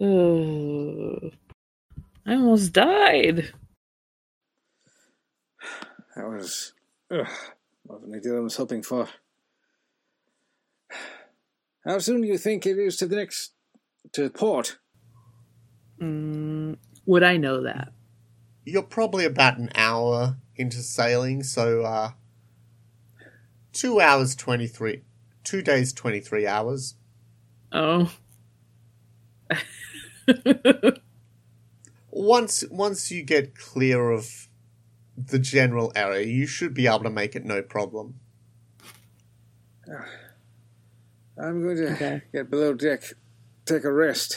I 0.00 1.30
almost 2.34 2.72
died. 2.72 3.52
That 6.16 6.28
was 6.28 6.72
ugh, 7.10 7.26
more 7.88 7.98
than 8.00 8.12
the 8.12 8.20
deal 8.20 8.36
I 8.36 8.40
was 8.40 8.56
hoping 8.56 8.82
for. 8.82 9.08
How 11.84 11.98
soon 11.98 12.22
do 12.22 12.28
you 12.28 12.38
think 12.38 12.66
it 12.66 12.78
is 12.78 12.96
to 12.98 13.06
the 13.06 13.16
next 13.16 13.52
to 14.12 14.30
port? 14.30 14.78
Mm, 16.00 16.76
would 17.06 17.22
I 17.22 17.36
know 17.36 17.62
that? 17.62 17.92
you're 18.64 18.82
probably 18.82 19.24
about 19.24 19.58
an 19.58 19.70
hour 19.74 20.36
into 20.56 20.78
sailing, 20.78 21.42
so 21.42 21.82
uh, 21.82 22.12
two 23.72 24.00
hours 24.00 24.34
twenty 24.34 24.66
three, 24.66 25.02
two 25.42 25.62
days 25.62 25.92
twenty 25.92 26.20
three 26.20 26.46
hours. 26.46 26.94
Oh. 27.72 28.10
Once 32.10 32.64
once 32.70 33.10
you 33.10 33.22
get 33.22 33.54
clear 33.56 34.10
of 34.10 34.48
the 35.16 35.38
general 35.38 35.92
area, 35.94 36.26
you 36.26 36.46
should 36.46 36.74
be 36.74 36.86
able 36.86 37.04
to 37.04 37.10
make 37.10 37.34
it 37.36 37.44
no 37.44 37.62
problem. 37.62 38.14
Ah. 39.90 40.06
I'm 41.38 41.62
going 41.62 41.76
to 41.76 41.92
Okay. 41.94 42.22
get 42.32 42.50
below 42.50 42.74
deck, 42.74 43.02
take 43.66 43.84
a 43.84 43.92
rest, 43.92 44.36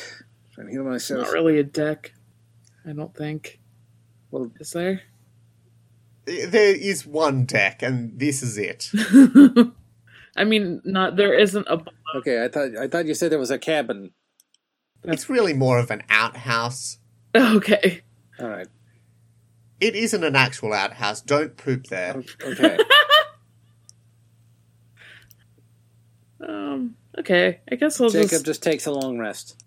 try 0.53 0.63
and 0.63 0.69
heal 0.71 0.83
myself. 0.83 1.27
Not 1.27 1.33
really 1.33 1.59
a 1.59 1.63
deck. 1.63 2.13
I 2.85 2.93
don't 2.93 3.15
think. 3.15 3.59
Well, 4.31 4.51
Is 4.59 4.71
there? 4.71 5.01
There 6.25 6.75
is 6.75 7.05
one 7.05 7.45
deck, 7.45 7.81
and 7.81 8.19
this 8.19 8.43
is 8.43 8.57
it. 8.57 8.89
I 10.35 10.43
mean, 10.43 10.81
not 10.83 11.15
there 11.15 11.33
isn't 11.33 11.67
a. 11.67 11.81
okay. 12.17 12.43
I 12.43 12.49
thought 12.49 12.75
I 12.77 12.87
thought 12.87 13.05
you 13.05 13.13
said 13.13 13.31
there 13.31 13.39
was 13.39 13.51
a 13.51 13.57
cabin. 13.57 14.11
It's 15.03 15.29
really 15.29 15.53
more 15.53 15.79
of 15.79 15.89
an 15.91 16.03
outhouse. 16.09 16.97
Okay. 17.35 18.01
All 18.39 18.47
right. 18.49 18.67
It 19.79 19.95
isn't 19.95 20.23
an 20.23 20.35
actual 20.35 20.73
outhouse. 20.73 21.21
Don't 21.21 21.55
poop 21.57 21.87
there. 21.87 22.23
Okay. 22.43 22.77
Um. 26.39 26.95
Okay. 27.17 27.61
I 27.71 27.75
guess 27.75 27.99
I'll 27.99 28.09
Jacob 28.09 28.29
just. 28.29 28.45
just 28.45 28.63
takes 28.63 28.85
a 28.85 28.91
long 28.91 29.17
rest. 29.17 29.59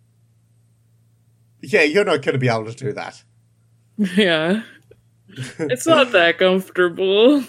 Yeah, 1.61 1.83
you're 1.83 2.05
not 2.05 2.23
going 2.23 2.35
to 2.35 2.39
be 2.39 2.49
able 2.49 2.67
to 2.67 2.75
do 2.75 2.93
that. 2.93 3.23
Yeah. 4.17 4.63
It's 5.59 5.87
not 5.87 6.13
that 6.13 6.39
comfortable. 6.39 7.45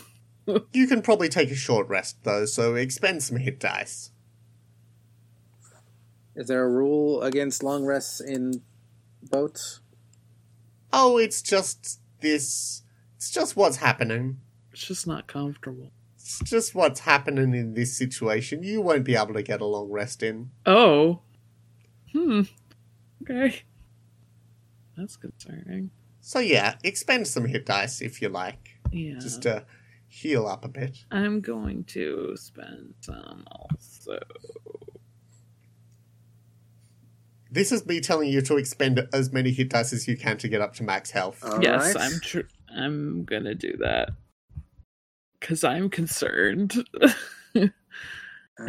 You 0.73 0.87
can 0.87 1.01
probably 1.01 1.29
take 1.29 1.49
a 1.49 1.55
short 1.55 1.87
rest 1.87 2.17
though, 2.23 2.45
so 2.45 2.75
expend 2.75 3.23
some 3.23 3.37
hit 3.37 3.59
dice. 3.59 4.11
Is 6.35 6.47
there 6.47 6.63
a 6.63 6.69
rule 6.69 7.21
against 7.21 7.63
long 7.63 7.85
rests 7.85 8.19
in 8.19 8.63
boats? 9.23 9.79
Oh, 10.91 11.17
it's 11.17 11.41
just 11.41 12.00
this. 12.21 12.81
It's 13.17 13.29
just 13.31 13.55
what's 13.55 13.77
happening. 13.77 14.39
It's 14.71 14.85
just 14.87 15.05
not 15.05 15.27
comfortable. 15.27 15.91
It's 16.15 16.39
just 16.43 16.73
what's 16.73 17.01
happening 17.01 17.53
in 17.53 17.73
this 17.73 17.97
situation. 17.97 18.63
You 18.63 18.81
won't 18.81 19.03
be 19.03 19.15
able 19.15 19.33
to 19.33 19.43
get 19.43 19.61
a 19.61 19.65
long 19.65 19.91
rest 19.91 20.23
in. 20.23 20.51
Oh. 20.65 21.19
Hmm. 22.13 22.41
Okay. 23.23 23.63
That's 24.97 25.17
concerning. 25.17 25.91
So 26.21 26.39
yeah, 26.39 26.75
expend 26.83 27.27
some 27.27 27.45
hit 27.45 27.65
dice 27.65 28.01
if 28.01 28.21
you 28.21 28.29
like, 28.29 28.77
Yeah. 28.91 29.19
just 29.19 29.41
to 29.43 29.65
heal 30.07 30.45
up 30.47 30.63
a 30.65 30.67
bit. 30.67 31.05
I'm 31.11 31.41
going 31.41 31.83
to 31.85 32.35
spend 32.37 32.93
some 33.01 33.43
also. 33.51 34.19
This 37.53 37.73
is 37.73 37.85
me 37.85 37.99
telling 37.99 38.29
you 38.29 38.41
to 38.43 38.55
expend 38.57 39.05
as 39.13 39.33
many 39.33 39.51
hit 39.51 39.69
dice 39.69 39.91
as 39.91 40.07
you 40.07 40.15
can 40.15 40.37
to 40.37 40.47
get 40.47 40.61
up 40.61 40.73
to 40.75 40.83
max 40.83 41.11
health. 41.11 41.43
All 41.43 41.61
yes, 41.61 41.95
right. 41.95 41.97
I'm 41.97 42.19
tr- 42.21 42.39
I'm 42.73 43.25
gonna 43.25 43.53
do 43.55 43.75
that 43.81 44.11
because 45.39 45.63
I'm 45.65 45.89
concerned. 45.89 46.73
I 47.55 47.69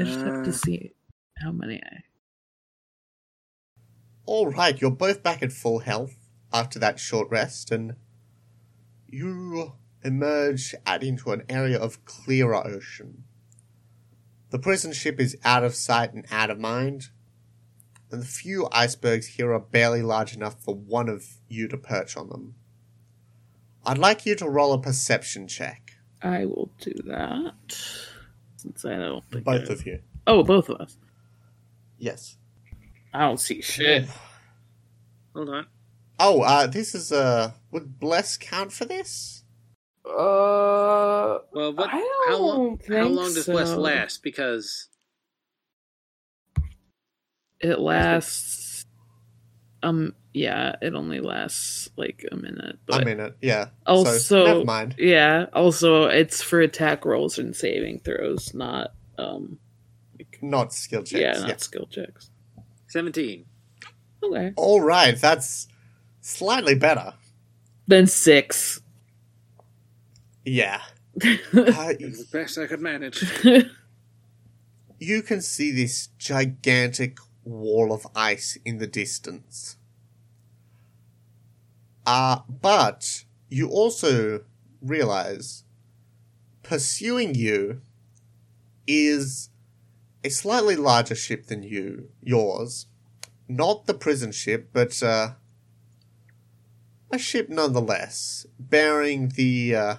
just 0.04 0.22
have 0.22 0.34
Uh, 0.40 0.44
to 0.44 0.52
see 0.52 0.92
how 1.38 1.52
many 1.52 1.80
I. 1.82 2.02
All 4.26 4.48
right, 4.48 4.80
you're 4.80 4.90
both 4.90 5.22
back 5.22 5.42
at 5.42 5.52
full 5.52 5.80
health 5.80 6.16
after 6.52 6.78
that 6.80 6.98
short 6.98 7.28
rest, 7.30 7.70
and 7.70 7.94
you 9.06 9.74
emerge 10.04 10.74
out 10.86 11.04
into 11.04 11.30
an 11.32 11.42
area 11.48 11.78
of 11.78 12.04
clearer 12.04 12.66
ocean. 12.66 13.24
The 14.50 14.58
prison 14.58 14.92
ship 14.92 15.20
is 15.20 15.36
out 15.44 15.62
of 15.64 15.74
sight 15.76 16.12
and 16.14 16.26
out 16.30 16.50
of 16.50 16.58
mind, 16.58 17.10
and 18.12 18.22
the 18.22 18.26
few 18.26 18.68
icebergs 18.72 19.26
here 19.26 19.52
are 19.52 19.60
barely 19.60 20.02
large 20.02 20.34
enough 20.34 20.62
for 20.62 20.74
one 20.74 21.08
of 21.08 21.24
you 21.48 21.66
to 21.68 21.76
perch 21.76 22.16
on 22.16 22.28
them. 22.28 22.54
I'd 23.84 23.98
like 23.98 24.26
you 24.26 24.34
to 24.36 24.48
roll 24.48 24.72
a 24.72 24.80
perception 24.80 25.48
check, 25.48 25.92
I 26.22 26.44
will 26.46 26.70
do 26.80 26.92
that 27.06 27.52
since 28.56 28.84
I 28.84 28.96
don't 28.96 29.24
think 29.30 29.44
both 29.44 29.68
I- 29.68 29.72
of 29.72 29.86
you. 29.86 30.00
Oh, 30.26 30.44
both 30.44 30.68
of 30.68 30.80
us. 30.80 30.96
Yes. 31.98 32.36
I 33.12 33.20
don't 33.26 33.40
see 33.40 33.60
shit. 33.60 34.06
Hold 35.34 35.48
on. 35.48 35.66
Oh, 36.20 36.42
uh, 36.42 36.66
this 36.68 36.94
is 36.94 37.10
uh, 37.10 37.52
would 37.72 37.98
bless 37.98 38.36
count 38.36 38.72
for 38.72 38.84
this? 38.84 39.42
Uh, 40.04 41.38
Well, 41.52 41.74
what? 41.74 41.90
I 41.92 42.26
how 42.28 42.38
long? 42.38 42.56
don't 42.78 42.82
How 42.82 43.04
think 43.04 43.16
long 43.16 43.34
does 43.34 43.46
Bless 43.46 43.70
last? 43.70 44.22
Because 44.22 44.88
it 47.62 47.78
lasts. 47.78 48.84
Um. 49.82 50.14
Yeah, 50.34 50.76
it 50.80 50.94
only 50.94 51.20
lasts 51.20 51.90
like 51.96 52.24
a 52.32 52.36
minute. 52.36 52.78
But 52.86 53.02
a 53.02 53.04
minute, 53.04 53.36
yeah. 53.42 53.66
Also, 53.84 54.16
so, 54.16 54.44
never 54.44 54.64
mind. 54.64 54.94
Yeah. 54.96 55.46
Also, 55.52 56.04
it's 56.06 56.40
for 56.40 56.60
attack 56.60 57.04
rolls 57.04 57.38
and 57.38 57.54
saving 57.54 58.00
throws, 58.00 58.54
not 58.54 58.94
um. 59.18 59.58
Not 60.40 60.72
skill 60.72 61.02
checks. 61.02 61.20
yeah, 61.20 61.38
yeah. 61.38 61.46
not 61.46 61.60
skill 61.60 61.86
checks. 61.86 62.30
seventeen. 62.88 63.44
Okay. 64.22 64.52
All 64.56 64.80
right, 64.80 65.16
that's 65.20 65.68
slightly 66.20 66.74
better. 66.74 67.14
than 67.86 68.06
six. 68.06 68.80
Yeah. 70.44 70.80
Uh, 71.52 71.92
the 71.92 72.26
best 72.32 72.56
I 72.56 72.66
could 72.66 72.80
manage. 72.80 73.22
you 74.98 75.22
can 75.22 75.42
see 75.42 75.70
this 75.70 76.06
gigantic 76.16 77.18
wall 77.44 77.92
of 77.92 78.06
ice 78.14 78.58
in 78.64 78.78
the 78.78 78.86
distance. 78.86 79.76
Uh, 82.06 82.40
but 82.48 83.24
you 83.48 83.68
also 83.68 84.44
realize 84.80 85.64
pursuing 86.62 87.34
you 87.34 87.80
is 88.86 89.50
a 90.24 90.28
slightly 90.28 90.76
larger 90.76 91.14
ship 91.14 91.46
than 91.46 91.62
you, 91.62 92.08
yours. 92.20 92.86
Not 93.48 93.86
the 93.86 93.94
prison 93.94 94.32
ship, 94.32 94.70
but 94.72 95.02
uh, 95.02 95.32
a 97.10 97.18
ship 97.18 97.48
nonetheless, 97.48 98.46
bearing 98.58 99.30
the 99.30 99.74
uh, 99.74 99.94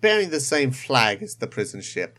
bearing 0.00 0.30
the 0.30 0.40
same 0.40 0.70
flag 0.70 1.22
as 1.22 1.36
the 1.36 1.46
prison 1.46 1.80
ship. 1.80 2.18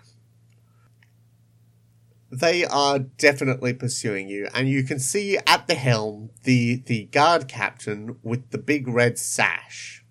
They 2.32 2.63
are 2.63 2.99
definitely 2.99 3.73
pursuing 3.73 4.29
you, 4.29 4.47
and 4.53 4.69
you 4.69 4.84
can 4.84 4.99
see 4.99 5.38
at 5.45 5.67
the 5.67 5.75
helm 5.75 6.29
the 6.43 6.82
the 6.86 7.03
guard 7.05 7.49
captain 7.49 8.17
with 8.23 8.51
the 8.51 8.57
big 8.57 8.88
red 8.88 9.19
sash. 9.19 10.05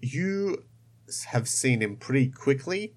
You 0.00 0.64
have 1.26 1.46
seen 1.46 1.82
him 1.82 1.96
pretty 1.96 2.28
quickly, 2.28 2.94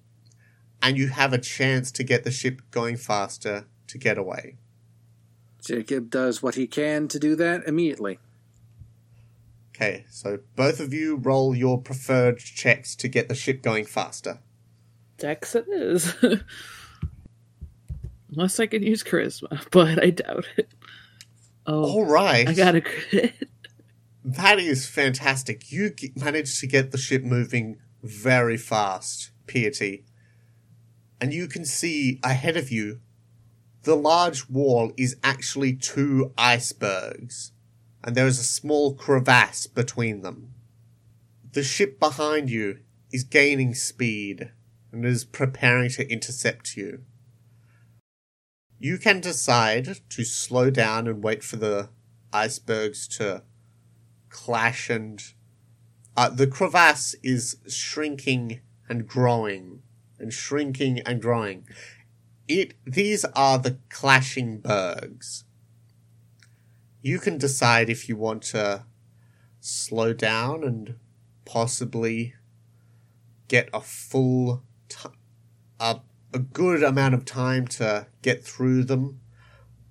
and 0.80 0.96
you 0.96 1.08
have 1.08 1.34
a 1.34 1.38
chance 1.38 1.92
to 1.92 2.02
get 2.02 2.24
the 2.24 2.30
ship 2.30 2.62
going 2.70 2.96
faster 2.96 3.66
to 3.88 3.98
get 3.98 4.16
away. 4.16 4.56
Jacob 5.60 6.08
does 6.08 6.42
what 6.42 6.54
he 6.54 6.66
can 6.66 7.08
to 7.08 7.18
do 7.18 7.36
that 7.36 7.62
immediately. 7.66 8.18
Okay, 9.74 10.06
so 10.08 10.38
both 10.56 10.80
of 10.80 10.94
you 10.94 11.16
roll 11.16 11.54
your 11.54 11.78
preferred 11.80 12.38
checks 12.38 12.96
to 12.96 13.08
get 13.08 13.28
the 13.28 13.34
ship 13.34 13.60
going 13.60 13.84
faster. 13.84 14.38
Dex 15.18 15.54
it 15.54 15.66
is. 15.68 16.14
Unless 18.30 18.58
I 18.58 18.66
can 18.66 18.82
use 18.82 19.02
charisma, 19.02 19.64
but 19.70 20.02
I 20.02 20.10
doubt 20.10 20.46
it. 20.56 20.68
Oh, 21.66 21.84
All 21.84 22.04
right. 22.04 22.48
I 22.48 22.52
got 22.52 22.74
a 22.74 22.80
crit. 22.80 23.32
That 24.26 24.58
is 24.58 24.86
fantastic. 24.88 25.70
You 25.70 25.90
g- 25.90 26.12
managed 26.16 26.58
to 26.60 26.66
get 26.66 26.92
the 26.92 26.98
ship 26.98 27.22
moving 27.22 27.76
very 28.02 28.56
fast, 28.56 29.32
Piety. 29.46 30.06
And 31.20 31.34
you 31.34 31.46
can 31.46 31.66
see 31.66 32.20
ahead 32.24 32.56
of 32.56 32.70
you, 32.70 33.00
the 33.82 33.94
large 33.94 34.48
wall 34.48 34.92
is 34.96 35.16
actually 35.22 35.74
two 35.74 36.32
icebergs, 36.38 37.52
and 38.02 38.16
there 38.16 38.26
is 38.26 38.38
a 38.38 38.44
small 38.44 38.94
crevasse 38.94 39.66
between 39.66 40.22
them. 40.22 40.54
The 41.52 41.62
ship 41.62 42.00
behind 42.00 42.48
you 42.48 42.78
is 43.12 43.24
gaining 43.24 43.74
speed 43.74 44.52
and 44.94 45.04
is 45.04 45.24
preparing 45.24 45.90
to 45.90 46.08
intercept 46.10 46.76
you. 46.76 47.02
You 48.78 48.96
can 48.96 49.20
decide 49.20 49.98
to 50.10 50.24
slow 50.24 50.70
down 50.70 51.08
and 51.08 51.22
wait 51.22 51.42
for 51.42 51.56
the 51.56 51.88
icebergs 52.32 53.08
to 53.08 53.42
clash 54.28 54.88
and 54.88 55.22
uh, 56.16 56.28
the 56.28 56.46
crevasse 56.46 57.16
is 57.22 57.56
shrinking 57.66 58.60
and 58.88 59.06
growing 59.06 59.82
and 60.18 60.32
shrinking 60.32 61.00
and 61.00 61.20
growing. 61.20 61.66
It 62.46 62.74
these 62.86 63.24
are 63.24 63.58
the 63.58 63.78
clashing 63.88 64.60
bergs. 64.60 65.44
You 67.02 67.18
can 67.18 67.36
decide 67.36 67.90
if 67.90 68.08
you 68.08 68.16
want 68.16 68.42
to 68.54 68.84
slow 69.60 70.12
down 70.12 70.62
and 70.62 70.96
possibly 71.44 72.34
get 73.48 73.68
a 73.72 73.80
full 73.80 74.62
t- 75.02 75.08
a, 75.80 76.00
a 76.32 76.38
good 76.38 76.82
amount 76.82 77.14
of 77.14 77.24
time 77.24 77.66
to 77.68 78.06
get 78.22 78.44
through 78.44 78.84
them 78.84 79.20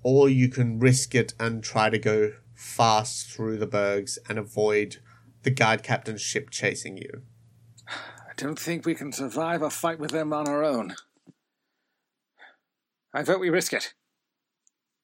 or 0.04 0.30
you 0.30 0.50
can 0.50 0.80
risk 0.80 1.16
it 1.16 1.34
and 1.40 1.64
try 1.64 1.90
to 1.90 1.98
go 1.98 2.34
fast 2.54 3.32
through 3.32 3.58
the 3.58 3.68
bergs 3.68 4.20
and 4.28 4.38
avoid 4.38 4.98
the 5.44 5.52
guard 5.52 5.84
captain's 5.84 6.22
ship 6.22 6.50
chasing 6.50 6.98
you. 6.98 7.22
I 7.88 8.34
don't 8.36 8.60
think 8.60 8.86
we 8.86 8.96
can 8.96 9.12
survive 9.12 9.62
a 9.62 9.70
fight 9.70 10.00
with 10.00 10.12
them 10.12 10.34
on 10.34 10.48
our 10.48 10.64
own. 10.64 10.96
I 13.14 13.22
vote 13.22 13.40
we 13.40 13.50
risk 13.50 13.74
it. 13.74 13.94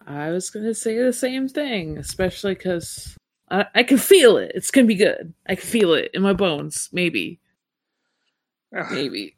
I 0.06 0.32
was 0.32 0.50
gonna 0.50 0.74
say 0.74 0.98
the 0.98 1.14
same 1.14 1.48
thing, 1.48 1.98
especially 1.98 2.56
because 2.56 3.16
I, 3.52 3.66
I 3.76 3.84
can 3.84 4.00
feel 4.00 4.38
it. 4.38 4.52
It's 4.56 4.72
gonna 4.72 4.88
be 4.88 4.96
good. 4.96 5.34
I 5.48 5.56
can 5.56 5.68
feel 5.68 5.94
it 5.94 6.10
in 6.14 6.24
my 6.24 6.34
bones. 6.34 6.90
Maybe, 6.92 7.40
Ugh, 8.76 8.92
maybe. 8.92 9.36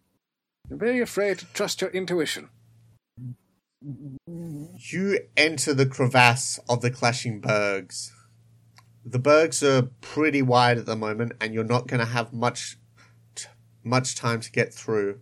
I'm 0.72 0.80
very 0.80 1.02
afraid 1.02 1.40
to 1.40 1.46
trust 1.48 1.82
your 1.82 1.90
intuition. 1.90 2.48
You 3.82 5.20
enter 5.36 5.74
the 5.74 5.86
crevasse 5.86 6.60
of 6.70 6.82
the 6.82 6.90
clashing 6.90 7.42
bergs. 7.42 8.14
The 9.04 9.20
bergs 9.20 9.62
are 9.64 9.90
pretty 10.00 10.42
wide 10.42 10.78
at 10.78 10.86
the 10.86 10.96
moment, 10.96 11.34
and 11.42 11.54
you're 11.54 11.66
not 11.66 11.88
going 11.88 12.00
to 12.00 12.06
have 12.06 12.32
much 12.32 12.78
t- 13.36 13.50
much 13.84 14.16
time 14.16 14.40
to 14.40 14.52
get 14.52 14.74
through. 14.74 15.20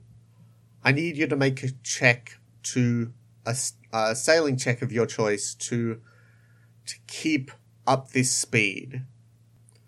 I 0.84 0.92
need 0.92 1.18
you 1.18 1.26
to 1.26 1.36
make 1.36 1.64
a 1.64 1.72
check 1.82 2.38
to 2.64 3.12
a, 3.46 3.56
a 3.92 4.16
sailing 4.16 4.56
check 4.56 4.84
of 4.84 4.92
your 4.92 5.08
choice 5.08 5.56
to 5.56 6.00
to 6.86 6.96
keep 7.08 7.50
up 7.88 8.12
this 8.12 8.30
speed. 8.30 9.04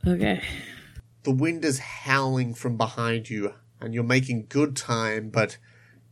Okay. 0.07 0.41
The 1.23 1.31
wind 1.31 1.63
is 1.65 1.77
howling 1.77 2.55
from 2.55 2.77
behind 2.77 3.29
you, 3.29 3.53
and 3.81 3.93
you're 3.93 4.03
making 4.03 4.45
good 4.47 4.75
time, 4.75 5.29
but 5.29 5.57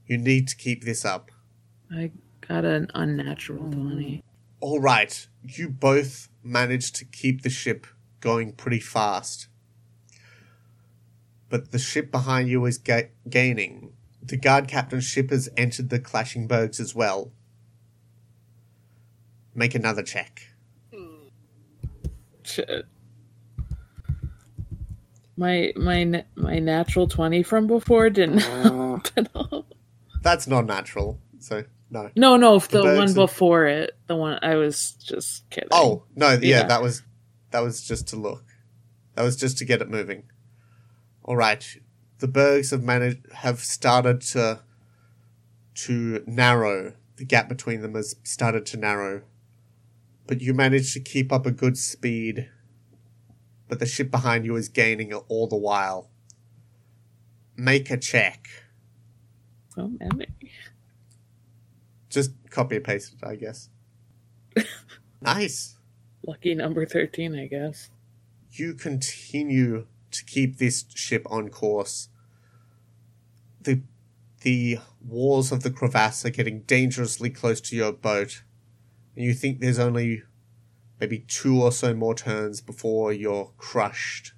you 0.05 0.17
need 0.17 0.47
to 0.47 0.55
keep 0.55 0.83
this 0.83 1.05
up. 1.05 1.31
I 1.91 2.11
got 2.47 2.65
an 2.65 2.89
unnatural 2.93 3.71
twenty. 3.71 4.23
All 4.59 4.79
right, 4.79 5.27
you 5.43 5.69
both 5.69 6.29
managed 6.43 6.95
to 6.97 7.05
keep 7.05 7.43
the 7.43 7.49
ship 7.49 7.87
going 8.19 8.53
pretty 8.53 8.79
fast. 8.79 9.47
But 11.49 11.71
the 11.71 11.79
ship 11.79 12.11
behind 12.11 12.49
you 12.49 12.65
is 12.65 12.77
ga- 12.77 13.11
gaining. 13.29 13.93
The 14.21 14.37
guard 14.37 14.67
captain's 14.67 15.05
ship 15.05 15.29
has 15.29 15.49
entered 15.55 15.89
the 15.89 15.99
clashing 15.99 16.47
bergs 16.47 16.79
as 16.79 16.93
well. 16.93 17.31
Make 19.55 19.73
another 19.73 20.03
check. 20.03 20.49
Shit. 22.43 22.85
My 25.39 25.71
my 25.77 26.25
my 26.35 26.59
natural 26.59 27.07
twenty 27.07 27.43
from 27.43 27.65
before 27.67 28.09
didn't 28.09 28.43
Oh. 28.45 28.61
help 29.01 29.07
at 29.15 29.29
all. 29.33 29.65
That's 30.21 30.47
not 30.47 30.65
natural, 30.65 31.17
so 31.39 31.63
no. 31.89 32.09
No, 32.17 32.35
no, 32.35 32.59
the, 32.59 32.83
bergs 32.83 32.97
one 32.97 33.05
and- 33.07 33.15
before 33.15 33.65
it, 33.65 33.91
the 34.07 34.17
one 34.17 34.37
I 34.41 34.55
was 34.55 34.91
just 35.01 35.49
kidding. 35.49 35.69
Oh 35.71 36.03
no, 36.13 36.31
yeah, 36.31 36.37
Yeah. 36.41 36.63
that 36.67 36.81
was 36.81 37.03
that 37.51 37.61
was 37.61 37.81
just 37.87 38.07
to 38.09 38.17
look. 38.17 38.43
That 39.15 39.23
was 39.23 39.37
just 39.37 39.57
to 39.59 39.65
get 39.65 39.81
it 39.81 39.89
moving. 39.89 40.23
All 41.23 41.37
right, 41.37 41.65
the 42.19 42.27
bergs 42.27 42.71
have 42.71 42.83
managed 42.83 43.31
have 43.35 43.59
started 43.61 44.19
to 44.33 44.59
to 45.85 46.23
narrow. 46.27 46.95
The 47.15 47.23
gap 47.25 47.47
between 47.47 47.81
them 47.81 47.95
has 47.95 48.15
started 48.23 48.65
to 48.67 48.77
narrow, 48.77 49.21
but 50.27 50.41
you 50.41 50.53
managed 50.53 50.93
to 50.95 50.99
keep 50.99 51.31
up 51.31 51.45
a 51.45 51.51
good 51.51 51.77
speed. 51.77 52.49
But 53.69 53.79
the 53.79 53.85
ship 53.85 54.11
behind 54.11 54.45
you 54.45 54.57
is 54.57 54.67
gaining 54.67 55.11
it 55.11 55.23
all 55.29 55.47
the 55.47 55.55
while. 55.55 56.09
Make 57.55 57.89
a 57.91 57.97
check. 57.97 58.47
Oh, 59.77 59.87
many. 59.87 60.27
Just 62.09 62.31
copy 62.49 62.75
and 62.77 62.83
paste 62.85 63.13
it, 63.13 63.25
I 63.25 63.35
guess. 63.35 63.69
nice. 65.21 65.77
Lucky 66.27 66.55
number 66.55 66.85
thirteen, 66.85 67.35
I 67.39 67.47
guess. 67.47 67.91
you 68.51 68.73
continue 68.73 69.85
to 70.11 70.25
keep 70.25 70.57
this 70.57 70.85
ship 70.95 71.25
on 71.29 71.49
course. 71.49 72.09
The 73.61 73.83
the 74.41 74.79
walls 75.05 75.51
of 75.51 75.63
the 75.63 75.71
crevasse 75.71 76.25
are 76.25 76.29
getting 76.29 76.61
dangerously 76.61 77.29
close 77.29 77.61
to 77.61 77.75
your 77.75 77.91
boat, 77.93 78.43
and 79.15 79.23
you 79.23 79.33
think 79.33 79.59
there's 79.59 79.79
only 79.79 80.23
maybe 80.99 81.19
two 81.19 81.61
or 81.61 81.71
so 81.71 81.93
more 81.93 82.15
turns 82.15 82.61
before 82.61 83.13
you're 83.13 83.51
crushed. 83.57 84.33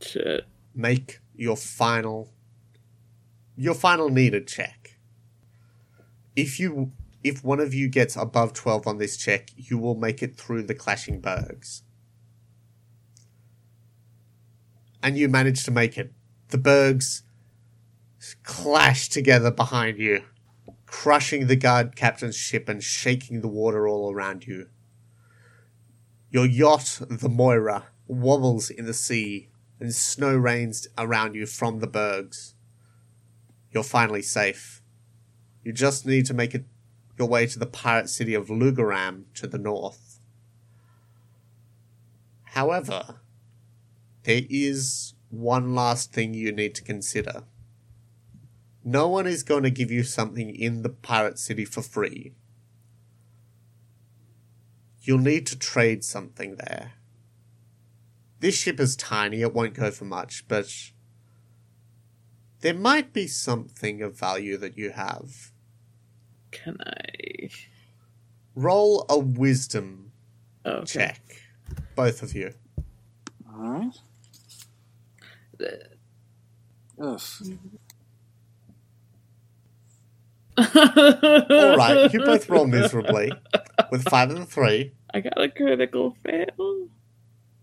Shit. 0.00 0.44
Make 0.74 1.20
your 1.34 1.56
final 1.56 2.32
your 3.56 3.74
final 3.74 4.08
needed 4.08 4.46
check. 4.46 4.98
If 6.36 6.60
you 6.60 6.92
if 7.24 7.44
one 7.44 7.60
of 7.60 7.74
you 7.74 7.88
gets 7.88 8.16
above 8.16 8.52
12 8.52 8.86
on 8.86 8.98
this 8.98 9.16
check, 9.16 9.50
you 9.56 9.76
will 9.76 9.96
make 9.96 10.22
it 10.22 10.36
through 10.36 10.62
the 10.62 10.74
clashing 10.74 11.20
bergs. 11.20 11.82
and 15.02 15.16
you 15.16 15.28
manage 15.28 15.64
to 15.64 15.70
make 15.70 15.96
it. 15.96 16.12
The 16.48 16.58
bergs 16.58 17.22
clash 18.42 19.08
together 19.08 19.50
behind 19.50 19.98
you, 19.98 20.22
crushing 20.86 21.46
the 21.46 21.56
guard 21.56 21.96
captain's 21.96 22.36
ship 22.36 22.68
and 22.68 22.82
shaking 22.82 23.40
the 23.40 23.48
water 23.48 23.86
all 23.86 24.12
around 24.12 24.46
you. 24.46 24.68
Your 26.30 26.46
yacht, 26.46 27.00
the 27.08 27.28
Moira, 27.28 27.86
wobbles 28.06 28.70
in 28.70 28.84
the 28.84 28.94
sea, 28.94 29.48
and 29.80 29.94
snow 29.94 30.36
rains 30.36 30.88
around 30.98 31.34
you 31.34 31.46
from 31.46 31.78
the 31.78 31.86
bergs. 31.86 32.54
You're 33.70 33.82
finally 33.82 34.22
safe. 34.22 34.82
You 35.64 35.72
just 35.72 36.04
need 36.06 36.26
to 36.26 36.34
make 36.34 36.54
it 36.54 36.64
your 37.18 37.28
way 37.28 37.46
to 37.46 37.58
the 37.58 37.66
pirate 37.66 38.08
city 38.08 38.34
of 38.34 38.48
Lugaram 38.48 39.24
to 39.34 39.46
the 39.46 39.58
north. 39.58 40.20
However, 42.44 43.20
there 44.24 44.42
is 44.48 45.14
one 45.30 45.74
last 45.74 46.12
thing 46.12 46.34
you 46.34 46.52
need 46.52 46.74
to 46.74 46.82
consider. 46.82 47.44
No 48.84 49.08
one 49.08 49.26
is 49.26 49.42
going 49.42 49.62
to 49.64 49.70
give 49.70 49.90
you 49.90 50.02
something 50.02 50.54
in 50.54 50.82
the 50.82 50.88
pirate 50.88 51.38
city 51.38 51.64
for 51.64 51.82
free. 51.82 52.32
You'll 55.08 55.18
need 55.18 55.46
to 55.46 55.58
trade 55.58 56.04
something 56.04 56.56
there. 56.56 56.92
This 58.40 58.54
ship 58.54 58.78
is 58.78 58.94
tiny, 58.94 59.40
it 59.40 59.54
won't 59.54 59.72
go 59.72 59.90
for 59.90 60.04
much, 60.04 60.46
but 60.48 60.70
there 62.60 62.74
might 62.74 63.14
be 63.14 63.26
something 63.26 64.02
of 64.02 64.18
value 64.18 64.58
that 64.58 64.76
you 64.76 64.90
have. 64.90 65.50
Can 66.50 66.76
I? 66.84 67.48
Roll 68.54 69.06
a 69.08 69.18
wisdom 69.18 70.12
okay. 70.66 70.84
check, 70.84 71.22
both 71.96 72.22
of 72.22 72.34
you. 72.34 72.52
All 73.50 73.62
right. 73.62 73.94
Ugh. 77.00 77.20
All 80.58 81.76
right, 81.78 82.12
you 82.12 82.20
both 82.20 82.50
roll 82.50 82.66
miserably 82.66 83.32
with 83.90 84.02
five 84.08 84.30
and 84.30 84.46
three, 84.46 84.92
I 85.12 85.20
got 85.20 85.40
a 85.40 85.48
critical 85.48 86.16
fail. 86.24 86.88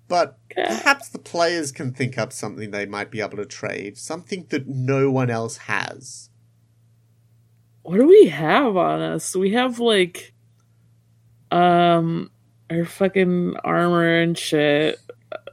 but 0.08 0.38
perhaps 0.56 1.10
the 1.10 1.20
players 1.20 1.72
can 1.72 1.92
think 1.94 2.18
up 2.18 2.32
something 2.34 2.72
they 2.72 2.86
might 2.86 3.10
be 3.12 3.22
able 3.22 3.38
to 3.38 3.46
trade, 3.46 3.98
something 3.98 4.46
that 4.50 4.68
no 4.68 5.10
one 5.12 5.30
else 5.30 5.58
has. 5.58 6.30
What 7.84 7.98
do 7.98 8.08
we 8.08 8.28
have 8.28 8.76
on 8.78 9.02
us? 9.02 9.36
We 9.36 9.52
have 9.54 9.80
like, 9.80 10.34
um, 11.52 12.32
our 12.70 12.86
fucking 12.86 13.56
armor 13.64 14.22
and 14.22 14.38
shit, 14.38 14.98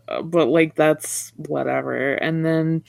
uh, 0.08 0.22
but 0.22 0.48
like 0.48 0.74
that's 0.74 1.32
whatever. 1.36 2.14
And 2.14 2.44
then, 2.44 2.84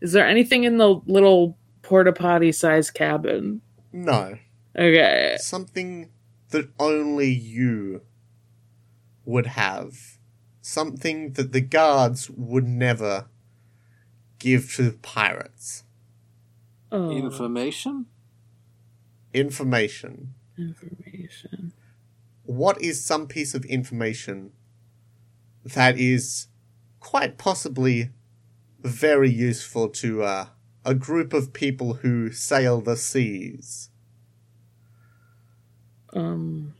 is 0.00 0.12
there 0.12 0.26
anything 0.26 0.64
in 0.64 0.78
the 0.78 1.00
little 1.06 1.56
porta 1.82 2.12
potty 2.12 2.52
size 2.52 2.90
cabin? 2.90 3.60
No, 3.92 4.36
Okay. 4.76 5.36
something 5.40 6.10
that 6.50 6.68
only 6.78 7.30
you 7.30 8.02
would 9.24 9.46
have. 9.46 10.18
Something 10.60 11.32
that 11.32 11.52
the 11.52 11.60
guards 11.60 12.28
would 12.30 12.66
never 12.66 13.26
give 14.38 14.74
to 14.74 14.92
pirates. 15.02 15.84
Oh, 16.92 17.10
Information? 17.10 18.06
Information. 19.32 20.34
information. 20.58 21.72
What 22.44 22.80
is 22.82 23.04
some 23.04 23.26
piece 23.28 23.54
of 23.54 23.64
information 23.66 24.52
that 25.64 25.98
is 25.98 26.48
quite 26.98 27.38
possibly 27.38 28.10
very 28.80 29.30
useful 29.30 29.88
to 29.88 30.22
uh, 30.22 30.46
a 30.84 30.94
group 30.94 31.32
of 31.32 31.52
people 31.52 31.94
who 31.94 32.32
sail 32.32 32.80
the 32.80 32.96
seas? 32.96 33.90
Um, 36.12 36.74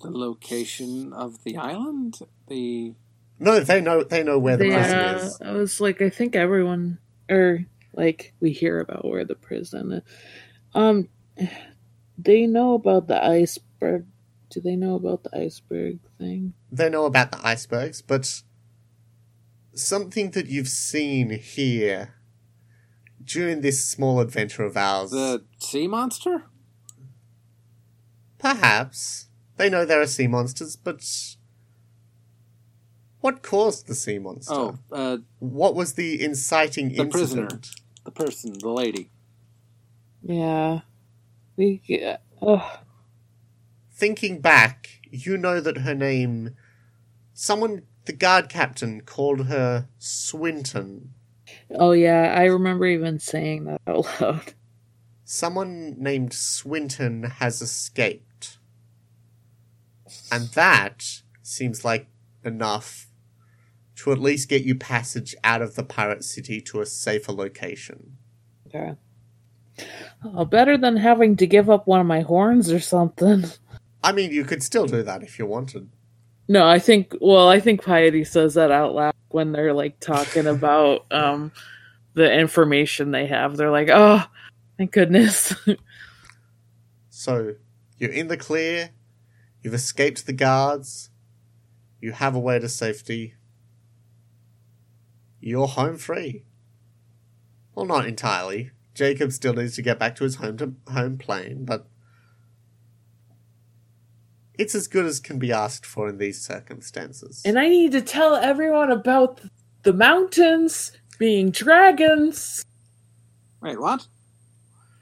The 0.00 0.10
location 0.10 1.12
of 1.12 1.44
the 1.44 1.56
island? 1.56 2.20
The. 2.48 2.94
No, 3.38 3.60
they 3.60 3.80
know 3.80 4.02
they 4.02 4.22
know 4.22 4.38
where 4.38 4.56
the 4.56 4.64
they, 4.64 4.74
prison 4.74 4.98
uh, 4.98 5.18
is. 5.22 5.38
I 5.40 5.52
was 5.52 5.80
like, 5.80 6.02
I 6.02 6.10
think 6.10 6.36
everyone, 6.36 6.98
or 7.28 7.64
like, 7.94 8.34
we 8.40 8.52
hear 8.52 8.80
about 8.80 9.04
where 9.04 9.24
the 9.24 9.34
prison 9.34 9.92
is. 9.92 10.02
Um, 10.74 11.08
they 12.18 12.46
know 12.46 12.74
about 12.74 13.08
the 13.08 13.22
iceberg. 13.22 14.06
Do 14.50 14.60
they 14.60 14.76
know 14.76 14.96
about 14.96 15.22
the 15.22 15.36
iceberg 15.36 16.00
thing? 16.18 16.54
They 16.70 16.88
know 16.90 17.04
about 17.04 17.32
the 17.32 17.46
icebergs, 17.46 18.02
but 18.02 18.42
something 19.72 20.32
that 20.32 20.46
you've 20.46 20.68
seen 20.68 21.30
here 21.30 22.14
during 23.22 23.60
this 23.60 23.84
small 23.84 24.20
adventure 24.20 24.64
of 24.64 24.76
ours. 24.76 25.10
The 25.10 25.44
sea 25.58 25.86
monster? 25.86 26.44
Perhaps. 28.38 29.28
They 29.60 29.68
know 29.68 29.84
there 29.84 30.00
are 30.00 30.06
sea 30.06 30.26
monsters, 30.26 30.74
but 30.74 31.04
what 33.20 33.42
caused 33.42 33.88
the 33.88 33.94
sea 33.94 34.18
monster? 34.18 34.54
Oh, 34.54 34.78
uh, 34.90 35.18
What 35.38 35.74
was 35.74 35.92
the 35.96 36.24
inciting 36.24 36.94
The 36.94 37.04
prisoner. 37.04 37.42
incident? 37.42 37.68
the 38.06 38.10
person, 38.10 38.54
the 38.58 38.70
lady. 38.70 39.10
Yeah, 40.22 40.80
we. 41.56 41.82
Yeah. 41.84 42.16
Ugh. 42.40 42.78
Thinking 43.92 44.40
back, 44.40 44.88
you 45.10 45.36
know 45.36 45.60
that 45.60 45.76
her 45.76 45.94
name. 45.94 46.56
Someone, 47.34 47.82
the 48.06 48.14
guard 48.14 48.48
captain, 48.48 49.02
called 49.02 49.48
her 49.48 49.88
Swinton. 49.98 51.12
Oh 51.74 51.92
yeah, 51.92 52.32
I 52.34 52.44
remember 52.44 52.86
even 52.86 53.18
saying 53.18 53.64
that 53.64 53.82
out 53.86 54.06
loud. 54.22 54.54
Someone 55.26 55.96
named 55.98 56.32
Swinton 56.32 57.24
has 57.24 57.60
escaped. 57.60 58.24
And 60.30 60.48
that 60.50 61.22
seems 61.42 61.84
like 61.84 62.06
enough 62.44 63.08
to 63.96 64.12
at 64.12 64.18
least 64.18 64.48
get 64.48 64.62
you 64.62 64.74
passage 64.74 65.34
out 65.44 65.62
of 65.62 65.74
the 65.74 65.82
pirate 65.82 66.24
city 66.24 66.60
to 66.62 66.80
a 66.80 66.86
safer 66.86 67.32
location. 67.32 68.16
Okay. 68.66 68.94
Oh, 70.24 70.44
better 70.44 70.76
than 70.76 70.96
having 70.96 71.36
to 71.36 71.46
give 71.46 71.68
up 71.68 71.86
one 71.86 72.00
of 72.00 72.06
my 72.06 72.20
horns 72.20 72.70
or 72.70 72.80
something. 72.80 73.44
I 74.02 74.12
mean, 74.12 74.30
you 74.30 74.44
could 74.44 74.62
still 74.62 74.86
do 74.86 75.02
that 75.02 75.22
if 75.22 75.38
you 75.38 75.46
wanted. 75.46 75.90
No, 76.48 76.66
I 76.66 76.78
think. 76.78 77.14
Well, 77.20 77.48
I 77.48 77.60
think 77.60 77.84
Piety 77.84 78.24
says 78.24 78.54
that 78.54 78.70
out 78.70 78.94
loud 78.94 79.14
when 79.28 79.52
they're 79.52 79.74
like 79.74 80.00
talking 80.00 80.46
about 80.46 81.06
um 81.12 81.52
the 82.14 82.32
information 82.32 83.10
they 83.10 83.26
have. 83.26 83.56
They're 83.56 83.70
like, 83.70 83.88
"Oh, 83.90 84.22
thank 84.78 84.92
goodness." 84.92 85.54
So, 87.12 87.54
you're 87.98 88.12
in 88.12 88.28
the 88.28 88.38
clear, 88.38 88.88
you've 89.62 89.74
escaped 89.74 90.26
the 90.26 90.32
guards, 90.32 91.10
you 92.00 92.12
have 92.12 92.34
a 92.34 92.40
way 92.40 92.58
to 92.58 92.68
safety, 92.68 93.34
you're 95.40 95.66
home 95.66 95.96
free. 95.96 96.44
Well, 97.74 97.86
not 97.86 98.06
entirely. 98.06 98.72
Jacob 98.94 99.32
still 99.32 99.54
needs 99.54 99.76
to 99.76 99.82
get 99.82 99.98
back 99.98 100.16
to 100.16 100.24
his 100.24 100.36
home 100.36 100.56
to 100.58 100.74
home 100.88 101.16
plane, 101.16 101.64
but 101.64 101.86
it's 104.58 104.74
as 104.74 104.88
good 104.88 105.06
as 105.06 105.20
can 105.20 105.38
be 105.38 105.52
asked 105.52 105.86
for 105.86 106.08
in 106.08 106.18
these 106.18 106.40
circumstances. 106.40 107.40
and 107.46 107.58
I 107.58 107.68
need 107.68 107.92
to 107.92 108.02
tell 108.02 108.34
everyone 108.34 108.90
about 108.90 109.40
the 109.84 109.94
mountains 109.94 110.92
being 111.18 111.50
dragons. 111.50 112.64
Wait, 113.62 113.80
what? 113.80 114.06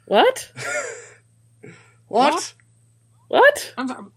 What? 0.05 0.53
what? 2.07 2.35
What? 2.35 2.55
What? 3.29 3.75
I'm 3.77 3.89
sorry, 3.89 3.99
I'm 4.01 4.05
sorry, 4.05 4.13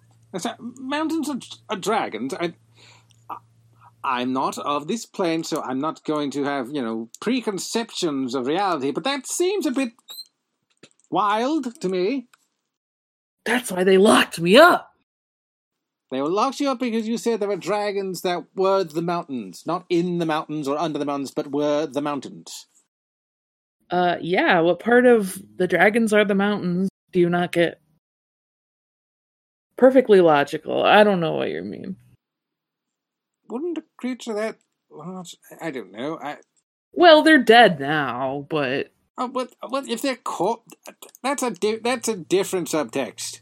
mountains 0.79 1.29
are, 1.29 1.39
are 1.69 1.77
dragons. 1.77 2.33
I, 2.33 2.53
I- 3.29 3.37
I'm 4.03 4.33
not 4.33 4.57
of 4.57 4.87
this 4.87 5.05
plane, 5.05 5.43
so 5.43 5.61
I'm 5.61 5.79
not 5.79 6.03
going 6.05 6.31
to 6.31 6.43
have, 6.43 6.69
you 6.71 6.81
know, 6.81 7.09
preconceptions 7.19 8.33
of 8.33 8.47
reality, 8.47 8.91
but 8.91 9.03
that 9.03 9.27
seems 9.27 9.65
a 9.65 9.71
bit 9.71 9.91
wild 11.11 11.79
to 11.81 11.89
me. 11.89 12.27
That's 13.45 13.71
why 13.71 13.83
they 13.83 13.97
locked 13.97 14.39
me 14.39 14.57
up. 14.57 14.91
They 16.11 16.21
locked 16.21 16.59
you 16.59 16.69
up 16.69 16.79
because 16.79 17.07
you 17.07 17.17
said 17.17 17.39
there 17.39 17.47
were 17.47 17.55
dragons 17.55 18.21
that 18.21 18.43
were 18.55 18.83
the 18.83 19.01
mountains. 19.01 19.63
Not 19.65 19.85
in 19.89 20.17
the 20.17 20.25
mountains 20.25 20.67
or 20.67 20.77
under 20.77 20.99
the 20.99 21.05
mountains, 21.05 21.31
but 21.31 21.51
were 21.51 21.85
the 21.85 22.01
mountains. 22.01 22.67
Uh, 23.89 24.17
yeah. 24.19 24.59
What 24.59 24.79
part 24.79 25.05
of 25.05 25.41
the 25.57 25.67
dragons 25.67 26.11
are 26.11 26.25
the 26.25 26.35
mountains? 26.35 26.89
Do 27.13 27.19
you 27.19 27.29
not 27.29 27.51
get? 27.53 27.79
Perfectly 29.81 30.21
logical. 30.21 30.83
I 30.83 31.03
don't 31.03 31.19
know 31.19 31.31
what 31.37 31.49
you 31.49 31.63
mean. 31.63 31.95
Wouldn't 33.49 33.79
a 33.79 33.83
creature 33.97 34.35
that 34.35 34.57
large... 34.91 35.35
I 35.59 35.71
don't 35.71 35.91
know. 35.91 36.19
I, 36.21 36.37
Well, 36.93 37.23
they're 37.23 37.43
dead 37.43 37.79
now, 37.79 38.45
but 38.47 38.91
Oh, 39.17 39.27
but 39.27 39.55
what 39.69 39.89
if 39.89 40.03
they're 40.03 40.17
caught? 40.17 40.61
That's 41.23 41.41
a 41.41 41.49
di- 41.49 41.79
that's 41.83 42.07
a 42.07 42.15
different 42.15 42.67
subtext. 42.67 43.39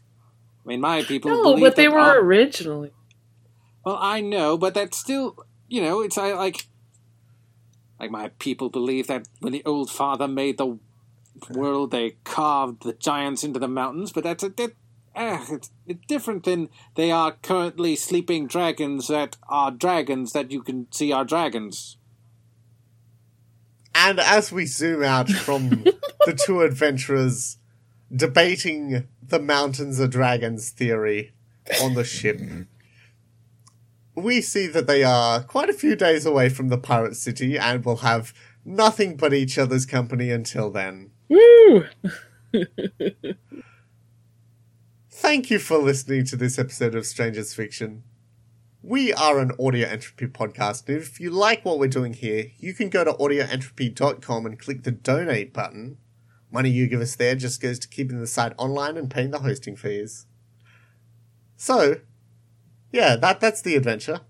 I 0.64 0.68
mean, 0.68 0.80
my 0.80 1.02
people. 1.02 1.30
no, 1.30 1.42
believe 1.42 1.60
but 1.60 1.76
they 1.76 1.88
were 1.88 1.98
our- 1.98 2.20
originally. 2.20 2.92
Well, 3.84 3.98
I 4.00 4.22
know, 4.22 4.56
but 4.56 4.72
that's 4.72 4.96
still, 4.96 5.36
you 5.68 5.82
know, 5.82 6.00
it's 6.00 6.16
I 6.16 6.32
like, 6.32 6.68
like 8.00 8.10
my 8.10 8.28
people 8.38 8.70
believe 8.70 9.08
that 9.08 9.28
when 9.40 9.52
the 9.52 9.64
old 9.66 9.90
father 9.90 10.26
made 10.26 10.56
the 10.56 10.78
world, 11.50 11.90
they 11.90 12.16
carved 12.24 12.82
the 12.82 12.94
giants 12.94 13.44
into 13.44 13.58
the 13.58 13.68
mountains. 13.68 14.10
But 14.10 14.24
that's 14.24 14.42
a 14.42 14.48
that, 14.48 14.72
ah, 15.14 15.44
it's, 15.50 15.70
it's 15.86 16.06
different 16.06 16.44
than 16.44 16.68
they 16.94 17.10
are 17.10 17.32
currently 17.42 17.96
sleeping 17.96 18.46
dragons 18.46 19.08
that 19.08 19.36
are 19.48 19.70
dragons 19.70 20.32
that 20.32 20.50
you 20.50 20.62
can 20.62 20.86
see 20.92 21.12
are 21.12 21.24
dragons. 21.24 21.96
And 23.94 24.20
as 24.20 24.52
we 24.52 24.66
zoom 24.66 25.02
out 25.02 25.28
from 25.28 25.68
the 26.26 26.38
two 26.46 26.62
adventurers 26.62 27.58
debating 28.14 29.08
the 29.22 29.40
mountains 29.40 30.00
are 30.00 30.08
dragons 30.08 30.70
theory 30.70 31.32
on 31.82 31.94
the 31.94 32.04
ship, 32.04 32.40
we 34.14 34.40
see 34.40 34.66
that 34.68 34.86
they 34.86 35.04
are 35.04 35.42
quite 35.42 35.68
a 35.68 35.74
few 35.74 35.96
days 35.96 36.26
away 36.26 36.48
from 36.48 36.68
the 36.68 36.78
pirate 36.78 37.16
city 37.16 37.58
and 37.58 37.84
will 37.84 37.98
have 37.98 38.32
nothing 38.64 39.16
but 39.16 39.34
each 39.34 39.58
other's 39.58 39.86
company 39.86 40.30
until 40.30 40.70
then. 40.70 41.10
Woo! 41.28 41.86
Thank 45.20 45.50
you 45.50 45.58
for 45.58 45.76
listening 45.76 46.24
to 46.24 46.36
this 46.36 46.58
episode 46.58 46.94
of 46.94 47.04
Strangers 47.04 47.52
Fiction. 47.52 48.04
We 48.82 49.12
are 49.12 49.38
an 49.38 49.52
audio 49.60 49.86
entropy 49.86 50.28
podcast, 50.28 50.88
and 50.88 50.96
if 50.96 51.20
you 51.20 51.28
like 51.28 51.62
what 51.62 51.78
we're 51.78 51.88
doing 51.88 52.14
here, 52.14 52.46
you 52.56 52.72
can 52.72 52.88
go 52.88 53.04
to 53.04 53.12
audioentropy.com 53.12 54.46
and 54.46 54.58
click 54.58 54.82
the 54.82 54.90
donate 54.90 55.52
button. 55.52 55.98
Money 56.50 56.70
you 56.70 56.86
give 56.86 57.02
us 57.02 57.16
there 57.16 57.34
just 57.34 57.60
goes 57.60 57.78
to 57.80 57.88
keeping 57.88 58.18
the 58.18 58.26
site 58.26 58.54
online 58.56 58.96
and 58.96 59.10
paying 59.10 59.30
the 59.30 59.40
hosting 59.40 59.76
fees. 59.76 60.24
So, 61.54 61.96
yeah, 62.90 63.14
that 63.16 63.40
that's 63.40 63.60
the 63.60 63.76
adventure. 63.76 64.22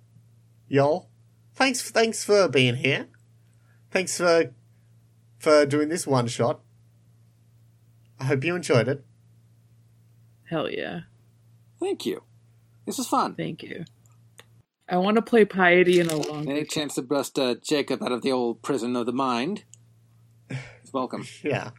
Y'all. 0.66 1.08
Thanks 1.54 1.88
thanks 1.88 2.24
for 2.24 2.48
being 2.48 2.74
here. 2.74 3.06
Thanks 3.92 4.16
for 4.16 4.52
for 5.38 5.64
doing 5.66 5.88
this 5.88 6.04
one 6.04 6.26
shot. 6.26 6.62
I 8.18 8.24
hope 8.24 8.42
you 8.42 8.56
enjoyed 8.56 8.88
it. 8.88 9.04
Hell 10.50 10.68
yeah. 10.68 11.02
Thank 11.78 12.04
you. 12.04 12.24
This 12.84 12.98
is 12.98 13.06
fun. 13.06 13.36
Thank 13.36 13.62
you. 13.62 13.84
I 14.88 14.96
want 14.96 15.14
to 15.14 15.22
play 15.22 15.44
Piety 15.44 16.00
in 16.00 16.08
a 16.08 16.16
long 16.16 16.50
Any 16.50 16.64
chance 16.64 16.96
to 16.96 17.02
bust 17.02 17.38
uh, 17.38 17.54
Jacob 17.62 18.02
out 18.02 18.10
of 18.10 18.22
the 18.22 18.32
old 18.32 18.60
prison 18.60 18.96
of 18.96 19.06
the 19.06 19.12
mind? 19.12 19.62
He's 20.48 20.92
welcome. 20.92 21.24
Yeah. 21.44 21.70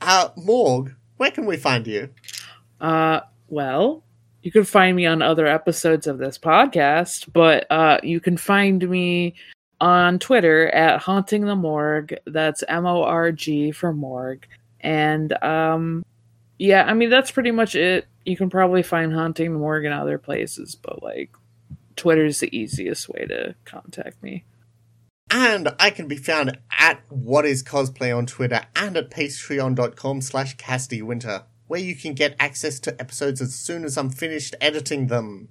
Uh, 0.00 0.28
Morg, 0.36 0.94
where 1.16 1.32
can 1.32 1.44
we 1.46 1.56
find 1.56 1.86
you? 1.86 2.10
Uh, 2.80 3.20
well, 3.48 4.04
you 4.42 4.52
can 4.52 4.64
find 4.64 4.96
me 4.96 5.04
on 5.04 5.20
other 5.20 5.46
episodes 5.46 6.06
of 6.06 6.16
this 6.18 6.38
podcast, 6.38 7.30
but 7.32 7.66
uh, 7.70 7.98
you 8.02 8.20
can 8.20 8.36
find 8.36 8.88
me 8.88 9.34
on 9.80 10.18
Twitter 10.18 10.68
at 10.68 11.00
Haunting 11.02 11.44
the 11.44 11.56
Morgue. 11.56 12.14
That's 12.24 12.62
M 12.68 12.86
O 12.86 13.02
R 13.02 13.32
G 13.32 13.72
for 13.72 13.92
Morgue. 13.92 14.44
And 14.80 15.34
um, 15.42 16.02
yeah, 16.60 16.84
I 16.84 16.92
mean, 16.92 17.08
that's 17.08 17.30
pretty 17.30 17.52
much 17.52 17.74
it. 17.74 18.06
You 18.26 18.36
can 18.36 18.50
probably 18.50 18.82
find 18.82 19.14
Haunting 19.14 19.54
Morgan 19.54 19.92
other 19.92 20.18
places, 20.18 20.74
but 20.74 21.02
like, 21.02 21.30
Twitter's 21.96 22.40
the 22.40 22.54
easiest 22.54 23.08
way 23.08 23.24
to 23.24 23.54
contact 23.64 24.22
me. 24.22 24.44
And 25.30 25.70
I 25.78 25.88
can 25.88 26.06
be 26.06 26.18
found 26.18 26.58
at 26.78 27.00
What 27.08 27.46
Is 27.46 27.62
Cosplay 27.62 28.14
on 28.14 28.26
Twitter 28.26 28.66
and 28.76 28.94
at 28.98 29.10
patreon.com 29.10 30.20
slash 30.20 30.54
Winter, 31.00 31.44
where 31.66 31.80
you 31.80 31.96
can 31.96 32.12
get 32.12 32.36
access 32.38 32.78
to 32.80 33.00
episodes 33.00 33.40
as 33.40 33.54
soon 33.54 33.82
as 33.82 33.96
I'm 33.96 34.10
finished 34.10 34.54
editing 34.60 35.06
them 35.06 35.48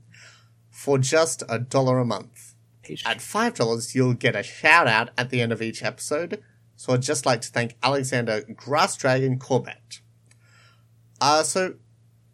for 0.70 1.00
just 1.00 1.42
a 1.50 1.58
dollar 1.58 1.98
a 1.98 2.06
month. 2.06 2.54
At 3.04 3.18
$5, 3.18 3.96
you'll 3.96 4.14
get 4.14 4.36
a 4.36 4.44
shout 4.44 4.88
out 4.88 5.10
at 5.18 5.32
the 5.32 5.42
end 5.42 5.52
of 5.52 5.64
each 5.64 5.82
episode, 5.82 6.44
so 6.76 6.94
I'd 6.94 7.02
just 7.02 7.26
like 7.26 7.42
to 7.42 7.50
thank 7.50 7.78
Alexander 7.82 8.44
Grass 8.56 8.96
Dragon 8.96 9.40
Corbett. 9.40 10.02
Uh, 11.22 11.44
so, 11.44 11.76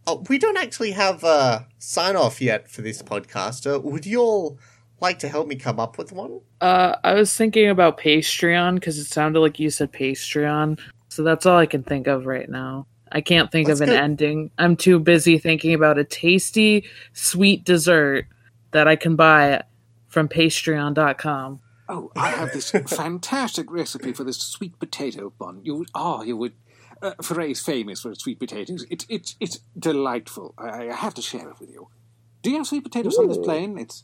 uh, 0.08 0.18
we 0.30 0.38
don't 0.38 0.58
actually 0.58 0.92
have 0.92 1.24
a 1.24 1.68
sign 1.80 2.16
off 2.16 2.42
yet 2.42 2.70
for 2.70 2.82
this 2.82 3.02
podcast. 3.02 3.72
Uh, 3.72 3.80
would 3.80 4.06
you 4.06 4.22
all 4.22 4.60
like 5.02 5.20
to 5.20 5.28
help 5.28 5.48
me 5.48 5.56
come 5.56 5.80
up 5.80 5.98
with 5.98 6.12
one? 6.12 6.42
Uh, 6.62 6.96
I 7.04 7.14
was 7.14 7.36
thinking 7.36 7.70
about 7.70 8.00
Pastreon 8.00 8.76
because 8.76 8.98
it 8.98 9.06
sounded 9.06 9.40
like 9.40 9.60
you 9.60 9.70
said 9.70 9.92
Pastreon, 9.92 10.80
so 11.10 11.24
that's 11.24 11.46
all 11.46 11.58
I 11.58 11.66
can 11.66 11.84
think 11.84 12.08
of 12.08 12.26
right 12.26 12.50
now. 12.50 12.88
I 13.12 13.22
can't 13.22 13.52
think 13.52 13.68
Let's 13.68 13.80
of 13.82 13.88
an 13.88 13.96
go- 13.96 14.02
ending. 14.02 14.52
I'm 14.58 14.76
too 14.76 15.00
busy 15.00 15.38
thinking 15.38 15.74
about 15.74 15.98
a 15.98 16.04
tasty, 16.04 16.86
sweet 17.14 17.64
dessert 17.64 18.28
that 18.72 18.88
I 18.88 18.96
can 18.96 19.16
buy 19.16 19.64
from 20.08 20.28
Pastreon.com. 20.28 21.62
Oh, 21.88 22.12
I 22.16 22.30
have 22.30 22.52
this 22.52 22.72
fantastic 22.88 23.72
recipe 23.72 24.12
for 24.12 24.24
this 24.24 24.38
sweet 24.38 24.80
potato 24.80 25.32
bun. 25.38 25.62
You 25.64 25.76
would, 25.76 25.90
oh, 25.94 26.24
you 26.24 26.36
would. 26.38 26.54
Uh, 27.02 27.14
Foray 27.22 27.52
is 27.52 27.60
famous 27.62 28.02
for 28.02 28.12
its 28.12 28.24
sweet 28.24 28.40
potatoes. 28.40 28.86
It's 28.90 29.06
it's 29.10 29.36
it's 29.40 29.60
delightful. 29.78 30.54
I, 30.58 30.90
I 30.90 30.94
have 30.96 31.14
to 31.16 31.22
share 31.22 31.50
it 31.50 31.60
with 31.60 31.70
you. 31.72 31.90
Do 32.42 32.50
you 32.52 32.58
have 32.58 32.68
sweet 32.68 32.84
potatoes 32.84 33.18
on 33.18 33.28
this 33.28 33.38
plane? 33.38 33.78
It's 33.78 34.04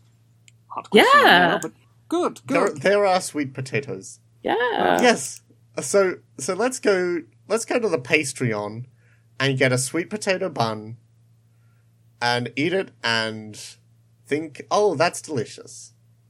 hard 0.67 0.89
question 0.89 1.21
Yeah. 1.23 1.47
now, 1.47 1.59
but 1.61 1.71
good, 2.09 2.41
There, 2.45 2.67
good. 2.67 2.81
there 2.81 3.05
are 3.05 3.21
sweet 3.21 3.53
potatoes. 3.53 4.19
Yeah. 4.43 4.55
yes. 5.01 5.41
So 5.81 6.17
so 6.37 6.53
let's 6.53 6.79
go 6.79 7.21
let's 7.47 7.65
go 7.65 7.79
to 7.79 7.87
the 7.87 7.99
Patreon 7.99 8.85
and 9.39 9.57
get 9.57 9.71
a 9.71 9.77
sweet 9.77 10.09
potato 10.09 10.49
bun 10.49 10.97
and 12.21 12.51
eat 12.55 12.73
it 12.73 12.91
and 13.03 13.55
think, 14.27 14.61
oh, 14.69 14.95
that's 14.95 15.21
delicious. 15.21 15.90